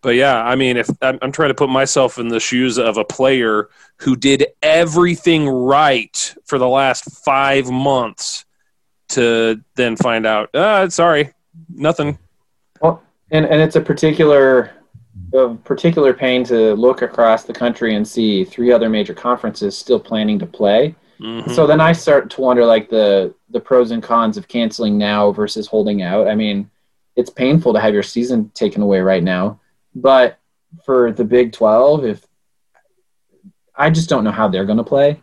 but 0.02 0.14
yeah, 0.14 0.42
I 0.42 0.56
mean, 0.56 0.76
if 0.76 0.90
I'm, 1.00 1.18
I'm 1.22 1.32
trying 1.32 1.50
to 1.50 1.54
put 1.54 1.70
myself 1.70 2.18
in 2.18 2.28
the 2.28 2.40
shoes 2.40 2.78
of 2.78 2.98
a 2.98 3.04
player 3.04 3.70
who 3.96 4.14
did 4.14 4.46
everything 4.62 5.48
right 5.48 6.34
for 6.44 6.58
the 6.58 6.68
last 6.68 7.24
five 7.24 7.70
months 7.70 8.44
to 9.10 9.62
then 9.76 9.96
find 9.96 10.26
out, 10.26 10.54
uh, 10.54 10.88
sorry, 10.90 11.32
nothing. 11.68 12.18
Well, 12.80 13.02
and 13.30 13.46
and 13.46 13.62
it's 13.62 13.76
a 13.76 13.80
particular 13.80 14.70
of 15.32 15.62
particular 15.64 16.12
pain 16.12 16.44
to 16.44 16.74
look 16.74 17.02
across 17.02 17.44
the 17.44 17.52
country 17.52 17.94
and 17.94 18.06
see 18.06 18.44
three 18.44 18.70
other 18.70 18.88
major 18.88 19.14
conferences 19.14 19.76
still 19.76 20.00
planning 20.00 20.38
to 20.38 20.46
play 20.46 20.94
Mm-hmm. 21.22 21.52
So 21.52 21.66
then 21.66 21.80
I 21.80 21.92
start 21.92 22.30
to 22.30 22.40
wonder 22.40 22.66
like 22.66 22.88
the 22.88 23.34
the 23.50 23.60
pros 23.60 23.92
and 23.92 24.02
cons 24.02 24.36
of 24.36 24.48
canceling 24.48 24.98
now 24.98 25.30
versus 25.30 25.66
holding 25.68 26.02
out. 26.02 26.26
I 26.26 26.34
mean, 26.34 26.68
it's 27.14 27.30
painful 27.30 27.72
to 27.74 27.80
have 27.80 27.94
your 27.94 28.02
season 28.02 28.50
taken 28.54 28.82
away 28.82 29.00
right 29.00 29.22
now, 29.22 29.60
but 29.94 30.38
for 30.84 31.12
the 31.12 31.24
Big 31.24 31.52
12 31.52 32.04
if 32.06 32.26
I 33.76 33.88
just 33.90 34.08
don't 34.08 34.24
know 34.24 34.32
how 34.32 34.48
they're 34.48 34.64
going 34.64 34.78
to 34.78 34.84
play. 34.84 35.20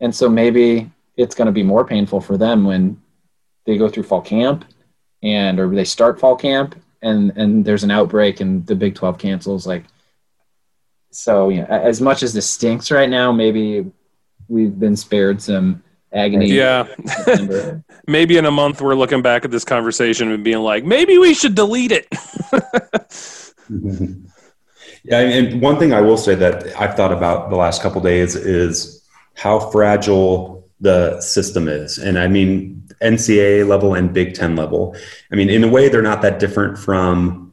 And 0.00 0.14
so 0.14 0.28
maybe 0.28 0.90
it's 1.16 1.34
going 1.34 1.46
to 1.46 1.52
be 1.52 1.62
more 1.62 1.84
painful 1.84 2.20
for 2.20 2.38
them 2.38 2.64
when 2.64 3.00
they 3.66 3.76
go 3.76 3.88
through 3.88 4.04
fall 4.04 4.22
camp 4.22 4.64
and 5.22 5.58
or 5.58 5.68
they 5.68 5.84
start 5.84 6.20
fall 6.20 6.36
camp 6.36 6.76
and 7.02 7.32
and 7.36 7.64
there's 7.64 7.84
an 7.84 7.90
outbreak 7.90 8.40
and 8.40 8.66
the 8.66 8.74
Big 8.74 8.94
12 8.94 9.18
cancels 9.18 9.66
like 9.66 9.84
so 11.10 11.48
you 11.48 11.62
know, 11.62 11.66
as 11.66 12.00
much 12.00 12.22
as 12.22 12.32
this 12.32 12.48
stinks 12.48 12.90
right 12.90 13.10
now, 13.10 13.32
maybe 13.32 13.90
we've 14.48 14.78
been 14.78 14.96
spared 14.96 15.42
some 15.42 15.82
agony. 16.12 16.46
Yeah. 16.46 16.86
maybe 18.06 18.36
in 18.36 18.46
a 18.46 18.50
month 18.50 18.80
we're 18.80 18.94
looking 18.94 19.22
back 19.22 19.44
at 19.44 19.50
this 19.50 19.64
conversation 19.64 20.30
and 20.30 20.44
being 20.44 20.58
like, 20.58 20.84
maybe 20.84 21.18
we 21.18 21.34
should 21.34 21.54
delete 21.54 21.92
it. 21.92 22.06
yeah, 25.04 25.20
and 25.20 25.60
one 25.60 25.78
thing 25.78 25.92
I 25.92 26.00
will 26.00 26.16
say 26.16 26.34
that 26.36 26.80
I've 26.80 26.94
thought 26.94 27.12
about 27.12 27.50
the 27.50 27.56
last 27.56 27.82
couple 27.82 28.00
days 28.00 28.36
is 28.36 29.04
how 29.34 29.58
fragile 29.58 30.68
the 30.80 31.20
system 31.20 31.68
is. 31.68 31.98
And 31.98 32.18
I 32.18 32.28
mean 32.28 32.88
NCAA 33.02 33.66
level 33.66 33.94
and 33.94 34.12
Big 34.12 34.34
10 34.34 34.56
level. 34.56 34.96
I 35.32 35.36
mean 35.36 35.50
in 35.50 35.64
a 35.64 35.68
way 35.68 35.88
they're 35.88 36.02
not 36.02 36.22
that 36.22 36.38
different 36.38 36.78
from 36.78 37.52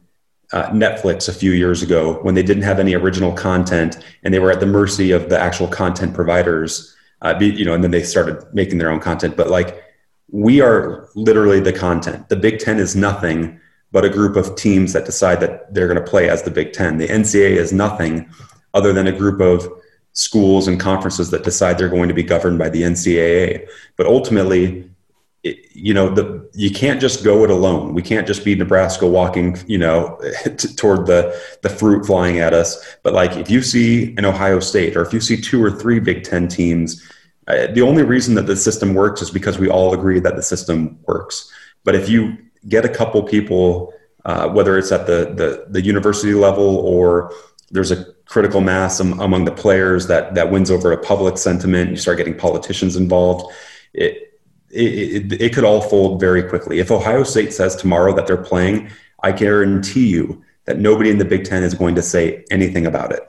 uh, 0.52 0.70
Netflix 0.70 1.28
a 1.28 1.32
few 1.32 1.52
years 1.52 1.82
ago 1.82 2.14
when 2.22 2.34
they 2.34 2.42
didn't 2.42 2.62
have 2.62 2.78
any 2.78 2.94
original 2.94 3.32
content 3.32 3.98
and 4.22 4.32
they 4.32 4.38
were 4.38 4.50
at 4.50 4.60
the 4.60 4.66
mercy 4.66 5.10
of 5.10 5.28
the 5.28 5.38
actual 5.38 5.68
content 5.68 6.14
providers. 6.14 6.94
Uh, 7.20 7.36
be, 7.36 7.46
you 7.46 7.64
know, 7.64 7.74
and 7.74 7.82
then 7.82 7.90
they 7.90 8.02
started 8.02 8.42
making 8.54 8.78
their 8.78 8.90
own 8.90 9.00
content. 9.00 9.36
But 9.36 9.50
like, 9.50 9.82
we 10.30 10.60
are 10.60 11.08
literally 11.14 11.58
the 11.58 11.72
content. 11.72 12.28
The 12.28 12.36
Big 12.36 12.60
Ten 12.60 12.78
is 12.78 12.94
nothing 12.94 13.58
but 13.90 14.04
a 14.04 14.10
group 14.10 14.36
of 14.36 14.54
teams 14.56 14.92
that 14.92 15.06
decide 15.06 15.40
that 15.40 15.72
they're 15.72 15.88
going 15.88 16.02
to 16.02 16.10
play 16.10 16.28
as 16.28 16.42
the 16.42 16.50
Big 16.50 16.72
Ten. 16.72 16.98
The 16.98 17.08
NCAA 17.08 17.56
is 17.56 17.72
nothing 17.72 18.30
other 18.74 18.92
than 18.92 19.06
a 19.06 19.12
group 19.12 19.40
of 19.40 19.66
schools 20.12 20.68
and 20.68 20.78
conferences 20.78 21.30
that 21.30 21.44
decide 21.44 21.78
they're 21.78 21.88
going 21.88 22.08
to 22.08 22.14
be 22.14 22.22
governed 22.22 22.58
by 22.58 22.68
the 22.68 22.82
NCAA. 22.82 23.66
But 23.96 24.06
ultimately, 24.06 24.90
you 25.44 25.94
know 25.94 26.08
the 26.08 26.48
you 26.54 26.70
can't 26.70 27.00
just 27.00 27.22
go 27.22 27.44
it 27.44 27.50
alone. 27.50 27.94
We 27.94 28.02
can't 28.02 28.26
just 28.26 28.44
be 28.44 28.54
nebraska 28.54 29.06
walking 29.06 29.56
you 29.66 29.78
know 29.78 30.20
toward 30.76 31.06
the 31.06 31.40
the 31.62 31.68
fruit 31.68 32.06
flying 32.06 32.38
at 32.40 32.52
us. 32.52 32.96
But 33.02 33.14
like 33.14 33.36
if 33.36 33.50
you 33.50 33.62
see 33.62 34.14
an 34.16 34.24
ohio 34.24 34.60
state 34.60 34.96
or 34.96 35.02
if 35.02 35.12
you 35.12 35.20
see 35.20 35.40
two 35.40 35.62
or 35.62 35.70
three 35.70 36.00
big 36.00 36.24
ten 36.24 36.48
teams 36.48 37.02
uh, 37.46 37.68
the 37.68 37.82
only 37.82 38.02
reason 38.02 38.34
that 38.34 38.46
the 38.46 38.56
system 38.56 38.94
works 38.94 39.22
is 39.22 39.30
because 39.30 39.58
we 39.58 39.68
all 39.68 39.94
agree 39.94 40.20
that 40.20 40.36
the 40.36 40.42
system 40.42 40.98
works. 41.06 41.50
But 41.84 41.94
if 41.94 42.08
you 42.08 42.36
get 42.68 42.84
a 42.84 42.88
couple 42.88 43.22
people 43.22 43.92
uh, 44.24 44.48
whether 44.48 44.76
it's 44.76 44.90
at 44.90 45.06
the, 45.06 45.32
the 45.34 45.66
the 45.70 45.80
university 45.80 46.34
level 46.34 46.78
or 46.78 47.32
there's 47.70 47.92
a 47.92 48.04
critical 48.24 48.60
mass 48.60 48.98
among 48.98 49.44
the 49.44 49.52
players 49.52 50.08
that 50.08 50.34
that 50.34 50.50
wins 50.50 50.70
over 50.70 50.90
a 50.90 50.98
public 50.98 51.38
sentiment 51.38 51.90
you 51.90 51.96
start 51.96 52.18
getting 52.18 52.36
politicians 52.36 52.96
involved 52.96 53.50
it, 53.94 54.27
it, 54.70 55.32
it, 55.32 55.40
it, 55.40 55.54
could 55.54 55.64
all 55.64 55.80
fold 55.80 56.20
very 56.20 56.42
quickly. 56.42 56.78
If 56.78 56.90
Ohio 56.90 57.22
State 57.22 57.52
says 57.52 57.76
tomorrow 57.76 58.14
that 58.14 58.26
they're 58.26 58.36
playing, 58.36 58.90
I 59.22 59.32
guarantee 59.32 60.08
you 60.08 60.44
that 60.66 60.78
nobody 60.78 61.10
in 61.10 61.18
the 61.18 61.24
Big 61.24 61.44
Ten 61.44 61.62
is 61.62 61.74
going 61.74 61.94
to 61.94 62.02
say 62.02 62.44
anything 62.50 62.86
about 62.86 63.12
it. 63.12 63.22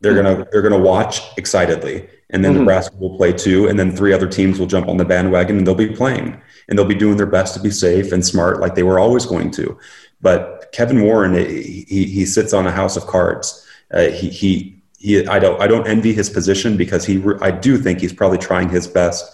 They're 0.00 0.12
mm-hmm. 0.12 0.40
gonna 0.40 0.48
they're 0.52 0.62
gonna 0.62 0.78
watch 0.78 1.20
excitedly, 1.38 2.08
and 2.30 2.44
then 2.44 2.52
mm-hmm. 2.52 2.60
Nebraska 2.60 2.94
will 2.96 3.16
play 3.16 3.32
too, 3.32 3.66
and 3.68 3.78
then 3.78 3.96
three 3.96 4.12
other 4.12 4.28
teams 4.28 4.58
will 4.58 4.66
jump 4.66 4.88
on 4.88 4.98
the 4.98 5.04
bandwagon 5.04 5.58
and 5.58 5.66
they'll 5.66 5.74
be 5.74 5.88
playing, 5.88 6.40
and 6.68 6.78
they'll 6.78 6.84
be 6.84 6.94
doing 6.94 7.16
their 7.16 7.26
best 7.26 7.54
to 7.54 7.60
be 7.60 7.70
safe 7.70 8.12
and 8.12 8.24
smart, 8.24 8.60
like 8.60 8.74
they 8.74 8.82
were 8.82 8.98
always 8.98 9.24
going 9.24 9.50
to. 9.52 9.78
But 10.20 10.70
Kevin 10.72 11.02
Warren, 11.02 11.34
he 11.34 11.84
he 11.88 12.26
sits 12.26 12.52
on 12.52 12.66
a 12.66 12.70
house 12.70 12.96
of 12.96 13.06
cards. 13.06 13.66
Uh, 13.92 14.08
he 14.08 14.28
he 14.28 14.82
he. 14.98 15.26
I 15.26 15.38
don't 15.38 15.60
I 15.60 15.66
don't 15.66 15.86
envy 15.86 16.12
his 16.12 16.28
position 16.28 16.76
because 16.76 17.06
he 17.06 17.22
I 17.40 17.50
do 17.50 17.78
think 17.78 18.00
he's 18.00 18.12
probably 18.12 18.38
trying 18.38 18.68
his 18.68 18.86
best 18.86 19.24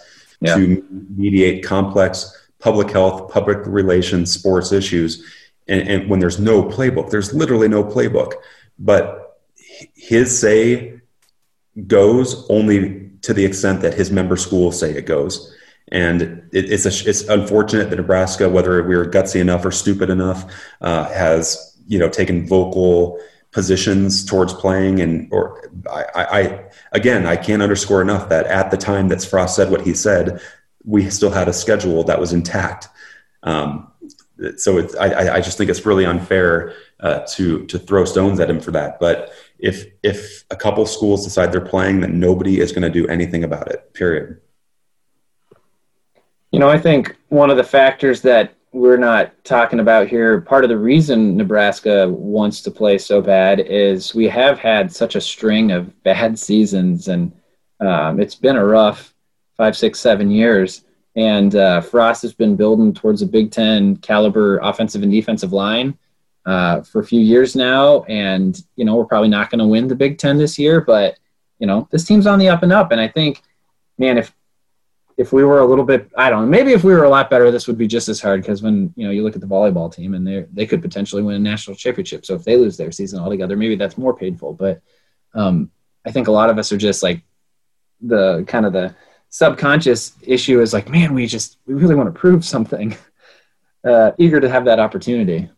yeah. 0.43 0.57
to 0.57 1.07
mediate 1.17 1.65
complex 1.65 2.39
public 2.59 2.91
health, 2.91 3.31
public 3.31 3.59
relations, 3.67 4.33
sports 4.33 4.73
issues. 4.73 5.25
And, 5.69 5.89
and, 5.89 6.11
when 6.11 6.21
there's 6.21 6.41
no 6.41 6.63
playbook, 6.63 7.11
there's 7.11 7.33
literally 7.35 7.69
no 7.69 7.83
playbook. 7.85 8.35
But 8.79 9.41
his 9.95 10.39
say 10.39 11.01
goes 11.87 12.49
only 12.51 13.11
to 13.23 13.33
the 13.33 13.45
extent 13.45 13.81
that 13.83 13.95
his 13.95 14.11
member 14.11 14.37
schools 14.37 14.79
say 14.79 14.93
it 14.93 15.07
goes. 15.07 15.55
And 15.89 16.23
it, 16.53 16.71
it's 16.73 16.87
a, 16.87 17.09
it's 17.09 17.23
unfortunate 17.29 17.91
that 17.91 17.97
Nebraska, 17.97 18.49
whether 18.49 18.83
we 18.83 18.95
are 18.95 19.05
gutsy 19.05 19.41
enough 19.41 19.65
or 19.65 19.71
stupid 19.71 20.11
enough, 20.11 20.51
uh, 20.81 21.05
has 21.13 21.77
you 21.87 21.99
know 21.99 22.09
taken 22.09 22.47
vocal 22.47 23.19
positions 23.53 24.25
towards 24.25 24.53
playing 24.55 25.01
and 25.01 25.29
or 25.31 25.71
I, 25.91 26.05
I, 26.15 26.65
again 26.93 27.27
I 27.27 27.37
can't 27.37 27.63
underscore 27.63 28.01
enough 28.01 28.29
that 28.31 28.47
at 28.47 28.71
the 28.71 28.79
time 28.79 29.09
that 29.09 29.23
Frost 29.23 29.55
said 29.55 29.71
what 29.71 29.83
he 29.83 29.95
said, 29.95 30.41
we 30.85 31.09
still 31.11 31.31
had 31.31 31.49
a 31.49 31.53
schedule 31.53 32.03
that 32.05 32.19
was 32.19 32.33
intact. 32.33 32.89
Um, 33.43 33.93
so 34.57 34.79
it's, 34.79 34.97
I, 34.97 35.37
I 35.37 35.41
just 35.41 35.59
think 35.59 35.71
it's 35.71 35.87
really 35.87 36.05
unfair 36.05 36.75
uh, 37.01 37.21
to 37.35 37.65
to 37.67 37.79
throw 37.79 38.05
stones 38.05 38.41
at 38.41 38.51
him 38.51 38.61
for 38.61 38.71
that. 38.73 38.99
But 38.99 39.33
if 39.59 39.87
if 40.03 40.45
a 40.51 40.57
couple 40.57 40.85
schools 40.87 41.25
decide 41.25 41.53
they're 41.53 41.61
playing, 41.61 42.01
then 42.01 42.19
nobody 42.19 42.61
is 42.61 42.73
going 42.73 42.83
to 42.83 42.91
do 42.91 43.07
anything 43.09 43.45
about 43.45 43.71
it. 43.71 43.93
Period. 43.93 44.41
You 46.51 46.59
know, 46.59 46.69
I 46.69 46.79
think 46.79 47.17
one 47.29 47.51
of 47.51 47.57
the 47.57 47.65
factors 47.65 48.23
that 48.23 48.55
we're 48.73 48.97
not 48.97 49.33
talking 49.45 49.81
about 49.81 50.09
here. 50.09 50.41
Part 50.41 50.65
of 50.65 50.71
the 50.71 50.79
reason 50.79 51.37
Nebraska 51.37 52.09
wants 52.09 52.63
to 52.63 52.71
play 52.71 52.97
so 52.97 53.21
bad 53.21 53.61
is 53.61 54.15
we 54.15 54.27
have 54.29 54.59
had 54.59 54.91
such 54.93 55.15
a 55.15 55.21
string 55.21 55.73
of 55.73 56.03
bad 56.05 56.39
seasons, 56.39 57.09
and 57.09 57.33
um, 57.81 58.21
it's 58.21 58.35
been 58.35 58.57
a 58.57 58.65
rough 58.65 59.15
five, 59.57 59.77
six, 59.77 60.01
seven 60.01 60.31
years. 60.31 60.85
And 61.15 61.55
uh, 61.55 61.83
Frost 61.83 62.23
has 62.23 62.33
been 62.33 62.57
building 62.57 62.95
towards 62.95 63.21
a 63.21 63.27
Big 63.27 63.51
Ten 63.51 63.97
caliber 63.99 64.59
offensive 64.59 65.03
and 65.03 65.13
defensive 65.13 65.53
line 65.53 65.99
uh, 66.47 66.81
for 66.81 67.01
a 67.01 67.05
few 67.05 67.21
years 67.21 67.55
now. 67.55 68.05
And, 68.05 68.59
you 68.77 68.87
know, 68.87 68.97
we're 68.97 69.05
probably 69.05 69.29
not 69.29 69.51
going 69.51 69.59
to 69.59 69.67
win 69.67 69.89
the 69.89 69.95
Big 69.95 70.17
Ten 70.17 70.39
this 70.39 70.59
year, 70.59 70.81
but, 70.81 71.19
you 71.59 71.67
know, 71.67 71.87
this 71.91 72.05
team's 72.05 72.27
on 72.27 72.39
the 72.39 72.49
up 72.49 72.63
and 72.63 72.73
up. 72.73 72.93
And 72.93 73.01
I 73.01 73.09
think, 73.09 73.43
man, 73.99 74.17
if 74.17 74.35
if 75.17 75.33
we 75.33 75.45
were 75.45 75.61
a 75.61 75.67
little 75.67 75.85
bit, 75.85 76.11
I 76.17 76.31
don't 76.31 76.43
know, 76.43 76.51
maybe 76.51 76.73
if 76.73 76.85
we 76.85 76.93
were 76.93 77.05
a 77.05 77.09
lot 77.09 77.31
better, 77.31 77.51
this 77.51 77.67
would 77.67 77.79
be 77.79 77.87
just 77.87 78.09
as 78.09 78.21
hard 78.21 78.41
because 78.41 78.63
when 78.63 78.93
you 78.97 79.07
know 79.07 79.13
you 79.13 79.23
look 79.23 79.35
at 79.35 79.41
the 79.41 79.47
volleyball 79.47 79.93
team 79.93 80.15
and 80.15 80.27
they 80.27 80.47
they 80.53 80.67
could 80.67 80.83
potentially 80.83 81.23
win 81.23 81.37
a 81.37 81.39
national 81.39 81.77
championship. 81.77 82.25
So 82.25 82.35
if 82.35 82.45
they 82.45 82.57
lose 82.57 82.77
their 82.77 82.93
season 82.93 83.21
altogether, 83.21 83.57
maybe 83.57 83.77
that's 83.77 83.99
more 83.99 84.15
painful. 84.15 84.55
But 84.55 84.81
um, 85.35 85.71
I 86.05 86.13
think 86.13 86.29
a 86.29 86.33
lot 86.33 86.51
of 86.51 86.59
us 86.59 86.73
are 86.73 86.79
just 86.79 87.03
like 87.03 87.23
the 88.01 88.45
kind 88.47 88.67
of 88.67 88.73
the 88.73 88.95
subconscious 89.29 90.13
issue 90.23 90.61
is 90.61 90.73
like, 90.73 90.89
man, 90.89 91.15
we 91.15 91.27
just 91.27 91.59
we 91.67 91.75
really 91.75 91.95
want 91.95 92.13
to 92.13 92.19
prove 92.19 92.45
something, 92.45 92.97
uh, 93.85 94.13
eager 94.19 94.41
to 94.41 94.49
have 94.49 94.65
that 94.65 94.81
opportunity. 94.81 95.51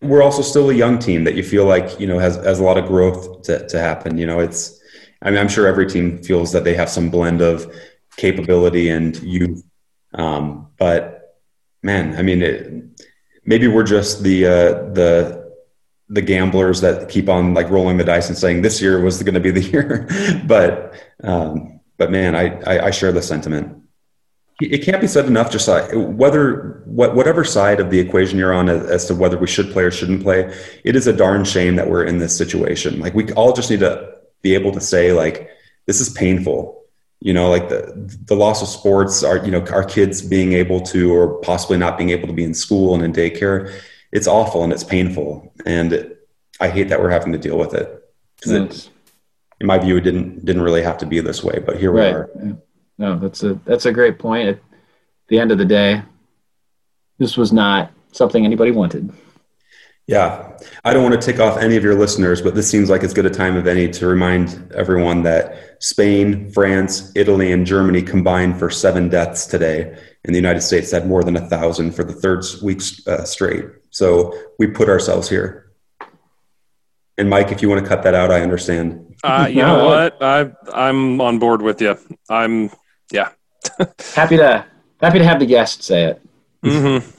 We're 0.00 0.22
also 0.22 0.42
still 0.42 0.70
a 0.70 0.74
young 0.74 0.98
team 0.98 1.24
that 1.24 1.34
you 1.34 1.42
feel 1.42 1.64
like 1.64 1.98
you 1.98 2.06
know 2.06 2.18
has 2.18 2.36
has 2.36 2.60
a 2.60 2.64
lot 2.64 2.78
of 2.78 2.86
growth 2.86 3.42
to 3.42 3.66
to 3.68 3.80
happen. 3.80 4.16
You 4.18 4.26
know, 4.26 4.40
it's 4.40 4.80
I 5.22 5.30
mean 5.30 5.40
I'm 5.40 5.48
sure 5.48 5.66
every 5.66 5.86
team 5.86 6.22
feels 6.22 6.52
that 6.52 6.64
they 6.64 6.74
have 6.74 6.88
some 6.88 7.10
blend 7.10 7.40
of 7.40 7.72
capability 8.18 8.90
and 8.90 9.16
youth. 9.22 9.64
Um, 10.12 10.68
but 10.78 11.38
man, 11.82 12.16
I 12.16 12.22
mean, 12.22 12.42
it, 12.42 13.02
maybe 13.46 13.66
we're 13.66 13.84
just 13.84 14.22
the 14.22 14.46
uh, 14.46 14.72
the 14.92 15.48
the 16.10 16.22
gamblers 16.22 16.80
that 16.80 17.08
keep 17.08 17.28
on 17.28 17.54
like 17.54 17.70
rolling 17.70 17.96
the 17.96 18.04
dice 18.04 18.28
and 18.28 18.36
saying 18.36 18.62
this 18.62 18.80
year 18.80 19.00
was 19.00 19.22
going 19.22 19.34
to 19.34 19.40
be 19.40 19.50
the 19.50 19.62
year. 19.72 20.42
but 20.46 20.94
um, 21.22 21.80
but 21.96 22.10
man, 22.10 22.34
I, 22.34 22.60
I, 22.62 22.86
I 22.86 22.90
share 22.90 23.12
the 23.12 23.22
sentiment. 23.22 23.76
It 24.60 24.78
can't 24.78 25.00
be 25.00 25.06
said 25.06 25.26
enough. 25.26 25.52
Just 25.52 25.68
like 25.68 25.88
whether 25.94 26.82
what 26.84 27.14
whatever 27.14 27.44
side 27.44 27.78
of 27.78 27.90
the 27.90 28.00
equation 28.00 28.38
you're 28.38 28.52
on 28.52 28.68
as, 28.68 28.90
as 28.90 29.06
to 29.06 29.14
whether 29.14 29.38
we 29.38 29.46
should 29.46 29.70
play 29.70 29.84
or 29.84 29.92
shouldn't 29.92 30.22
play, 30.22 30.52
it 30.84 30.96
is 30.96 31.06
a 31.06 31.12
darn 31.12 31.44
shame 31.44 31.76
that 31.76 31.88
we're 31.88 32.04
in 32.04 32.18
this 32.18 32.36
situation. 32.36 32.98
Like 32.98 33.14
we 33.14 33.32
all 33.34 33.52
just 33.52 33.70
need 33.70 33.80
to 33.80 34.16
be 34.42 34.54
able 34.54 34.72
to 34.72 34.80
say 34.80 35.12
like 35.12 35.48
this 35.86 36.00
is 36.00 36.08
painful 36.08 36.77
you 37.20 37.32
know 37.32 37.50
like 37.50 37.68
the 37.68 37.92
the 38.26 38.34
loss 38.34 38.62
of 38.62 38.68
sports 38.68 39.22
our 39.22 39.44
you 39.44 39.50
know 39.50 39.64
our 39.72 39.84
kids 39.84 40.22
being 40.22 40.52
able 40.52 40.80
to 40.80 41.12
or 41.12 41.40
possibly 41.40 41.76
not 41.76 41.98
being 41.98 42.10
able 42.10 42.28
to 42.28 42.32
be 42.32 42.44
in 42.44 42.54
school 42.54 42.94
and 42.94 43.04
in 43.04 43.12
daycare 43.12 43.74
it's 44.12 44.26
awful 44.26 44.62
and 44.64 44.72
it's 44.72 44.84
painful 44.84 45.52
and 45.66 46.14
i 46.60 46.68
hate 46.68 46.88
that 46.88 47.00
we're 47.00 47.10
having 47.10 47.32
to 47.32 47.38
deal 47.38 47.58
with 47.58 47.74
it 47.74 48.02
because 48.36 48.52
mm. 48.52 48.90
in 49.60 49.66
my 49.66 49.78
view 49.78 49.96
it 49.96 50.02
didn't 50.02 50.44
didn't 50.44 50.62
really 50.62 50.82
have 50.82 50.98
to 50.98 51.06
be 51.06 51.20
this 51.20 51.42
way 51.42 51.58
but 51.64 51.78
here 51.78 51.90
right. 51.90 52.14
we 52.14 52.20
are 52.20 52.30
yeah. 52.44 52.52
no 52.98 53.18
that's 53.18 53.42
a 53.42 53.54
that's 53.64 53.86
a 53.86 53.92
great 53.92 54.18
point 54.18 54.48
at 54.48 54.60
the 55.28 55.38
end 55.38 55.50
of 55.50 55.58
the 55.58 55.64
day 55.64 56.02
this 57.18 57.36
was 57.36 57.52
not 57.52 57.90
something 58.12 58.44
anybody 58.44 58.70
wanted 58.70 59.12
yeah, 60.08 60.56
I 60.86 60.94
don't 60.94 61.02
want 61.02 61.20
to 61.20 61.24
tick 61.24 61.38
off 61.38 61.58
any 61.58 61.76
of 61.76 61.84
your 61.84 61.94
listeners, 61.94 62.40
but 62.40 62.54
this 62.54 62.68
seems 62.68 62.88
like 62.88 63.04
as 63.04 63.12
good 63.12 63.26
a 63.26 63.30
time 63.30 63.56
of 63.56 63.66
any 63.66 63.90
to 63.90 64.06
remind 64.06 64.72
everyone 64.74 65.22
that 65.24 65.76
Spain, 65.80 66.50
France, 66.50 67.12
Italy, 67.14 67.52
and 67.52 67.66
Germany 67.66 68.00
combined 68.00 68.58
for 68.58 68.70
seven 68.70 69.10
deaths 69.10 69.44
today, 69.44 69.82
and 70.24 70.34
the 70.34 70.38
United 70.38 70.62
States 70.62 70.90
had 70.90 71.06
more 71.06 71.22
than 71.22 71.36
a 71.36 71.46
thousand 71.46 71.92
for 71.94 72.04
the 72.04 72.14
third 72.14 72.42
week 72.62 72.80
uh, 73.06 73.24
straight. 73.24 73.66
So 73.90 74.32
we 74.58 74.68
put 74.68 74.88
ourselves 74.88 75.28
here. 75.28 75.72
And 77.18 77.28
Mike, 77.28 77.52
if 77.52 77.60
you 77.60 77.68
want 77.68 77.82
to 77.84 77.88
cut 77.88 78.02
that 78.04 78.14
out, 78.14 78.30
I 78.30 78.40
understand. 78.40 79.14
Uh, 79.22 79.46
you 79.50 79.60
know 79.60 79.84
what? 79.84 80.22
I 80.22 80.50
I'm 80.72 81.20
on 81.20 81.38
board 81.38 81.60
with 81.60 81.82
you. 81.82 81.98
I'm 82.30 82.70
yeah. 83.12 83.32
happy 84.14 84.38
to 84.38 84.64
happy 85.02 85.18
to 85.18 85.24
have 85.24 85.38
the 85.38 85.46
guest 85.46 85.82
say 85.82 86.04
it. 86.04 86.22
Mm-hmm. 86.64 87.17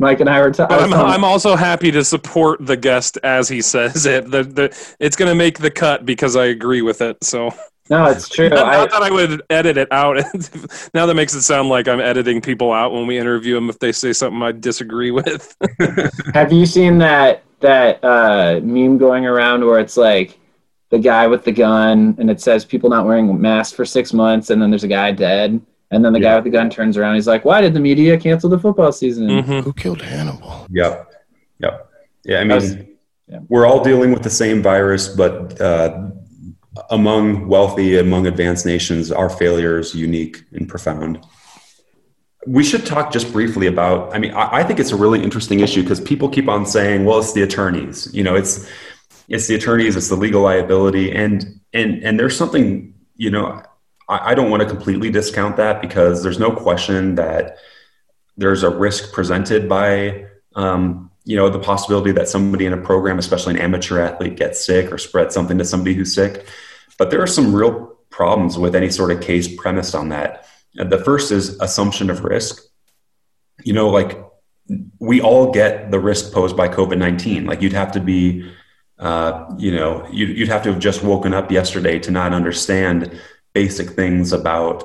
Mike 0.00 0.20
and 0.20 0.30
I 0.30 0.40
were 0.40 0.50
talking. 0.50 0.78
I'm, 0.78 0.94
I'm, 0.94 1.24
also 1.24 1.54
happy 1.54 1.90
to 1.90 2.02
support 2.02 2.64
the 2.64 2.76
guest 2.76 3.18
as 3.22 3.50
he 3.50 3.60
says 3.60 4.06
it. 4.06 4.30
The, 4.30 4.42
the, 4.42 4.94
it's 4.98 5.14
going 5.14 5.28
to 5.28 5.34
make 5.34 5.58
the 5.58 5.70
cut 5.70 6.06
because 6.06 6.36
I 6.36 6.46
agree 6.46 6.80
with 6.80 7.02
it. 7.02 7.22
So 7.22 7.50
no, 7.90 8.06
it's 8.06 8.26
true. 8.26 8.48
not, 8.48 8.66
I, 8.66 8.76
not 8.78 8.90
that 8.92 9.02
I 9.02 9.10
would 9.10 9.42
edit 9.50 9.76
it 9.76 9.92
out. 9.92 10.16
now 10.94 11.04
that 11.04 11.14
makes 11.14 11.34
it 11.34 11.42
sound 11.42 11.68
like 11.68 11.86
I'm 11.86 12.00
editing 12.00 12.40
people 12.40 12.72
out 12.72 12.92
when 12.92 13.06
we 13.06 13.18
interview 13.18 13.54
them 13.54 13.68
if 13.68 13.78
they 13.78 13.92
say 13.92 14.14
something 14.14 14.40
I 14.42 14.52
disagree 14.52 15.10
with. 15.10 15.54
Have 16.34 16.50
you 16.50 16.64
seen 16.64 16.96
that 16.98 17.42
that 17.60 18.02
uh, 18.02 18.60
meme 18.62 18.96
going 18.96 19.26
around 19.26 19.66
where 19.66 19.80
it's 19.80 19.98
like 19.98 20.38
the 20.88 20.98
guy 20.98 21.26
with 21.26 21.44
the 21.44 21.52
gun 21.52 22.16
and 22.18 22.30
it 22.30 22.40
says 22.40 22.64
people 22.64 22.88
not 22.88 23.04
wearing 23.04 23.38
masks 23.38 23.76
for 23.76 23.84
six 23.84 24.14
months 24.14 24.48
and 24.48 24.62
then 24.62 24.70
there's 24.70 24.82
a 24.82 24.88
guy 24.88 25.12
dead 25.12 25.60
and 25.90 26.04
then 26.04 26.12
the 26.12 26.20
yeah. 26.20 26.30
guy 26.30 26.34
with 26.36 26.44
the 26.44 26.50
gun 26.50 26.70
turns 26.70 26.96
around. 26.96 27.14
He's 27.16 27.26
like, 27.26 27.44
"Why 27.44 27.60
did 27.60 27.74
the 27.74 27.80
media 27.80 28.18
cancel 28.18 28.48
the 28.48 28.58
football 28.58 28.92
season? 28.92 29.28
Mm-hmm. 29.28 29.60
Who 29.60 29.72
killed 29.72 30.02
Hannibal?" 30.02 30.66
Yep, 30.70 31.12
yep, 31.58 31.90
yeah. 32.24 32.38
I 32.38 32.44
mean, 32.44 32.54
was, 32.54 32.76
yeah. 33.26 33.40
we're 33.48 33.66
all 33.66 33.82
dealing 33.82 34.12
with 34.12 34.22
the 34.22 34.30
same 34.30 34.62
virus, 34.62 35.08
but 35.08 35.60
uh, 35.60 36.10
among 36.90 37.48
wealthy, 37.48 37.98
among 37.98 38.26
advanced 38.26 38.66
nations, 38.66 39.10
our 39.10 39.28
failure 39.28 39.78
is 39.78 39.94
unique 39.94 40.44
and 40.52 40.68
profound. 40.68 41.24
We 42.46 42.64
should 42.64 42.86
talk 42.86 43.12
just 43.12 43.32
briefly 43.32 43.66
about. 43.66 44.14
I 44.14 44.18
mean, 44.18 44.32
I, 44.32 44.58
I 44.58 44.64
think 44.64 44.78
it's 44.80 44.92
a 44.92 44.96
really 44.96 45.22
interesting 45.22 45.60
issue 45.60 45.82
because 45.82 46.00
people 46.00 46.28
keep 46.28 46.48
on 46.48 46.66
saying, 46.66 47.04
"Well, 47.04 47.18
it's 47.18 47.32
the 47.32 47.42
attorneys." 47.42 48.12
You 48.14 48.22
know, 48.22 48.36
it's 48.36 48.70
it's 49.28 49.48
the 49.48 49.56
attorneys, 49.56 49.96
it's 49.96 50.08
the 50.08 50.16
legal 50.16 50.42
liability, 50.42 51.10
and 51.12 51.60
and 51.72 52.02
and 52.04 52.18
there's 52.18 52.36
something 52.36 52.94
you 53.16 53.30
know 53.30 53.62
I, 54.10 54.32
I 54.32 54.34
don't 54.34 54.50
want 54.50 54.62
to 54.62 54.68
completely 54.68 55.10
discount 55.10 55.56
that 55.56 55.80
because 55.80 56.22
there's 56.22 56.38
no 56.38 56.50
question 56.50 57.14
that 57.14 57.56
there's 58.36 58.62
a 58.62 58.70
risk 58.70 59.12
presented 59.12 59.68
by 59.68 60.26
um, 60.56 61.10
you 61.24 61.36
know 61.36 61.48
the 61.48 61.58
possibility 61.58 62.12
that 62.12 62.28
somebody 62.28 62.66
in 62.66 62.72
a 62.72 62.82
program 62.82 63.18
especially 63.18 63.54
an 63.54 63.60
amateur 63.60 64.00
athlete 64.00 64.36
gets 64.36 64.64
sick 64.64 64.90
or 64.92 64.98
spreads 64.98 65.32
something 65.32 65.58
to 65.58 65.64
somebody 65.64 65.94
who's 65.94 66.12
sick. 66.12 66.46
But 66.98 67.10
there 67.10 67.22
are 67.22 67.26
some 67.26 67.54
real 67.54 67.96
problems 68.10 68.58
with 68.58 68.74
any 68.74 68.90
sort 68.90 69.12
of 69.12 69.20
case 69.20 69.54
premised 69.56 69.94
on 69.94 70.08
that. 70.10 70.46
The 70.74 70.98
first 70.98 71.30
is 71.30 71.58
assumption 71.60 72.10
of 72.10 72.24
risk. 72.24 72.62
You 73.62 73.72
know 73.72 73.88
like 73.88 74.18
we 74.98 75.20
all 75.20 75.52
get 75.52 75.90
the 75.90 75.98
risk 75.98 76.32
posed 76.32 76.56
by 76.56 76.68
covid-19 76.68 77.46
like 77.46 77.60
you'd 77.60 77.72
have 77.72 77.90
to 77.92 78.00
be 78.00 78.48
uh, 78.98 79.52
you 79.58 79.74
know 79.74 80.06
you'd, 80.12 80.36
you'd 80.36 80.48
have 80.48 80.62
to 80.62 80.72
have 80.72 80.80
just 80.80 81.02
woken 81.02 81.34
up 81.34 81.50
yesterday 81.50 81.98
to 81.98 82.10
not 82.10 82.32
understand 82.32 83.18
basic 83.52 83.90
things 83.90 84.32
about 84.32 84.84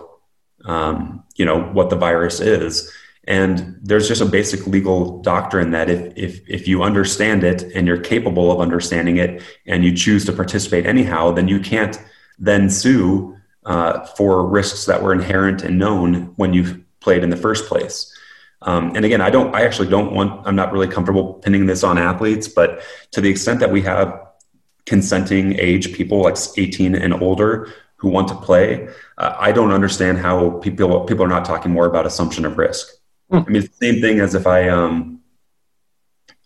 um, 0.66 1.24
you 1.36 1.46
know 1.46 1.62
what 1.62 1.90
the 1.90 1.96
virus 1.96 2.40
is. 2.40 2.92
And 3.28 3.80
there's 3.82 4.08
just 4.08 4.22
a 4.22 4.26
basic 4.26 4.68
legal 4.68 5.22
doctrine 5.22 5.72
that 5.72 5.90
if, 5.90 6.14
if 6.16 6.48
if 6.48 6.68
you 6.68 6.84
understand 6.84 7.44
it 7.44 7.64
and 7.76 7.88
you're 7.88 8.00
capable 8.00 8.52
of 8.52 8.60
understanding 8.60 9.18
it 9.18 9.42
and 9.66 9.84
you 9.84 9.96
choose 9.96 10.26
to 10.26 10.34
participate 10.34 10.86
anyhow 10.86 11.32
then 11.32 11.48
you 11.48 11.60
can't 11.60 12.00
then 12.38 12.70
sue 12.70 13.36
uh, 13.66 14.06
for 14.06 14.46
risks 14.48 14.86
that 14.86 15.02
were 15.02 15.14
inherent 15.14 15.64
and 15.64 15.80
known 15.80 16.34
when 16.36 16.54
you 16.54 16.84
played 17.00 17.24
in 17.24 17.30
the 17.32 17.38
first 17.38 17.68
place. 17.68 18.12
Um, 18.62 18.96
and 18.96 19.06
again 19.06 19.22
i 19.22 19.30
don't 19.30 19.54
i 19.54 19.64
actually 19.64 19.90
don't 19.90 20.14
want 20.14 20.48
i'm 20.48 20.56
not 20.56 20.72
really 20.72 20.88
comfortable 20.88 21.36
pinning 21.36 21.68
this 21.68 21.84
on 21.84 22.00
athletes 22.00 22.48
but 22.48 22.82
to 23.12 23.22
the 23.22 23.30
extent 23.30 23.60
that 23.60 23.72
we 23.72 23.82
have 23.82 24.20
consenting 24.86 25.60
age 25.60 25.94
people 25.94 26.22
like 26.22 26.38
18 26.58 26.96
and 26.96 27.14
older 27.14 27.72
who 27.98 28.10
want 28.10 28.28
to 28.28 28.36
play. 28.36 28.88
Uh, 29.18 29.36
I 29.38 29.52
don't 29.52 29.72
understand 29.72 30.18
how 30.18 30.52
people 30.60 31.06
people 31.06 31.24
are 31.24 31.30
not 31.30 31.46
talking 31.46 31.72
more 31.72 31.86
about 31.86 32.06
assumption 32.06 32.46
of 32.46 32.58
risk. 32.58 32.88
Hmm. 33.30 33.38
I 33.38 33.44
mean, 33.46 33.56
it's 33.58 33.78
the 33.78 33.92
same 33.92 34.02
thing 34.02 34.20
as 34.20 34.36
if 34.36 34.46
I 34.48 34.70
um, 34.70 35.22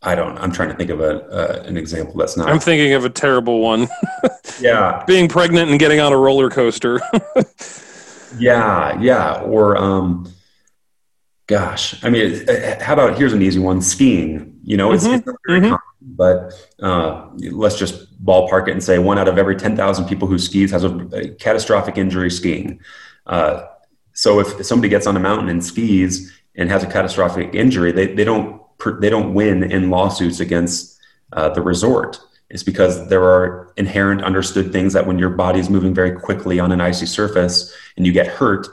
I 0.01 0.15
don't. 0.15 0.37
I'm 0.37 0.51
trying 0.51 0.69
to 0.69 0.75
think 0.75 0.89
of 0.89 1.01
a 1.01 1.25
uh, 1.27 1.63
an 1.63 1.75
example 1.75 2.15
that's 2.15 2.37
not. 2.37 2.49
I'm 2.49 2.59
thinking 2.59 2.93
of 2.93 3.03
a 3.03 3.09
terrible 3.09 3.59
one. 3.59 3.87
yeah, 4.61 5.03
being 5.05 5.27
pregnant 5.27 5.69
and 5.69 5.79
getting 5.79 5.99
on 5.99 6.13
a 6.13 6.17
roller 6.17 6.49
coaster. 6.49 7.01
yeah, 8.37 8.99
yeah, 9.01 9.41
or 9.41 9.75
um, 9.75 10.31
gosh, 11.49 12.01
I 12.05 12.11
mean, 12.11 12.45
how 12.79 12.93
about 12.93 13.17
here's 13.17 13.33
an 13.33 13.41
easy 13.41 13.59
one: 13.59 13.81
skiing. 13.81 14.59
You 14.63 14.77
know, 14.77 14.93
it's, 14.93 15.03
mm-hmm. 15.03 15.15
it's 15.15 15.37
very 15.47 15.59
mm-hmm. 15.59 15.69
common, 15.69 15.81
but 16.01 16.53
uh, 16.81 17.27
let's 17.51 17.75
just 17.75 18.23
ballpark 18.23 18.67
it 18.67 18.71
and 18.71 18.83
say 18.83 18.99
one 18.99 19.17
out 19.17 19.27
of 19.27 19.37
every 19.39 19.55
10,000 19.55 20.05
people 20.05 20.27
who 20.27 20.37
skis 20.37 20.69
has 20.71 20.83
a, 20.83 20.95
a 21.11 21.29
catastrophic 21.29 21.97
injury 21.97 22.29
skiing. 22.29 22.79
Uh, 23.25 23.65
so 24.13 24.39
if 24.39 24.63
somebody 24.63 24.89
gets 24.89 25.07
on 25.07 25.17
a 25.17 25.19
mountain 25.19 25.49
and 25.49 25.65
skis 25.65 26.31
and 26.55 26.69
has 26.69 26.83
a 26.83 26.87
catastrophic 26.87 27.55
injury, 27.55 27.91
they, 27.91 28.13
they 28.13 28.23
don't 28.23 28.61
they 29.01 29.09
don't 29.09 29.33
win 29.33 29.63
in 29.63 29.89
lawsuits 29.89 30.39
against 30.39 30.99
uh, 31.33 31.49
the 31.49 31.61
resort. 31.61 32.19
It's 32.49 32.63
because 32.63 33.09
there 33.09 33.23
are 33.23 33.73
inherent 33.75 34.23
understood 34.23 34.71
things 34.71 34.93
that 34.93 35.05
when 35.05 35.17
your 35.17 35.29
body 35.29 35.59
is 35.59 35.69
moving 35.69 35.93
very 35.93 36.11
quickly 36.11 36.59
on 36.59 36.71
an 36.71 36.79
icy 36.79 37.05
surface 37.05 37.75
and 37.97 38.05
you 38.05 38.13
get 38.13 38.27
hurt, 38.27 38.67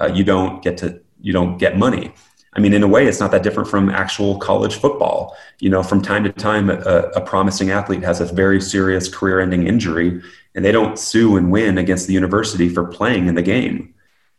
uh, 0.00 0.06
you 0.06 0.24
don't 0.24 0.62
get 0.62 0.78
to 0.78 1.00
you 1.20 1.32
don't 1.32 1.58
get 1.58 1.78
money. 1.78 2.12
I 2.52 2.60
mean, 2.60 2.74
in 2.74 2.82
a 2.82 2.88
way, 2.88 3.06
it's 3.06 3.20
not 3.20 3.30
that 3.30 3.42
different 3.42 3.68
from 3.68 3.90
actual 3.90 4.38
college 4.38 4.76
football. 4.76 5.36
You 5.60 5.70
know, 5.70 5.82
from 5.82 6.02
time 6.02 6.24
to 6.24 6.32
time, 6.32 6.68
a, 6.68 7.10
a 7.14 7.20
promising 7.20 7.70
athlete 7.70 8.02
has 8.02 8.20
a 8.20 8.24
very 8.24 8.60
serious 8.60 9.08
career 9.08 9.40
ending 9.40 9.66
injury, 9.66 10.20
and 10.54 10.64
they 10.64 10.72
don't 10.72 10.98
sue 10.98 11.36
and 11.36 11.50
win 11.50 11.78
against 11.78 12.08
the 12.08 12.12
university 12.12 12.68
for 12.68 12.84
playing 12.84 13.28
in 13.28 13.36
the 13.36 13.42
game. 13.42 13.94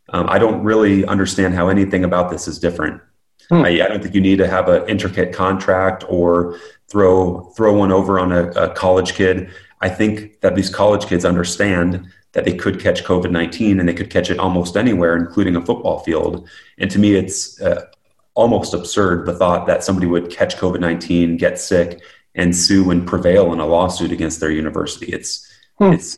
Um, 0.10 0.28
I 0.30 0.40
don't 0.40 0.62
really 0.64 1.06
understand 1.06 1.54
how 1.54 1.70
anything 1.70 2.04
about 2.04 2.30
this 2.30 2.48
is 2.48 2.60
different. 2.60 3.02
Hmm. 3.50 3.64
I, 3.64 3.70
I, 3.70 3.88
don't 3.88 4.02
think 4.02 4.14
you 4.14 4.22
need 4.22 4.38
to 4.38 4.48
have 4.48 4.68
an 4.68 4.88
intricate 4.90 5.34
contract 5.34 6.04
or 6.10 6.60
throw 6.90 7.52
throw 7.56 7.74
one 7.74 7.92
over 7.92 8.20
on 8.20 8.32
a, 8.32 8.50
a 8.52 8.74
college 8.74 9.14
kid. 9.14 9.50
I 9.80 9.90
think 9.90 10.42
that 10.42 10.56
these 10.56 10.70
college 10.70 11.06
kids 11.06 11.24
understand 11.24 12.12
that 12.34 12.46
they 12.46 12.54
could 12.54 12.80
catch 12.80 13.04
COVID 13.04 13.32
19 13.32 13.80
and 13.80 13.88
they 13.88 13.94
could 13.94 14.10
catch 14.10 14.30
it 14.30 14.40
almost 14.40 14.78
anywhere, 14.78 15.16
including 15.16 15.56
a 15.56 15.66
football 15.66 16.00
field. 16.00 16.48
And 16.78 16.90
to 16.92 17.00
me, 17.00 17.16
it's 17.16 17.60
uh, 17.62 17.86
almost 18.34 18.74
absurd 18.74 19.26
the 19.26 19.34
thought 19.34 19.68
that 19.68 19.84
somebody 19.84 20.08
would 20.08 20.30
catch 20.30 20.58
COVID 20.58 20.80
19, 20.80 21.38
get 21.38 21.60
sick, 21.60 22.02
and 22.36 22.56
sue 22.56 22.92
and 22.92 23.06
prevail 23.06 23.52
in 23.54 23.60
a 23.60 23.66
lawsuit 23.66 24.12
against 24.12 24.40
their 24.40 24.52
university. 24.52 25.08
It's, 25.08 25.52
hmm. 25.78 25.94
it's 25.94 26.18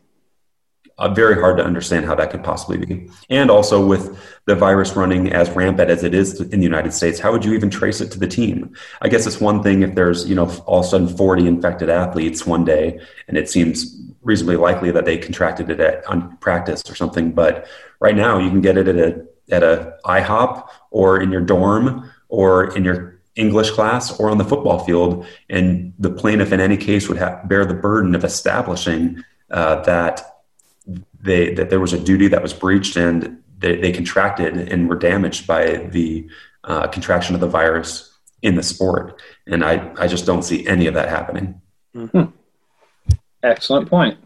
uh, 0.99 1.09
very 1.09 1.39
hard 1.39 1.57
to 1.57 1.65
understand 1.65 2.05
how 2.05 2.13
that 2.15 2.29
could 2.29 2.43
possibly 2.43 2.77
be. 2.77 3.09
And 3.29 3.49
also, 3.49 3.83
with 3.83 4.19
the 4.45 4.55
virus 4.55 4.95
running 4.95 5.33
as 5.33 5.49
rampant 5.51 5.89
as 5.89 6.03
it 6.03 6.13
is 6.13 6.39
in 6.39 6.59
the 6.59 6.63
United 6.63 6.93
States, 6.93 7.19
how 7.19 7.31
would 7.31 7.43
you 7.43 7.53
even 7.53 7.69
trace 7.69 7.99
it 8.01 8.11
to 8.11 8.19
the 8.19 8.27
team? 8.27 8.75
I 9.01 9.09
guess 9.09 9.25
it's 9.25 9.41
one 9.41 9.63
thing 9.63 9.81
if 9.81 9.95
there's, 9.95 10.29
you 10.29 10.35
know, 10.35 10.47
all 10.65 10.81
of 10.81 10.85
a 10.85 10.89
sudden 10.89 11.07
40 11.07 11.47
infected 11.47 11.89
athletes 11.89 12.45
one 12.45 12.63
day, 12.63 12.99
and 13.27 13.37
it 13.37 13.49
seems 13.49 13.99
reasonably 14.23 14.55
likely 14.55 14.91
that 14.91 15.05
they 15.05 15.17
contracted 15.17 15.69
it 15.69 15.79
at, 15.79 16.05
on 16.07 16.37
practice 16.37 16.81
or 16.89 16.95
something. 16.95 17.31
But 17.31 17.67
right 17.99 18.15
now, 18.15 18.39
you 18.39 18.49
can 18.49 18.61
get 18.61 18.77
it 18.77 18.87
at 18.87 18.97
a 18.97 19.25
at 19.51 19.63
a 19.63 19.97
IHOP 20.05 20.67
or 20.91 21.21
in 21.21 21.31
your 21.31 21.41
dorm 21.41 22.09
or 22.29 22.75
in 22.75 22.83
your 22.83 23.19
English 23.35 23.71
class 23.71 24.19
or 24.19 24.29
on 24.29 24.37
the 24.37 24.45
football 24.45 24.79
field, 24.79 25.25
and 25.49 25.93
the 25.99 26.09
plaintiff 26.09 26.51
in 26.51 26.59
any 26.59 26.77
case 26.77 27.07
would 27.07 27.17
have, 27.17 27.47
bear 27.49 27.65
the 27.65 27.73
burden 27.73 28.15
of 28.15 28.23
establishing 28.23 29.23
uh, 29.51 29.81
that 29.81 30.41
they 31.19 31.53
that 31.53 31.69
there 31.69 31.79
was 31.79 31.93
a 31.93 31.99
duty 31.99 32.27
that 32.27 32.41
was 32.41 32.53
breached 32.53 32.95
and 32.95 33.41
they, 33.57 33.77
they 33.77 33.91
contracted 33.91 34.57
and 34.57 34.89
were 34.89 34.97
damaged 34.97 35.47
by 35.47 35.77
the 35.91 36.27
uh, 36.65 36.87
contraction 36.87 37.33
of 37.33 37.41
the 37.41 37.47
virus 37.47 38.13
in 38.41 38.55
the 38.55 38.63
sport. 38.63 39.21
And 39.47 39.63
I, 39.63 39.91
I 39.97 40.07
just 40.07 40.25
don't 40.25 40.43
see 40.43 40.67
any 40.67 40.85
of 40.87 40.93
that 40.93 41.09
happening. 41.09 41.61
Mm-hmm. 41.95 42.31
Excellent 43.43 43.89
point. 43.89 44.17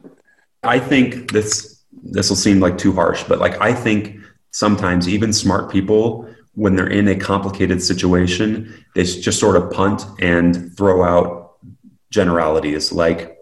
I 0.64 0.80
think 0.80 1.32
this 1.32 1.84
this 2.04 2.30
will 2.30 2.38
seem 2.38 2.60
like 2.60 2.78
too 2.78 2.94
harsh, 2.94 3.24
but 3.24 3.40
like 3.40 3.60
I 3.60 3.74
think 3.74 4.18
sometimes 4.52 5.10
even 5.10 5.34
smart 5.34 5.72
people 5.72 6.30
when 6.54 6.76
they're 6.76 6.88
in 6.88 7.08
a 7.08 7.16
complicated 7.16 7.84
situation, 7.84 8.84
they 8.96 9.04
just 9.04 9.40
sort 9.40 9.56
of 9.56 9.70
punt 9.72 10.04
and 10.20 10.76
throw 10.76 11.04
out 11.04 11.58
generalities 12.10 12.92
like 12.92 13.38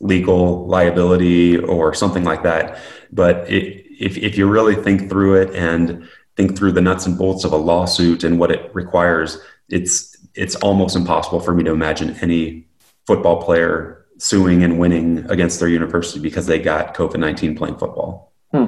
legal 0.00 0.66
liability 0.66 1.56
or 1.56 1.94
something 1.94 2.24
like 2.24 2.42
that. 2.42 2.78
But 3.10 3.50
it, 3.50 3.86
if, 3.98 4.18
if 4.18 4.36
you 4.36 4.46
really 4.46 4.74
think 4.74 5.08
through 5.08 5.40
it 5.40 5.54
and 5.54 6.06
think 6.36 6.56
through 6.56 6.72
the 6.72 6.82
nuts 6.82 7.06
and 7.06 7.16
bolts 7.16 7.44
of 7.44 7.52
a 7.52 7.56
lawsuit 7.56 8.22
and 8.22 8.38
what 8.38 8.50
it 8.50 8.70
requires, 8.74 9.38
it's 9.70 10.16
it's 10.34 10.54
almost 10.56 10.94
impossible 10.94 11.40
for 11.40 11.54
me 11.54 11.64
to 11.64 11.70
imagine 11.70 12.16
any 12.20 12.66
football 13.06 13.42
player 13.42 14.06
suing 14.18 14.62
and 14.64 14.78
winning 14.78 15.24
against 15.30 15.60
their 15.60 15.68
university 15.68 16.20
because 16.20 16.46
they 16.46 16.58
got 16.58 16.94
COVID 16.94 17.18
nineteen 17.18 17.56
playing 17.56 17.78
football. 17.78 18.32
Hmm 18.52 18.66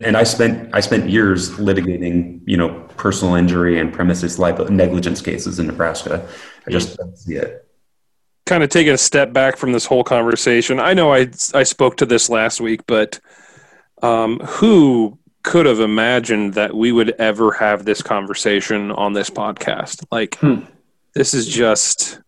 and 0.00 0.16
I 0.16 0.24
spent 0.24 0.74
I 0.74 0.80
spent 0.80 1.08
years 1.08 1.50
litigating, 1.52 2.40
you 2.46 2.56
know, 2.56 2.80
personal 2.96 3.34
injury 3.34 3.78
and 3.78 3.92
premises 3.92 4.38
liability 4.38 4.74
negligence 4.74 5.22
cases 5.22 5.58
in 5.58 5.66
Nebraska. 5.66 6.26
I 6.66 6.70
just 6.70 6.96
don't 6.96 7.16
see 7.16 7.36
it. 7.36 7.66
Kind 8.44 8.62
of 8.62 8.68
taking 8.68 8.92
a 8.92 8.98
step 8.98 9.32
back 9.32 9.56
from 9.56 9.72
this 9.72 9.86
whole 9.86 10.04
conversation. 10.04 10.78
I 10.78 10.94
know 10.94 11.12
I 11.12 11.28
I 11.54 11.62
spoke 11.62 11.96
to 11.98 12.06
this 12.06 12.28
last 12.28 12.60
week, 12.60 12.82
but 12.86 13.20
um, 14.02 14.38
who 14.40 15.18
could 15.42 15.64
have 15.64 15.80
imagined 15.80 16.54
that 16.54 16.74
we 16.74 16.92
would 16.92 17.10
ever 17.18 17.52
have 17.52 17.84
this 17.84 18.02
conversation 18.02 18.90
on 18.90 19.14
this 19.14 19.30
podcast? 19.30 20.04
Like, 20.10 20.36
hmm. 20.36 20.60
this 21.14 21.34
is 21.34 21.46
just. 21.46 22.20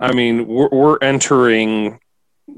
I 0.00 0.12
mean, 0.12 0.46
we're, 0.46 0.68
we're 0.70 0.98
entering 1.02 2.00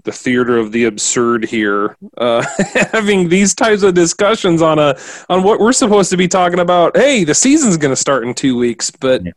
the 0.04 0.12
theater 0.12 0.56
of 0.56 0.72
the 0.72 0.84
absurd 0.84 1.44
here, 1.44 1.96
uh, 2.16 2.44
having 2.92 3.28
these 3.28 3.54
types 3.54 3.82
of 3.82 3.94
discussions 3.94 4.62
on 4.62 4.78
a 4.78 4.96
on 5.28 5.42
what 5.42 5.60
we're 5.60 5.72
supposed 5.72 6.10
to 6.10 6.16
be 6.16 6.28
talking 6.28 6.60
about. 6.60 6.96
Hey, 6.96 7.24
the 7.24 7.34
season's 7.34 7.76
going 7.76 7.92
to 7.92 7.96
start 7.96 8.24
in 8.24 8.32
two 8.32 8.56
weeks, 8.56 8.90
but 8.90 9.24
yeah. 9.24 9.32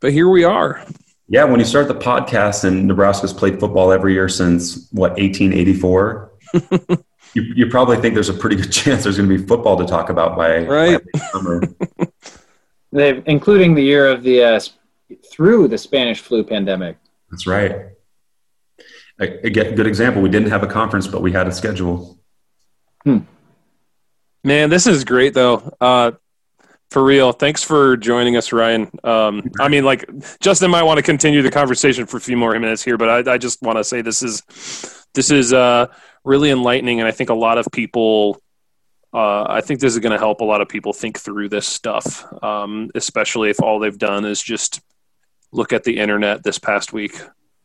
but 0.00 0.12
here 0.12 0.28
we 0.28 0.42
are. 0.42 0.84
Yeah, 1.28 1.44
when 1.44 1.58
you 1.58 1.66
start 1.66 1.88
the 1.88 1.94
podcast, 1.94 2.64
and 2.64 2.86
Nebraska's 2.86 3.32
played 3.32 3.60
football 3.60 3.92
every 3.92 4.12
year 4.14 4.28
since 4.28 4.88
what 4.90 5.12
1884. 5.12 6.32
you, 7.34 7.42
you 7.42 7.66
probably 7.68 7.96
think 7.96 8.14
there's 8.14 8.28
a 8.28 8.34
pretty 8.34 8.56
good 8.56 8.70
chance 8.72 9.04
there's 9.04 9.16
going 9.16 9.28
to 9.28 9.38
be 9.38 9.46
football 9.46 9.76
to 9.78 9.86
talk 9.86 10.10
about 10.10 10.36
by, 10.36 10.64
right. 10.64 11.00
by 11.12 11.20
summer. 11.32 11.62
They've 12.92 13.22
including 13.26 13.74
the 13.74 13.82
year 13.82 14.08
of 14.08 14.22
the 14.22 14.42
uh, 14.42 14.60
through 15.30 15.68
the 15.68 15.78
Spanish 15.78 16.20
flu 16.20 16.44
pandemic. 16.44 16.96
That's 17.34 17.46
right 17.46 17.94
a, 19.20 19.46
a 19.46 19.50
good 19.50 19.86
example. 19.86 20.22
We 20.22 20.28
didn't 20.28 20.50
have 20.50 20.62
a 20.62 20.66
conference, 20.66 21.06
but 21.06 21.22
we 21.22 21.32
had 21.32 21.46
a 21.46 21.52
schedule. 21.52 22.18
Hmm. 23.04 23.18
Man, 24.42 24.70
this 24.70 24.86
is 24.86 25.04
great 25.04 25.34
though. 25.34 25.74
Uh, 25.80 26.12
for 26.90 27.02
real. 27.02 27.32
Thanks 27.32 27.62
for 27.62 27.96
joining 27.96 28.36
us, 28.36 28.52
Ryan. 28.52 28.90
Um, 29.02 29.50
I 29.58 29.68
mean, 29.68 29.84
like 29.84 30.08
Justin 30.40 30.70
might 30.70 30.82
want 30.82 30.98
to 30.98 31.02
continue 31.02 31.42
the 31.42 31.50
conversation 31.50 32.06
for 32.06 32.18
a 32.18 32.20
few 32.20 32.36
more 32.36 32.52
minutes 32.58 32.84
here, 32.84 32.96
but 32.96 33.28
I, 33.28 33.34
I 33.34 33.38
just 33.38 33.62
want 33.62 33.78
to 33.78 33.84
say 33.84 34.00
this 34.00 34.22
is 34.22 34.42
this 35.14 35.30
is 35.30 35.52
uh, 35.52 35.86
really 36.24 36.50
enlightening, 36.50 37.00
and 37.00 37.08
I 37.08 37.12
think 37.12 37.30
a 37.30 37.34
lot 37.34 37.58
of 37.58 37.66
people. 37.72 38.40
Uh, 39.12 39.46
I 39.48 39.60
think 39.60 39.78
this 39.78 39.92
is 39.92 40.00
going 40.00 40.10
to 40.10 40.18
help 40.18 40.40
a 40.40 40.44
lot 40.44 40.60
of 40.60 40.68
people 40.68 40.92
think 40.92 41.20
through 41.20 41.48
this 41.48 41.68
stuff, 41.68 42.24
um, 42.42 42.90
especially 42.96 43.48
if 43.48 43.62
all 43.62 43.78
they've 43.78 43.96
done 43.96 44.24
is 44.24 44.42
just 44.42 44.80
look 45.54 45.72
at 45.72 45.84
the 45.84 45.98
internet 45.98 46.42
this 46.42 46.58
past 46.58 46.92
week. 46.92 47.18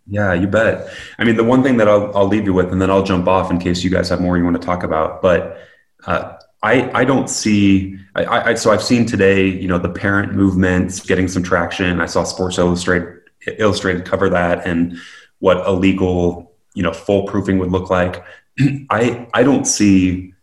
Yeah, 0.07 0.33
you 0.33 0.47
bet. 0.47 0.91
I 1.17 1.23
mean, 1.23 1.35
the 1.35 1.43
one 1.43 1.61
thing 1.61 1.77
that 1.77 1.87
I'll, 1.87 2.15
I'll 2.15 2.27
leave 2.27 2.45
you 2.45 2.53
with, 2.53 2.71
and 2.71 2.81
then 2.81 2.89
I'll 2.89 3.03
jump 3.03 3.27
off 3.27 3.51
in 3.51 3.59
case 3.59 3.83
you 3.83 3.89
guys 3.89 4.09
have 4.09 4.21
more 4.21 4.37
you 4.37 4.43
want 4.43 4.59
to 4.59 4.65
talk 4.65 4.83
about. 4.83 5.21
But 5.21 5.59
uh, 6.05 6.35
I, 6.63 6.89
I 6.99 7.05
don't 7.05 7.29
see. 7.29 7.97
I, 8.15 8.51
I, 8.51 8.53
so 8.55 8.71
I've 8.71 8.83
seen 8.83 9.05
today, 9.05 9.47
you 9.47 9.67
know, 9.67 9.77
the 9.77 9.89
parent 9.89 10.33
movements 10.33 10.99
getting 10.99 11.27
some 11.27 11.43
traction. 11.43 12.01
I 12.01 12.05
saw 12.05 12.23
Sports 12.23 12.57
Illustrated 12.57 13.19
Illustrated 13.57 14.05
cover 14.05 14.29
that 14.29 14.67
and 14.67 14.97
what 15.39 15.65
a 15.65 15.71
legal, 15.71 16.51
you 16.73 16.83
know, 16.83 16.91
foolproofing 16.91 17.57
would 17.59 17.71
look 17.71 17.89
like. 17.89 18.23
I 18.89 19.27
I 19.33 19.43
don't 19.43 19.65
see 19.65 20.33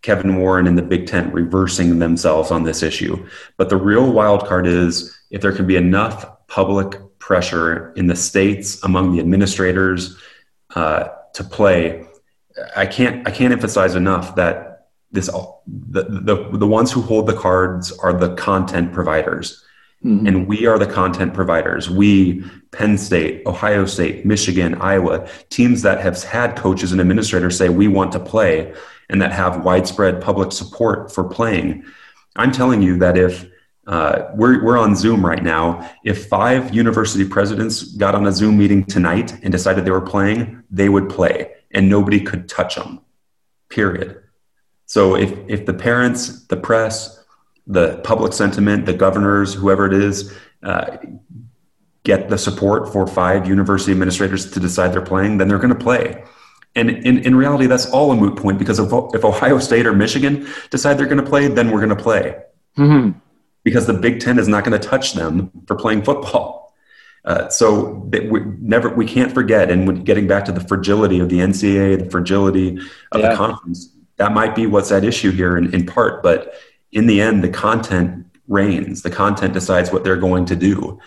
Kevin 0.00 0.36
Warren 0.38 0.66
and 0.66 0.78
the 0.78 0.82
Big 0.82 1.06
Ten 1.06 1.30
reversing 1.30 1.98
themselves 1.98 2.50
on 2.50 2.62
this 2.62 2.82
issue. 2.82 3.26
But 3.58 3.68
the 3.68 3.76
real 3.76 4.10
wild 4.10 4.46
card 4.46 4.66
is 4.66 5.14
if 5.30 5.42
there 5.42 5.52
can 5.52 5.66
be 5.66 5.76
enough 5.76 6.24
public 6.48 7.18
pressure 7.18 7.92
in 7.94 8.06
the 8.06 8.16
states 8.16 8.82
among 8.82 9.12
the 9.12 9.20
administrators 9.20 10.16
uh, 10.74 11.08
to 11.34 11.44
play. 11.44 12.04
I 12.74 12.86
can't 12.86 13.26
I 13.28 13.30
can't 13.30 13.52
emphasize 13.52 13.94
enough 13.94 14.34
that 14.36 14.88
this 15.12 15.26
the, 15.66 16.02
the 16.02 16.58
the 16.58 16.66
ones 16.66 16.90
who 16.90 17.02
hold 17.02 17.26
the 17.26 17.36
cards 17.36 17.92
are 17.98 18.12
the 18.12 18.34
content 18.34 18.92
providers. 18.92 19.64
Mm-hmm. 20.04 20.26
And 20.26 20.46
we 20.46 20.66
are 20.66 20.78
the 20.78 20.86
content 20.86 21.34
providers. 21.34 21.90
We, 21.90 22.44
Penn 22.70 22.96
State, 22.96 23.44
Ohio 23.46 23.84
State, 23.84 24.24
Michigan, 24.24 24.76
Iowa, 24.76 25.28
teams 25.50 25.82
that 25.82 26.00
have 26.00 26.22
had 26.22 26.54
coaches 26.54 26.92
and 26.92 27.00
administrators 27.00 27.58
say 27.58 27.68
we 27.68 27.88
want 27.88 28.12
to 28.12 28.20
play 28.20 28.72
and 29.08 29.20
that 29.20 29.32
have 29.32 29.64
widespread 29.64 30.20
public 30.20 30.52
support 30.52 31.12
for 31.12 31.24
playing. 31.24 31.84
I'm 32.36 32.52
telling 32.52 32.80
you 32.80 32.96
that 32.98 33.18
if 33.18 33.48
uh, 33.88 34.30
we're, 34.34 34.62
we're 34.62 34.78
on 34.78 34.94
Zoom 34.94 35.24
right 35.24 35.42
now. 35.42 35.90
If 36.04 36.26
five 36.26 36.74
university 36.74 37.26
presidents 37.26 37.82
got 37.82 38.14
on 38.14 38.26
a 38.26 38.32
Zoom 38.32 38.58
meeting 38.58 38.84
tonight 38.84 39.32
and 39.42 39.50
decided 39.50 39.86
they 39.86 39.90
were 39.90 40.02
playing, 40.02 40.62
they 40.70 40.90
would 40.90 41.08
play 41.08 41.52
and 41.70 41.88
nobody 41.88 42.20
could 42.20 42.50
touch 42.50 42.74
them, 42.76 43.00
period. 43.70 44.22
So 44.84 45.16
if, 45.16 45.32
if 45.48 45.64
the 45.64 45.72
parents, 45.72 46.44
the 46.46 46.56
press, 46.56 47.24
the 47.66 47.98
public 48.04 48.34
sentiment, 48.34 48.84
the 48.84 48.92
governors, 48.92 49.54
whoever 49.54 49.86
it 49.86 49.94
is, 49.94 50.34
uh, 50.62 50.98
get 52.04 52.28
the 52.28 52.36
support 52.36 52.92
for 52.92 53.06
five 53.06 53.48
university 53.48 53.92
administrators 53.92 54.50
to 54.50 54.60
decide 54.60 54.92
they're 54.92 55.00
playing, 55.00 55.38
then 55.38 55.48
they're 55.48 55.58
going 55.58 55.74
to 55.74 55.74
play. 55.74 56.24
And 56.74 56.90
in, 56.90 57.18
in 57.20 57.34
reality, 57.34 57.66
that's 57.66 57.86
all 57.86 58.12
a 58.12 58.16
moot 58.16 58.36
point 58.36 58.58
because 58.58 58.78
if, 58.78 58.92
if 59.14 59.24
Ohio 59.24 59.58
State 59.58 59.86
or 59.86 59.94
Michigan 59.94 60.46
decide 60.70 60.98
they're 60.98 61.06
going 61.06 61.24
to 61.24 61.28
play, 61.28 61.48
then 61.48 61.70
we're 61.70 61.80
going 61.80 61.96
to 61.96 62.02
play. 62.02 62.36
Mm-hmm 62.76 63.18
because 63.68 63.86
the 63.86 63.92
Big 63.92 64.18
Ten 64.18 64.38
is 64.38 64.48
not 64.48 64.64
going 64.64 64.78
to 64.78 64.88
touch 64.88 65.12
them 65.12 65.50
for 65.66 65.76
playing 65.76 66.02
football. 66.02 66.74
Uh, 67.24 67.48
so 67.50 68.08
we 68.10 68.40
never 68.58 68.88
we 68.88 69.04
can't 69.04 69.32
forget, 69.32 69.70
and 69.70 70.06
getting 70.06 70.26
back 70.26 70.46
to 70.46 70.52
the 70.52 70.60
fragility 70.60 71.18
of 71.18 71.28
the 71.28 71.40
NCAA, 71.40 71.98
the 71.98 72.10
fragility 72.10 72.78
of 73.12 73.20
yeah. 73.20 73.28
the 73.28 73.36
conference, 73.36 73.92
that 74.16 74.32
might 74.32 74.54
be 74.54 74.66
what's 74.66 74.90
at 74.90 75.04
issue 75.04 75.30
here 75.30 75.58
in, 75.58 75.74
in 75.74 75.84
part. 75.84 76.22
But 76.22 76.54
in 76.92 77.06
the 77.06 77.20
end, 77.20 77.44
the 77.44 77.50
content 77.50 78.26
reigns. 78.46 79.02
The 79.02 79.10
content 79.10 79.52
decides 79.52 79.92
what 79.92 80.04
they're 80.04 80.16
going 80.16 80.46
to 80.46 80.56
do, 80.56 80.98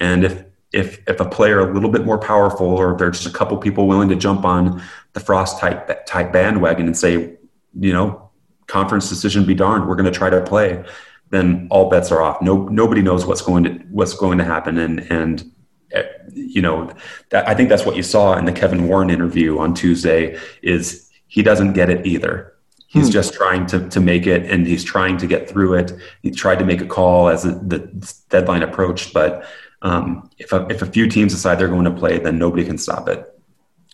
and 0.00 0.24
if 0.24 0.44
if 0.72 1.02
if 1.06 1.20
a 1.20 1.28
player 1.28 1.60
a 1.60 1.74
little 1.74 1.90
bit 1.90 2.06
more 2.06 2.18
powerful, 2.18 2.68
or 2.68 2.92
if 2.92 2.98
there's 2.98 3.20
just 3.20 3.34
a 3.34 3.36
couple 3.36 3.58
people 3.58 3.86
willing 3.86 4.08
to 4.08 4.16
jump 4.16 4.46
on 4.46 4.82
the 5.12 5.20
Frost 5.20 5.58
type 5.58 6.06
type 6.06 6.32
bandwagon 6.32 6.86
and 6.86 6.96
say, 6.96 7.36
you 7.78 7.92
know, 7.92 8.30
conference 8.66 9.10
decision 9.10 9.44
be 9.44 9.54
darned, 9.54 9.86
we're 9.86 9.96
going 9.96 10.10
to 10.10 10.18
try 10.18 10.30
to 10.30 10.40
play 10.40 10.82
then 11.30 11.66
all 11.70 11.90
bets 11.90 12.12
are 12.12 12.22
off. 12.22 12.40
No, 12.40 12.64
nobody 12.68 13.02
knows 13.02 13.26
what's 13.26 13.42
going 13.42 13.64
to 13.64 13.70
what's 13.90 14.14
going 14.14 14.38
to 14.38 14.44
happen, 14.44 14.78
and 14.78 15.00
and 15.10 15.52
eh, 15.92 16.04
you 16.32 16.62
know, 16.62 16.92
that, 17.30 17.48
I 17.48 17.54
think 17.54 17.68
that's 17.68 17.84
what 17.84 17.96
you 17.96 18.02
saw 18.02 18.36
in 18.36 18.44
the 18.44 18.52
Kevin 18.52 18.88
Warren 18.88 19.10
interview 19.10 19.58
on 19.58 19.74
Tuesday. 19.74 20.38
Is 20.62 21.10
he 21.26 21.42
doesn't 21.42 21.72
get 21.72 21.90
it 21.90 22.06
either. 22.06 22.54
He's 22.88 23.06
hmm. 23.06 23.12
just 23.12 23.34
trying 23.34 23.66
to 23.66 23.88
to 23.88 24.00
make 24.00 24.26
it, 24.26 24.50
and 24.50 24.66
he's 24.66 24.84
trying 24.84 25.18
to 25.18 25.26
get 25.26 25.48
through 25.48 25.74
it. 25.74 25.92
He 26.22 26.30
tried 26.30 26.58
to 26.60 26.64
make 26.64 26.80
a 26.80 26.86
call 26.86 27.28
as 27.28 27.42
the 27.42 28.14
deadline 28.28 28.62
approached, 28.62 29.12
but 29.12 29.46
um, 29.82 30.30
if 30.38 30.52
a, 30.52 30.66
if 30.68 30.82
a 30.82 30.86
few 30.86 31.08
teams 31.08 31.32
decide 31.32 31.58
they're 31.58 31.68
going 31.68 31.84
to 31.84 31.90
play, 31.90 32.18
then 32.18 32.38
nobody 32.38 32.64
can 32.64 32.78
stop 32.78 33.08
it. 33.08 33.32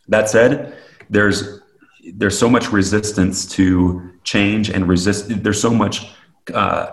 That 0.09 0.29
said, 0.29 0.77
there's 1.11 1.61
there's 2.15 2.39
so 2.39 2.49
much 2.49 2.73
resistance 2.73 3.47
to 3.47 4.13
change 4.25 4.71
and 4.71 4.89
resist. 4.89 5.43
There's 5.43 5.61
so 5.61 5.71
much. 5.71 6.13
Uh, 6.53 6.91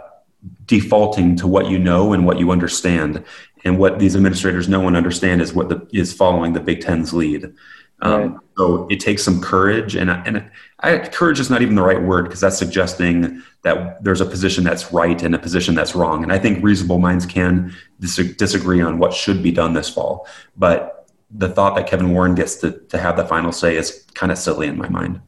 defaulting 0.66 1.36
to 1.38 1.48
what 1.48 1.70
you 1.70 1.78
know 1.80 2.14
and 2.14 2.26
what 2.26 2.40
you 2.40 2.52
understand. 2.52 3.24
And 3.66 3.78
what 3.78 4.00
these 4.00 4.16
administrators 4.16 4.70
know 4.70 4.88
and 4.88 4.96
understand 4.96 5.42
is 5.42 5.54
what 5.54 5.68
the, 5.68 5.86
is 5.92 6.14
following 6.14 6.54
the 6.54 6.62
Big 6.62 6.80
Ten's 6.82 7.14
lead. 7.14 7.54
Um, 8.02 8.22
right. 8.22 8.40
So 8.58 8.88
it 8.90 9.02
takes 9.02 9.24
some 9.24 9.42
courage, 9.42 9.96
and 9.96 10.10
and 10.10 10.50
I, 10.80 11.00
courage 11.00 11.40
is 11.40 11.50
not 11.50 11.62
even 11.62 11.76
the 11.76 11.82
right 11.82 12.02
word 12.02 12.24
because 12.24 12.40
that's 12.40 12.58
suggesting 12.58 13.44
that 13.64 14.02
there's 14.02 14.22
a 14.22 14.26
position 14.26 14.64
that's 14.64 14.94
right 14.94 15.22
and 15.22 15.36
a 15.36 15.40
position 15.40 15.76
that's 15.76 15.96
wrong. 15.96 16.24
And 16.24 16.32
I 16.32 16.40
think 16.40 16.64
reasonable 16.64 17.00
minds 17.00 17.26
can 17.26 17.76
dis- 18.00 18.36
disagree 18.38 18.82
on 18.82 19.00
what 19.00 19.14
should 19.14 19.44
be 19.44 19.52
done 19.52 19.74
this 19.74 19.90
fall, 19.90 20.28
but 20.56 21.10
the 21.32 21.50
thought 21.50 21.76
that 21.76 21.88
Kevin 21.88 22.12
Warren 22.14 22.36
gets 22.36 22.56
to, 22.58 22.72
to 22.72 22.98
have 22.98 23.16
the 23.16 23.26
final 23.26 23.52
say 23.52 23.76
is 23.76 24.06
kind 24.14 24.32
of 24.32 24.38
silly 24.38 24.68
in 24.68 24.78
my 24.78 24.90
mind. 24.90 25.22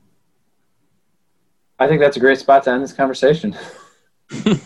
I 1.77 1.87
think 1.87 1.99
that's 1.99 2.17
a 2.17 2.19
great 2.19 2.39
spot 2.39 2.63
to 2.63 2.71
end 2.71 2.83
this 2.83 2.93
conversation. 2.93 3.55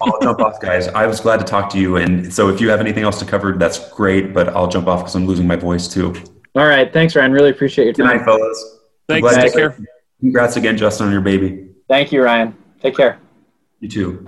I'll 0.02 0.20
jump 0.22 0.40
off, 0.40 0.60
guys. 0.60 0.88
I 0.90 1.06
was 1.06 1.20
glad 1.20 1.38
to 1.38 1.46
talk 1.46 1.70
to 1.72 1.80
you. 1.80 1.98
And 1.98 2.34
so 2.34 2.50
if 2.50 2.62
you 2.62 2.70
have 2.70 2.80
anything 2.80 3.04
else 3.04 3.20
to 3.20 3.26
cover, 3.26 3.54
that's 3.54 3.92
great, 3.92 4.34
but 4.34 4.50
I'll 4.50 4.68
jump 4.68 4.88
off 4.88 5.00
because 5.00 5.16
I'm 5.16 5.26
losing 5.26 5.48
my 5.48 5.56
voice 5.56 5.88
too. 5.88 6.14
All 6.56 6.68
right. 6.68 6.92
Thanks, 6.92 7.16
Ryan. 7.16 7.32
Really 7.32 7.50
appreciate 7.50 7.86
your 7.86 7.94
time. 7.94 8.08
Good 8.08 8.18
night, 8.18 8.26
fellas. 8.26 8.80
Thanks. 9.08 9.36
Take 9.36 9.54
care. 9.54 9.78
Congrats 10.20 10.56
again, 10.56 10.78
Justin, 10.78 11.08
on 11.08 11.14
your 11.14 11.22
baby. 11.22 11.70
Thank 11.88 12.12
you, 12.12 12.24
Ryan. 12.24 12.56
Take 12.82 12.96
care. 12.96 13.20
You 13.80 13.90
too. 13.90 14.26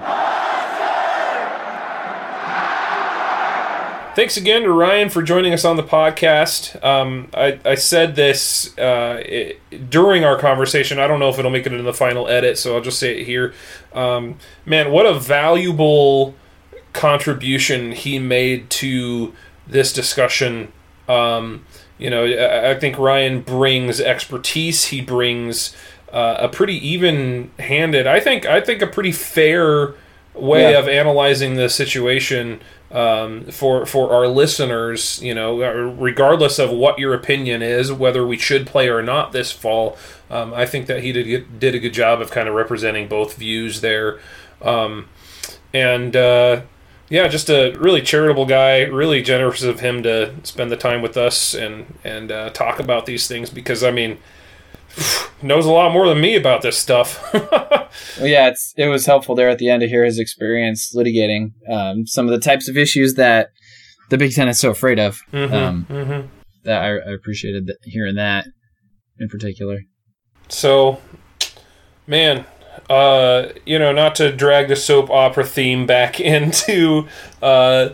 Thanks 4.17 4.35
again 4.35 4.63
to 4.63 4.71
Ryan 4.71 5.09
for 5.09 5.21
joining 5.21 5.53
us 5.53 5.63
on 5.63 5.75
the 5.75 5.83
podcast. 5.83 6.83
Um, 6.83 7.29
I, 7.35 7.59
I, 7.63 7.75
said 7.75 8.15
this 8.15 8.75
uh, 8.79 9.21
it, 9.23 9.91
during 9.91 10.25
our 10.25 10.39
conversation. 10.39 10.97
I 10.97 11.05
don't 11.05 11.19
know 11.19 11.29
if 11.29 11.37
it'll 11.37 11.51
make 11.51 11.67
it 11.67 11.73
in 11.73 11.85
the 11.85 11.93
final 11.93 12.27
edit, 12.27 12.57
so 12.57 12.75
I'll 12.75 12.81
just 12.81 12.97
say 12.97 13.19
it 13.19 13.27
here. 13.27 13.53
Um, 13.93 14.39
man, 14.65 14.91
what 14.91 15.05
a 15.05 15.13
valuable 15.13 16.33
contribution 16.93 17.91
he 17.91 18.17
made 18.17 18.71
to 18.71 19.35
this 19.67 19.93
discussion. 19.93 20.71
Um, 21.07 21.67
you 21.99 22.09
know, 22.09 22.25
I, 22.25 22.71
I, 22.71 22.79
think 22.79 22.97
Ryan 22.97 23.41
brings 23.41 24.01
expertise. 24.01 24.85
He 24.85 24.99
brings 24.99 25.75
uh, 26.11 26.37
a 26.39 26.49
pretty 26.49 26.87
even-handed. 26.87 28.07
I 28.07 28.19
think. 28.19 28.47
I 28.47 28.61
think 28.61 28.81
a 28.81 28.87
pretty 28.87 29.11
fair 29.11 29.93
way 30.39 30.71
yeah. 30.71 30.79
of 30.79 30.87
analyzing 30.87 31.55
the 31.55 31.69
situation 31.69 32.61
um, 32.91 33.45
for 33.45 33.85
for 33.85 34.11
our 34.11 34.27
listeners, 34.27 35.21
you 35.21 35.35
know, 35.35 35.61
uh, 35.61 35.71
regardless 35.99 36.57
of 36.59 36.71
what 36.71 36.99
your 36.99 37.13
opinion 37.13 37.61
is, 37.61 37.91
whether 37.91 38.25
we 38.25 38.37
should 38.37 38.65
play 38.65 38.87
or 38.87 39.01
not 39.01 39.33
this 39.33 39.51
fall, 39.51 39.97
um, 40.29 40.53
I 40.53 40.65
think 40.65 40.87
that 40.87 41.03
he 41.03 41.11
did 41.11 41.59
did 41.59 41.75
a 41.75 41.79
good 41.79 41.93
job 41.93 42.21
of 42.21 42.31
kind 42.31 42.47
of 42.47 42.55
representing 42.55 43.07
both 43.07 43.35
views 43.35 43.81
there, 43.81 44.19
um, 44.61 45.09
and 45.73 46.15
uh, 46.15 46.61
yeah, 47.09 47.27
just 47.27 47.49
a 47.49 47.75
really 47.77 48.01
charitable 48.01 48.45
guy, 48.45 48.81
really 48.83 49.21
generous 49.21 49.63
of 49.63 49.81
him 49.81 50.03
to 50.03 50.33
spend 50.43 50.71
the 50.71 50.77
time 50.77 51.01
with 51.01 51.17
us 51.17 51.53
and 51.53 51.97
and 52.03 52.31
uh, 52.31 52.49
talk 52.51 52.79
about 52.79 53.05
these 53.05 53.27
things 53.27 53.49
because 53.49 53.83
I 53.83 53.91
mean 53.91 54.17
knows 55.41 55.65
a 55.65 55.71
lot 55.71 55.91
more 55.91 56.07
than 56.07 56.19
me 56.21 56.35
about 56.35 56.61
this 56.61 56.77
stuff. 56.77 57.21
well, 57.33 57.89
yeah, 58.21 58.49
it's 58.49 58.73
it 58.77 58.87
was 58.87 59.05
helpful 59.05 59.35
there 59.35 59.49
at 59.49 59.57
the 59.57 59.69
end 59.69 59.81
to 59.81 59.87
hear 59.87 60.03
his 60.03 60.19
experience 60.19 60.95
litigating 60.95 61.51
um, 61.71 62.05
some 62.07 62.25
of 62.25 62.31
the 62.31 62.39
types 62.39 62.67
of 62.67 62.77
issues 62.77 63.15
that 63.15 63.49
the 64.09 64.17
Big 64.17 64.33
Ten 64.33 64.47
is 64.47 64.59
so 64.59 64.71
afraid 64.71 64.99
of. 64.99 65.21
Mm-hmm, 65.31 65.53
um, 65.53 65.87
mm-hmm. 65.89 66.27
That 66.63 66.83
I, 66.83 66.97
I 66.97 67.13
appreciated 67.13 67.71
hearing 67.83 68.15
that 68.15 68.47
in 69.19 69.29
particular. 69.29 69.79
So, 70.49 71.01
man, 72.05 72.45
uh, 72.89 73.49
you 73.65 73.77
know, 73.79 73.91
not 73.91 74.15
to 74.15 74.31
drag 74.31 74.67
the 74.67 74.75
soap 74.75 75.09
opera 75.09 75.45
theme 75.45 75.85
back 75.85 76.19
into 76.19 77.07
uh, 77.41 77.89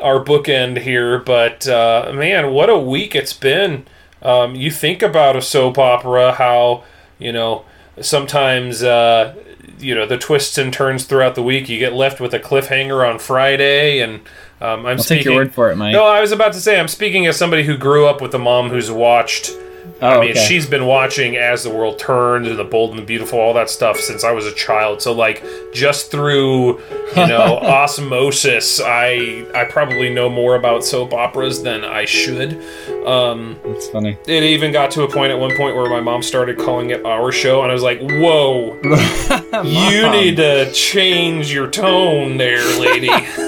our 0.00 0.24
bookend 0.24 0.80
here, 0.80 1.18
but 1.18 1.66
uh, 1.68 2.12
man, 2.14 2.52
what 2.52 2.70
a 2.70 2.78
week 2.78 3.14
it's 3.14 3.32
been. 3.32 3.86
Um, 4.24 4.54
you 4.54 4.70
think 4.70 5.02
about 5.02 5.36
a 5.36 5.42
soap 5.42 5.78
opera, 5.78 6.32
how 6.32 6.84
you 7.18 7.32
know 7.32 7.64
sometimes 8.00 8.82
uh, 8.82 9.34
you 9.78 9.94
know 9.94 10.06
the 10.06 10.18
twists 10.18 10.58
and 10.58 10.72
turns 10.72 11.04
throughout 11.04 11.34
the 11.34 11.42
week. 11.42 11.68
You 11.68 11.78
get 11.78 11.92
left 11.92 12.20
with 12.20 12.32
a 12.34 12.40
cliffhanger 12.40 13.08
on 13.08 13.18
Friday, 13.18 14.00
and 14.00 14.20
um, 14.60 14.86
I'm 14.86 14.86
I'll 14.86 14.98
speaking, 14.98 15.18
take 15.18 15.24
your 15.26 15.34
word 15.36 15.54
for 15.54 15.70
it, 15.70 15.76
Mike. 15.76 15.92
No, 15.92 16.04
I 16.04 16.20
was 16.20 16.32
about 16.32 16.52
to 16.54 16.60
say 16.60 16.80
I'm 16.80 16.88
speaking 16.88 17.26
as 17.26 17.36
somebody 17.36 17.64
who 17.64 17.76
grew 17.76 18.06
up 18.06 18.20
with 18.20 18.34
a 18.34 18.38
mom 18.38 18.70
who's 18.70 18.90
watched 18.90 19.52
Oh, 20.00 20.08
I 20.08 20.20
mean, 20.20 20.30
okay. 20.32 20.46
she's 20.46 20.66
been 20.66 20.86
watching 20.86 21.36
As 21.36 21.62
the 21.62 21.70
World 21.70 21.98
Turned 21.98 22.46
and 22.46 22.58
The 22.58 22.64
Bold 22.64 22.90
and 22.90 22.98
the 22.98 23.04
Beautiful, 23.04 23.38
all 23.38 23.54
that 23.54 23.70
stuff 23.70 23.98
since 23.98 24.24
I 24.24 24.32
was 24.32 24.44
a 24.44 24.52
child. 24.52 25.00
So, 25.00 25.12
like, 25.12 25.42
just 25.72 26.10
through 26.10 26.80
you 27.16 27.26
know 27.26 27.58
osmosis, 27.62 28.80
I 28.84 29.46
I 29.54 29.64
probably 29.64 30.12
know 30.12 30.28
more 30.28 30.56
about 30.56 30.84
soap 30.84 31.12
operas 31.12 31.62
than 31.62 31.84
I 31.84 32.04
should. 32.04 32.60
Um, 33.06 33.58
That's 33.64 33.88
funny. 33.88 34.18
It 34.26 34.42
even 34.42 34.72
got 34.72 34.90
to 34.92 35.02
a 35.02 35.10
point 35.10 35.32
at 35.32 35.38
one 35.38 35.56
point 35.56 35.76
where 35.76 35.88
my 35.88 36.00
mom 36.00 36.22
started 36.22 36.58
calling 36.58 36.90
it 36.90 37.04
our 37.06 37.30
show, 37.30 37.62
and 37.62 37.70
I 37.70 37.74
was 37.74 37.82
like, 37.82 38.00
"Whoa, 38.00 38.78
you 39.64 40.10
need 40.10 40.36
to 40.36 40.72
change 40.72 41.52
your 41.52 41.70
tone, 41.70 42.36
there, 42.36 42.64
lady." 42.78 43.10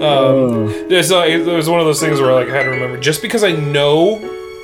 um, 0.00 0.02
oh. 0.02 0.86
there's, 0.88 1.12
uh, 1.12 1.20
it 1.20 1.46
was 1.46 1.68
one 1.68 1.80
of 1.80 1.86
those 1.86 2.00
things 2.00 2.20
where 2.20 2.32
like 2.32 2.48
I 2.48 2.56
had 2.56 2.62
to 2.64 2.70
remember 2.70 2.98
just 2.98 3.22
because 3.22 3.44
I 3.44 3.52
know 3.52 4.18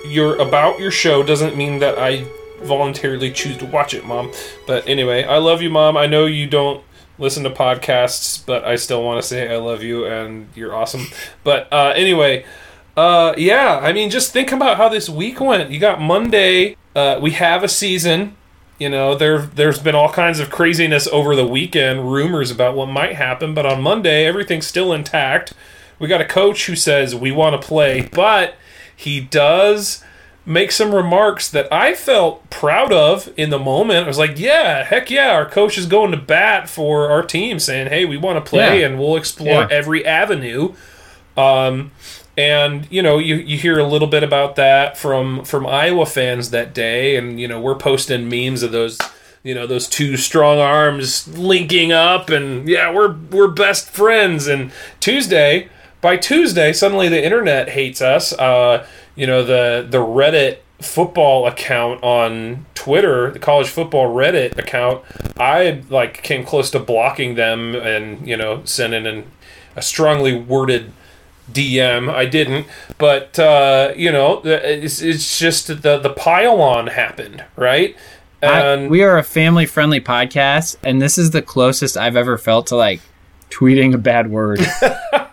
you're 0.09 0.37
about 0.37 0.79
your 0.79 0.91
show 0.91 1.23
doesn't 1.23 1.57
mean 1.57 1.79
that 1.81 1.99
I 1.99 2.27
voluntarily 2.63 3.31
choose 3.31 3.57
to 3.59 3.67
watch 3.67 3.95
it, 3.95 4.05
mom. 4.05 4.33
But 4.67 4.89
anyway, 4.89 5.25
I 5.25 5.39
love 5.39 5.63
you, 5.63 5.71
mom. 5.71 5.97
I 5.97 6.07
know 6.07 6.27
you 6.27 6.47
don't 6.47 6.83
listen 7.19 7.45
to 7.45 7.51
podcasts, 7.51 8.45
but 8.45 8.65
I 8.65 8.77
still 8.77 9.03
want 9.03 9.23
to 9.23 9.27
say 9.27 9.53
I 9.53 9.57
love 9.57 9.83
you 9.83 10.07
and 10.07 10.49
you're 10.55 10.75
awesome. 10.75 11.07
But 11.45 11.73
uh, 11.73 11.93
anyway, 11.97 12.45
uh, 12.97 13.35
yeah, 13.37 13.79
I 13.83 13.93
mean, 13.93 14.11
just 14.11 14.33
think 14.33 14.53
about 14.53 14.77
how 14.77 14.89
this 14.89 15.09
week 15.09 15.41
went. 15.41 15.71
You 15.71 15.79
got 15.79 16.01
Monday. 16.01 16.77
Uh, 16.95 17.19
we 17.21 17.33
have 17.33 17.63
a 17.63 17.69
season. 17.69 18.37
You 18.79 18.91
know, 18.91 19.15
there 19.15 19.39
there's 19.39 19.79
been 19.79 19.95
all 19.95 20.13
kinds 20.13 20.39
of 20.39 20.51
craziness 20.51 21.07
over 21.09 21.35
the 21.35 21.47
weekend, 21.47 22.11
rumors 22.13 22.51
about 22.51 22.75
what 22.77 22.87
might 22.87 23.15
happen, 23.15 23.55
but 23.55 23.65
on 23.65 23.81
Monday 23.81 24.27
everything's 24.27 24.67
still 24.67 24.93
intact. 24.93 25.55
We 25.99 26.09
got 26.09 26.21
a 26.21 26.27
coach 26.27 26.67
who 26.67 26.77
says 26.77 27.15
we 27.15 27.33
want 27.33 27.61
to 27.61 27.67
play, 27.67 28.07
but 28.13 28.57
he 28.97 29.20
does 29.20 30.03
make 30.47 30.70
some 30.70 30.94
remarks 30.94 31.51
that 31.51 31.70
I 31.72 31.94
felt 31.94 32.49
proud 32.51 32.92
of 32.92 33.32
in 33.36 33.51
the 33.51 33.59
moment. 33.59 34.05
I 34.05 34.09
was 34.09 34.18
like, 34.18 34.38
yeah, 34.38 34.84
heck 34.84 35.11
yeah, 35.11 35.32
our 35.32 35.44
coach 35.44 35.76
is 35.76 35.86
going 35.86 36.12
to 36.12 36.16
bat 36.16 36.68
for 36.68 37.11
our 37.11 37.22
team, 37.22 37.59
saying, 37.59 37.88
hey, 37.88 38.05
we 38.05 38.16
want 38.16 38.42
to 38.42 38.49
play 38.49 38.80
yeah. 38.80 38.86
and 38.86 38.99
we'll 38.99 39.16
explore 39.16 39.62
yeah. 39.62 39.68
every 39.70 40.07
avenue. 40.07 40.74
Um, 41.36 41.90
and 42.38 42.86
you 42.90 43.03
know, 43.03 43.18
you, 43.18 43.36
you 43.36 43.59
hear 43.59 43.78
a 43.78 43.86
little 43.86 44.09
bit 44.09 44.22
about 44.22 44.57
that 44.57 44.97
from 44.97 45.44
from 45.44 45.66
Iowa 45.66 46.07
fans 46.07 46.51
that 46.51 46.74
day, 46.74 47.16
and 47.16 47.40
you 47.40 47.49
know, 47.49 47.61
we're 47.61 47.76
posting 47.76 48.28
memes 48.28 48.62
of 48.62 48.72
those 48.72 48.99
you 49.42 49.55
know 49.55 49.66
those 49.66 49.88
two 49.88 50.16
strong 50.16 50.59
arms 50.59 51.28
linking 51.38 51.92
up 51.92 52.30
and 52.30 52.68
yeah 52.68 52.92
we're 52.92 53.14
we're 53.30 53.47
best 53.47 53.88
friends 53.88 54.49
and 54.49 54.72
tuesday 54.99 55.68
by 56.07 56.17
Tuesday, 56.17 56.73
suddenly 56.73 57.09
the 57.09 57.25
internet 57.25 57.71
hates 57.71 58.01
us. 58.01 58.33
Uh, 58.33 58.87
you 59.17 59.27
know, 59.27 59.43
the 59.43 59.85
the 59.91 59.99
Reddit 59.99 60.59
football 60.81 61.49
account 61.49 62.01
on 62.05 62.65
Twitter, 62.77 63.33
the 63.33 63.41
college 63.41 63.67
football 63.67 64.15
Reddit 64.15 64.57
account, 64.57 65.03
I 65.37 65.83
like 65.91 66.23
came 66.23 66.45
close 66.45 66.71
to 66.71 66.79
blocking 66.79 67.35
them 67.35 67.75
and 67.75 68.25
you 68.25 68.37
know 68.37 68.63
sending 68.65 69.05
an, 69.05 69.25
a 69.75 69.83
strongly 69.83 70.33
worded 70.33 70.93
DM. 71.51 72.09
I 72.09 72.25
didn't, 72.25 72.69
but 72.99 73.37
uh, 73.41 73.93
you 73.97 74.13
know, 74.13 74.43
it's, 74.45 75.03
it's 75.03 75.41
just 75.41 75.67
the 75.67 75.99
the 75.99 76.15
pile 76.17 76.61
on 76.61 76.87
happened, 76.87 77.43
right? 77.57 77.97
And 78.41 78.83
I, 78.83 78.87
we 78.87 79.03
are 79.03 79.19
a 79.19 79.25
family 79.25 79.67
friendly 79.67 80.01
podcast, 80.01 80.77
and 80.85 81.03
this 81.03 81.19
is 81.19 81.33
the 81.33 81.43
closest 81.43 81.97
I've 81.97 82.15
ever 82.15 82.39
felt 82.39 82.69
to 82.69 82.77
like 82.77 83.01
tweeting 83.51 83.93
a 83.93 83.99
bad 83.99 84.31
word. 84.31 84.61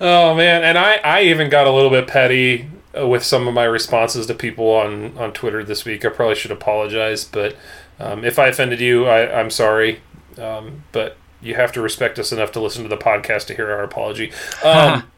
Oh 0.00 0.34
man, 0.34 0.64
and 0.64 0.78
I 0.78 0.94
I 1.04 1.22
even 1.22 1.50
got 1.50 1.66
a 1.66 1.70
little 1.70 1.90
bit 1.90 2.06
petty 2.06 2.68
uh, 2.98 3.06
with 3.06 3.22
some 3.22 3.46
of 3.46 3.54
my 3.54 3.64
responses 3.64 4.26
to 4.26 4.34
people 4.34 4.70
on 4.70 5.16
on 5.18 5.32
Twitter 5.32 5.62
this 5.62 5.84
week. 5.84 6.04
I 6.04 6.08
probably 6.08 6.36
should 6.36 6.50
apologize, 6.50 7.24
but 7.24 7.56
um, 7.98 8.24
if 8.24 8.38
I 8.38 8.48
offended 8.48 8.80
you, 8.80 9.06
I, 9.06 9.38
I'm 9.38 9.50
sorry. 9.50 10.00
Um, 10.38 10.84
but 10.92 11.16
you 11.42 11.54
have 11.54 11.72
to 11.72 11.82
respect 11.82 12.18
us 12.18 12.32
enough 12.32 12.52
to 12.52 12.60
listen 12.60 12.82
to 12.82 12.88
the 12.88 12.96
podcast 12.96 13.46
to 13.46 13.54
hear 13.54 13.70
our 13.70 13.82
apology. 13.82 14.32
Um, 14.64 15.10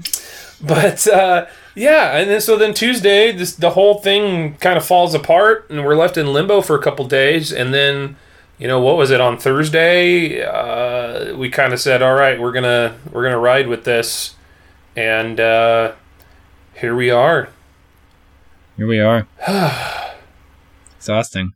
but 0.62 1.06
uh, 1.06 1.46
yeah, 1.74 2.16
and 2.16 2.30
then 2.30 2.40
so 2.40 2.56
then 2.56 2.72
Tuesday, 2.72 3.32
this 3.32 3.54
the 3.54 3.70
whole 3.70 3.98
thing 3.98 4.54
kind 4.56 4.78
of 4.78 4.86
falls 4.86 5.14
apart, 5.14 5.66
and 5.68 5.84
we're 5.84 5.96
left 5.96 6.16
in 6.16 6.32
limbo 6.32 6.62
for 6.62 6.76
a 6.76 6.82
couple 6.82 7.06
days, 7.06 7.52
and 7.52 7.74
then 7.74 8.16
you 8.58 8.68
know 8.68 8.80
what 8.80 8.96
was 8.96 9.10
it 9.10 9.20
on 9.20 9.38
Thursday? 9.38 10.42
Uh, 10.42 11.36
we 11.36 11.48
kind 11.48 11.72
of 11.72 11.80
said, 11.80 12.02
"All 12.02 12.14
right, 12.14 12.40
we're 12.40 12.52
gonna 12.52 12.96
we're 13.10 13.24
gonna 13.24 13.38
ride 13.38 13.68
with 13.68 13.84
this," 13.84 14.34
and 14.96 15.40
uh, 15.40 15.92
here 16.74 16.94
we 16.94 17.10
are. 17.10 17.48
Here 18.76 18.86
we 18.86 19.00
are. 19.00 19.26
Exhausting, 20.96 21.52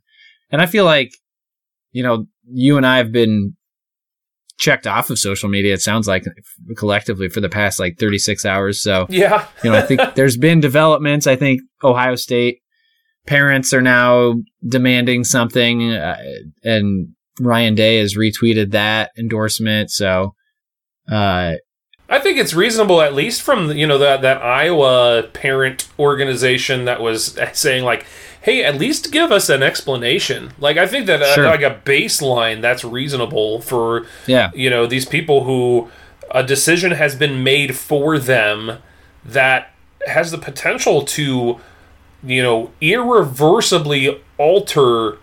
and 0.51 0.61
I 0.61 0.65
feel 0.65 0.85
like 0.85 1.11
you 1.91 2.03
know 2.03 2.27
you 2.49 2.77
and 2.77 2.85
I 2.85 2.97
have 2.97 3.11
been 3.11 3.55
checked 4.57 4.87
off 4.87 5.09
of 5.09 5.19
social 5.19 5.49
media. 5.49 5.73
It 5.73 5.81
sounds 5.81 6.07
like 6.07 6.25
collectively 6.75 7.29
for 7.29 7.41
the 7.41 7.49
past 7.49 7.79
like 7.79 7.97
36 7.99 8.45
hours. 8.45 8.81
So 8.81 9.05
yeah, 9.09 9.45
you 9.63 9.71
know, 9.71 9.77
I 9.77 9.81
think 9.81 10.01
there's 10.15 10.37
been 10.37 10.59
developments. 10.59 11.27
I 11.27 11.35
think 11.35 11.61
Ohio 11.83 12.15
State 12.15 12.61
parents 13.27 13.73
are 13.73 13.81
now 13.81 14.35
demanding 14.67 15.23
something, 15.23 15.93
uh, 15.93 16.17
and 16.63 17.09
Ryan 17.39 17.75
Day 17.75 17.99
has 17.99 18.15
retweeted 18.15 18.71
that 18.71 19.11
endorsement. 19.17 19.91
So, 19.91 20.33
uh, 21.11 21.55
I 22.09 22.19
think 22.19 22.37
it's 22.37 22.53
reasonable, 22.53 23.01
at 23.01 23.13
least 23.13 23.41
from 23.41 23.71
you 23.71 23.85
know 23.85 23.97
that 23.97 24.21
that 24.21 24.41
Iowa 24.41 25.23
parent 25.33 25.87
organization 25.99 26.85
that 26.85 27.01
was 27.01 27.37
saying 27.53 27.83
like, 27.83 28.05
"Hey, 28.41 28.63
at 28.63 28.79
least 28.79 29.11
give 29.11 29.31
us 29.31 29.49
an 29.49 29.61
explanation." 29.61 30.53
Like, 30.57 30.77
I 30.77 30.87
think 30.87 31.05
that 31.07 31.21
uh, 31.21 31.35
sure. 31.35 31.45
like 31.45 31.61
a 31.61 31.81
baseline 31.85 32.61
that's 32.61 32.83
reasonable 32.83 33.61
for 33.61 34.05
yeah, 34.25 34.51
you 34.55 34.69
know, 34.69 34.87
these 34.87 35.05
people 35.05 35.43
who 35.43 35.89
a 36.31 36.43
decision 36.43 36.91
has 36.91 37.15
been 37.15 37.43
made 37.43 37.75
for 37.75 38.17
them 38.17 38.79
that 39.23 39.73
has 40.07 40.31
the 40.31 40.37
potential 40.37 41.03
to, 41.03 41.59
you 42.23 42.41
know, 42.41 42.71
irreversibly 42.81 44.21
alter 44.37 45.17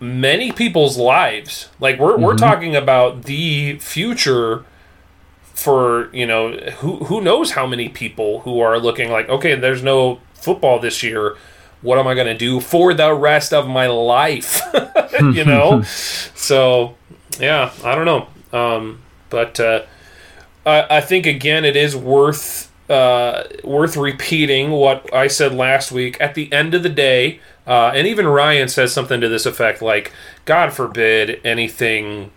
many 0.00 0.52
people's 0.52 0.96
lives. 0.96 1.68
Like 1.80 1.98
we're 1.98 2.12
mm-hmm. 2.12 2.22
we're 2.22 2.36
talking 2.36 2.76
about 2.76 3.24
the 3.24 3.78
future 3.78 4.64
for 5.58 6.08
you 6.14 6.24
know 6.24 6.52
who 6.52 7.04
who 7.04 7.20
knows 7.20 7.50
how 7.50 7.66
many 7.66 7.88
people 7.88 8.40
who 8.40 8.60
are 8.60 8.78
looking 8.78 9.10
like 9.10 9.28
okay 9.28 9.56
there's 9.56 9.82
no 9.82 10.20
football 10.34 10.78
this 10.78 11.02
year 11.02 11.36
what 11.82 11.98
am 11.98 12.06
i 12.06 12.14
going 12.14 12.28
to 12.28 12.36
do 12.36 12.60
for 12.60 12.94
the 12.94 13.12
rest 13.12 13.52
of 13.52 13.66
my 13.66 13.88
life 13.88 14.62
you 15.20 15.44
know 15.44 15.82
so 15.82 16.94
yeah 17.40 17.72
i 17.82 17.96
don't 17.96 18.04
know 18.04 18.28
um, 18.56 19.00
but 19.30 19.58
uh, 19.58 19.82
I, 20.64 20.98
I 20.98 21.00
think 21.00 21.26
again 21.26 21.64
it 21.64 21.74
is 21.74 21.96
worth 21.96 22.67
uh, 22.88 23.44
worth 23.64 23.96
repeating 23.96 24.70
what 24.70 25.12
i 25.12 25.26
said 25.26 25.54
last 25.54 25.92
week 25.92 26.16
at 26.20 26.34
the 26.34 26.52
end 26.52 26.74
of 26.74 26.82
the 26.82 26.88
day 26.88 27.40
uh, 27.66 27.92
and 27.94 28.06
even 28.06 28.26
ryan 28.26 28.68
says 28.68 28.92
something 28.92 29.20
to 29.20 29.28
this 29.28 29.46
effect 29.46 29.82
like 29.82 30.12
god 30.44 30.72
forbid 30.72 31.40
anything 31.44 32.30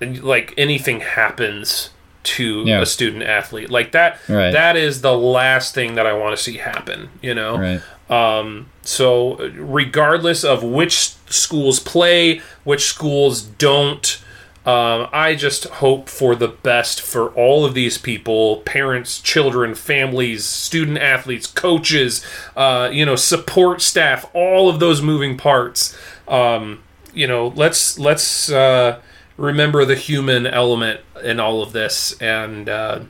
like 0.00 0.54
anything 0.56 1.00
happens 1.00 1.90
to 2.22 2.64
yeah. 2.66 2.80
a 2.80 2.86
student 2.86 3.22
athlete 3.22 3.70
like 3.70 3.92
that 3.92 4.18
right. 4.28 4.50
that 4.50 4.76
is 4.76 5.00
the 5.00 5.16
last 5.16 5.74
thing 5.74 5.94
that 5.94 6.06
i 6.06 6.12
want 6.12 6.36
to 6.36 6.42
see 6.42 6.58
happen 6.58 7.08
you 7.22 7.34
know 7.34 7.56
right. 7.58 7.80
um, 8.10 8.68
so 8.82 9.36
regardless 9.54 10.44
of 10.44 10.62
which 10.62 11.14
schools 11.30 11.80
play 11.80 12.40
which 12.64 12.84
schools 12.84 13.42
don't 13.42 14.22
um, 14.66 15.08
i 15.12 15.34
just 15.34 15.64
hope 15.64 16.08
for 16.08 16.34
the 16.34 16.48
best 16.48 17.00
for 17.00 17.30
all 17.30 17.64
of 17.64 17.74
these 17.74 17.96
people 17.96 18.58
parents 18.58 19.20
children 19.20 19.74
families 19.74 20.44
student 20.44 20.98
athletes 20.98 21.46
coaches 21.46 22.24
uh, 22.56 22.88
you 22.92 23.04
know 23.04 23.16
support 23.16 23.80
staff 23.80 24.28
all 24.34 24.68
of 24.68 24.80
those 24.80 25.02
moving 25.02 25.36
parts. 25.36 25.96
Um, 26.28 26.82
you 27.12 27.26
know 27.26 27.48
let's 27.48 27.98
let's 27.98 28.50
uh, 28.50 29.00
remember 29.36 29.84
the 29.84 29.94
human 29.94 30.46
element 30.46 31.00
in 31.22 31.40
all 31.40 31.62
of 31.62 31.72
this 31.72 32.20
and 32.20 32.68
uh, 32.68 33.00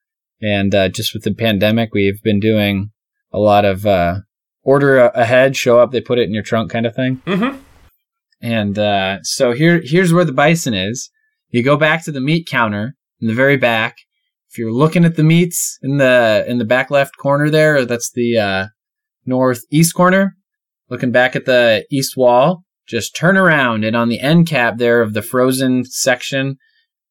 And 0.41 0.75
uh, 0.75 0.89
just 0.89 1.13
with 1.13 1.23
the 1.23 1.33
pandemic, 1.33 1.93
we've 1.93 2.21
been 2.21 2.39
doing 2.39 2.91
a 3.35 3.39
lot 3.39 3.65
of 3.65 3.85
uh, 3.85 4.19
order 4.63 4.99
ahead, 4.99 5.57
show 5.57 5.79
up, 5.79 5.91
they 5.91 6.01
put 6.01 6.17
it 6.17 6.23
in 6.23 6.33
your 6.33 6.43
trunk 6.43 6.71
kind 6.71 6.85
of 6.85 6.95
thing. 6.95 7.21
Mm-hmm. 7.25 7.57
And 8.41 8.79
uh, 8.79 9.17
so 9.23 9.51
here, 9.51 9.81
here's 9.83 10.13
where 10.13 10.25
the 10.25 10.31
bison 10.31 10.73
is. 10.73 11.11
You 11.49 11.63
go 11.63 11.77
back 11.77 12.03
to 12.05 12.11
the 12.11 12.21
meat 12.21 12.47
counter 12.47 12.95
in 13.19 13.27
the 13.27 13.33
very 13.33 13.57
back. 13.57 13.97
If 14.49 14.57
you're 14.57 14.71
looking 14.71 15.03
at 15.03 15.17
the 15.17 15.23
meats 15.23 15.77
in 15.81 15.97
the 15.97 16.45
in 16.47 16.59
the 16.59 16.65
back 16.65 16.89
left 16.89 17.17
corner 17.17 17.49
there, 17.49 17.85
that's 17.85 18.11
the 18.13 18.37
uh, 18.37 18.65
northeast 19.25 19.93
corner. 19.93 20.35
Looking 20.89 21.11
back 21.11 21.35
at 21.35 21.45
the 21.45 21.85
east 21.91 22.15
wall, 22.15 22.63
just 22.87 23.15
turn 23.15 23.35
around 23.35 23.83
and 23.83 23.95
on 23.95 24.09
the 24.09 24.21
end 24.21 24.47
cap 24.47 24.77
there 24.77 25.01
of 25.01 25.13
the 25.13 25.21
frozen 25.21 25.83
section, 25.83 26.57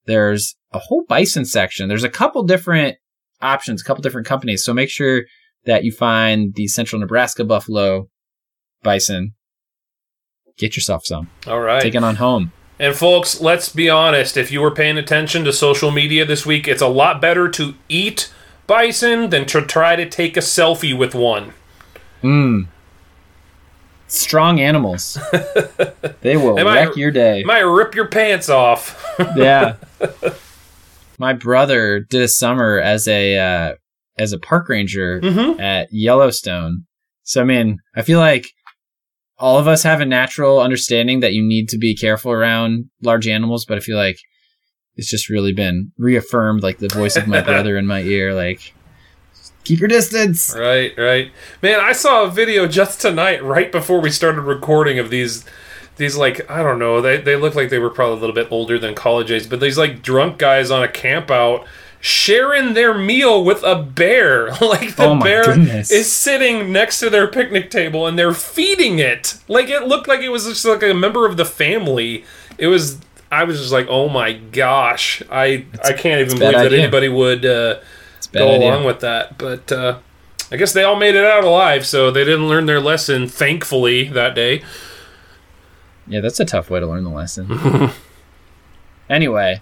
there's 0.06 0.56
a 0.72 0.78
whole 0.78 1.04
bison 1.06 1.44
section. 1.44 1.88
There's 1.88 2.04
a 2.04 2.08
couple 2.08 2.42
different 2.44 2.96
options, 3.42 3.82
a 3.82 3.84
couple 3.84 4.02
different 4.02 4.26
companies. 4.26 4.64
So 4.64 4.72
make 4.72 4.90
sure 4.90 5.24
that 5.66 5.84
you 5.84 5.92
find 5.92 6.54
the 6.54 6.66
central 6.68 7.00
Nebraska 7.00 7.44
buffalo 7.44 8.08
bison, 8.82 9.34
get 10.56 10.76
yourself 10.76 11.04
some. 11.04 11.30
All 11.46 11.60
right. 11.60 11.82
Take 11.82 11.94
it 11.94 12.04
on 12.04 12.16
home. 12.16 12.52
And 12.78 12.94
folks, 12.94 13.40
let's 13.40 13.68
be 13.68 13.88
honest. 13.88 14.36
If 14.36 14.50
you 14.50 14.60
were 14.60 14.70
paying 14.70 14.98
attention 14.98 15.44
to 15.44 15.52
social 15.52 15.90
media 15.90 16.24
this 16.24 16.44
week, 16.44 16.66
it's 16.66 16.82
a 16.82 16.88
lot 16.88 17.20
better 17.20 17.48
to 17.50 17.74
eat 17.88 18.32
bison 18.66 19.30
than 19.30 19.46
to 19.46 19.62
try 19.62 19.96
to 19.96 20.08
take 20.08 20.36
a 20.36 20.40
selfie 20.40 20.96
with 20.96 21.14
one. 21.14 21.52
Mmm. 22.22 22.66
Strong 24.06 24.60
animals. 24.60 25.18
they 26.20 26.36
will 26.36 26.56
wreck 26.56 26.88
might, 26.88 26.96
your 26.96 27.10
day. 27.10 27.42
Might 27.44 27.60
rip 27.60 27.94
your 27.94 28.08
pants 28.08 28.48
off. 28.48 29.02
yeah. 29.36 29.76
My 31.18 31.32
brother 31.32 32.00
did 32.00 32.22
a 32.22 32.28
summer 32.28 32.78
as 32.78 33.08
a 33.08 33.38
uh, 33.38 33.74
as 34.18 34.32
a 34.32 34.38
park 34.38 34.68
ranger 34.68 35.20
mm-hmm. 35.20 35.60
at 35.60 35.88
Yellowstone. 35.90 36.84
So 37.22 37.40
I 37.40 37.44
mean, 37.44 37.78
I 37.96 38.02
feel 38.02 38.18
like 38.18 38.46
all 39.38 39.58
of 39.58 39.66
us 39.66 39.82
have 39.82 40.00
a 40.00 40.06
natural 40.06 40.60
understanding 40.60 41.20
that 41.20 41.32
you 41.32 41.42
need 41.42 41.68
to 41.70 41.78
be 41.78 41.96
careful 41.96 42.30
around 42.30 42.90
large 43.02 43.26
animals, 43.26 43.64
but 43.64 43.76
I 43.76 43.80
feel 43.80 43.96
like 43.96 44.18
it's 44.96 45.10
just 45.10 45.28
really 45.28 45.52
been 45.52 45.92
reaffirmed, 45.98 46.62
like 46.62 46.78
the 46.78 46.88
voice 46.88 47.16
of 47.16 47.26
my 47.26 47.40
brother 47.42 47.76
in 47.76 47.86
my 47.86 48.00
ear, 48.02 48.32
like 48.32 48.74
keep 49.64 49.80
your 49.80 49.88
distance. 49.88 50.54
Right, 50.56 50.96
right. 50.96 51.32
Man, 51.62 51.80
I 51.80 51.92
saw 51.92 52.24
a 52.24 52.30
video 52.30 52.66
just 52.66 53.00
tonight, 53.00 53.42
right 53.42 53.72
before 53.72 54.00
we 54.00 54.10
started 54.10 54.42
recording, 54.42 54.98
of 54.98 55.10
these 55.10 55.44
these 55.96 56.16
like 56.16 56.48
I 56.50 56.62
don't 56.62 56.78
know, 56.78 57.00
they 57.00 57.16
they 57.16 57.36
look 57.36 57.54
like 57.54 57.70
they 57.70 57.78
were 57.78 57.90
probably 57.90 58.18
a 58.18 58.20
little 58.20 58.34
bit 58.34 58.48
older 58.50 58.78
than 58.78 58.94
college 58.94 59.30
age, 59.30 59.48
but 59.48 59.60
these 59.60 59.78
like 59.78 60.02
drunk 60.02 60.38
guys 60.38 60.70
on 60.70 60.82
a 60.82 60.88
camp 60.88 61.30
out 61.30 61.66
sharing 62.06 62.74
their 62.74 62.92
meal 62.92 63.42
with 63.42 63.62
a 63.62 63.74
bear. 63.74 64.50
like 64.60 64.94
the 64.96 65.04
Oh 65.06 65.18
bear 65.18 65.44
goodness. 65.44 65.90
is 65.90 66.12
sitting 66.12 66.70
next 66.70 67.00
to 67.00 67.08
their 67.08 67.26
picnic 67.26 67.70
table 67.70 68.06
and 68.06 68.18
they're 68.18 68.34
feeding 68.34 68.98
it. 68.98 69.38
Like 69.48 69.70
it 69.70 69.84
looked 69.88 70.06
like 70.06 70.20
it 70.20 70.28
was 70.28 70.44
just 70.44 70.66
like 70.66 70.82
a 70.82 70.92
member 70.92 71.26
of 71.26 71.38
the 71.38 71.46
family. 71.46 72.24
It 72.58 72.66
was. 72.66 72.98
I 73.32 73.44
was 73.44 73.58
just 73.58 73.72
like, 73.72 73.86
oh 73.88 74.08
my 74.10 74.34
gosh, 74.34 75.22
I 75.30 75.64
I 75.82 75.94
can't 75.94 76.20
even 76.20 76.38
believe 76.38 76.52
that 76.54 76.66
idea. 76.66 76.82
anybody 76.82 77.08
would 77.08 77.44
uh, 77.46 77.80
It's 78.18 78.26
go 78.28 78.54
idea. 78.54 78.68
along 78.70 78.84
with 78.84 79.00
that. 79.00 79.38
But 79.38 79.72
uh, 79.72 79.98
I 80.52 80.56
guess 80.56 80.72
they 80.74 80.84
all 80.84 80.94
made 80.96 81.14
it 81.14 81.24
out 81.24 81.42
alive, 81.42 81.84
so 81.86 82.10
they 82.10 82.22
didn't 82.24 82.48
learn 82.48 82.66
their 82.66 82.80
lesson. 82.80 83.26
Thankfully, 83.28 84.04
that 84.10 84.34
day. 84.34 84.62
Yeah, 86.06 86.20
that's 86.20 86.38
a 86.38 86.44
tough 86.44 86.68
way 86.68 86.78
to 86.80 86.86
learn 86.86 87.02
the 87.02 87.10
lesson. 87.10 87.90
anyway, 89.08 89.60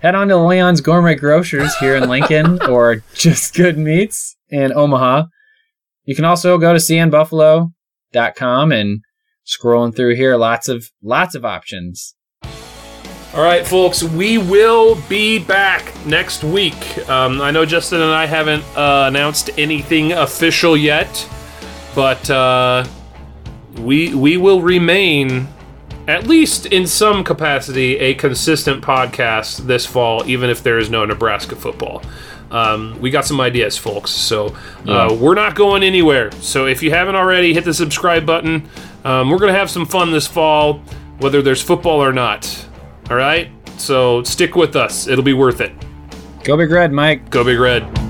head 0.00 0.14
on 0.14 0.28
to 0.28 0.36
Leon's 0.36 0.80
Gourmet 0.80 1.14
Grocers 1.14 1.74
here 1.76 1.96
in 1.96 2.08
Lincoln 2.08 2.60
or 2.68 3.02
Just 3.14 3.54
Good 3.54 3.78
Meats 3.78 4.36
in 4.48 4.72
Omaha. 4.72 5.24
You 6.04 6.14
can 6.14 6.24
also 6.24 6.58
go 6.58 6.72
to 6.72 6.78
cnbuffalo.com 6.78 8.72
and 8.72 9.00
scrolling 9.46 9.94
through 9.94 10.16
here, 10.16 10.36
lots 10.36 10.68
of 10.68 10.90
lots 11.02 11.34
of 11.34 11.44
options. 11.44 12.14
All 13.32 13.44
right, 13.44 13.64
folks, 13.64 14.02
we 14.02 14.38
will 14.38 15.00
be 15.08 15.38
back 15.38 15.94
next 16.04 16.42
week. 16.42 17.08
Um, 17.08 17.40
I 17.40 17.52
know 17.52 17.64
Justin 17.64 18.00
and 18.00 18.10
I 18.10 18.26
haven't 18.26 18.64
uh, 18.76 19.04
announced 19.06 19.50
anything 19.56 20.10
official 20.12 20.76
yet, 20.76 21.28
but 21.94 22.28
uh, 22.28 22.84
we 23.78 24.14
we 24.14 24.36
will 24.36 24.62
remain, 24.62 25.46
at 26.08 26.26
least 26.26 26.66
in 26.66 26.86
some 26.86 27.24
capacity, 27.24 27.96
a 27.98 28.14
consistent 28.14 28.82
podcast 28.82 29.58
this 29.58 29.86
fall, 29.86 30.28
even 30.28 30.50
if 30.50 30.62
there 30.62 30.78
is 30.78 30.90
no 30.90 31.04
Nebraska 31.04 31.56
football. 31.56 32.02
Um, 32.50 32.98
we 33.00 33.10
got 33.10 33.24
some 33.24 33.40
ideas, 33.40 33.76
folks. 33.76 34.10
So 34.10 34.54
uh, 34.88 35.16
we're 35.18 35.34
not 35.34 35.54
going 35.54 35.82
anywhere. 35.82 36.32
So 36.40 36.66
if 36.66 36.82
you 36.82 36.90
haven't 36.90 37.14
already, 37.14 37.54
hit 37.54 37.64
the 37.64 37.74
subscribe 37.74 38.26
button. 38.26 38.68
Um, 39.04 39.30
we're 39.30 39.38
gonna 39.38 39.52
have 39.52 39.70
some 39.70 39.86
fun 39.86 40.10
this 40.10 40.26
fall, 40.26 40.82
whether 41.18 41.42
there's 41.42 41.62
football 41.62 42.02
or 42.02 42.12
not. 42.12 42.66
All 43.08 43.16
right. 43.16 43.50
So 43.78 44.22
stick 44.24 44.56
with 44.56 44.76
us. 44.76 45.06
It'll 45.06 45.24
be 45.24 45.32
worth 45.32 45.60
it. 45.60 45.72
Go 46.44 46.56
Big 46.56 46.70
Red, 46.70 46.92
Mike. 46.92 47.30
Go 47.30 47.44
Big 47.44 47.58
Red. 47.58 48.09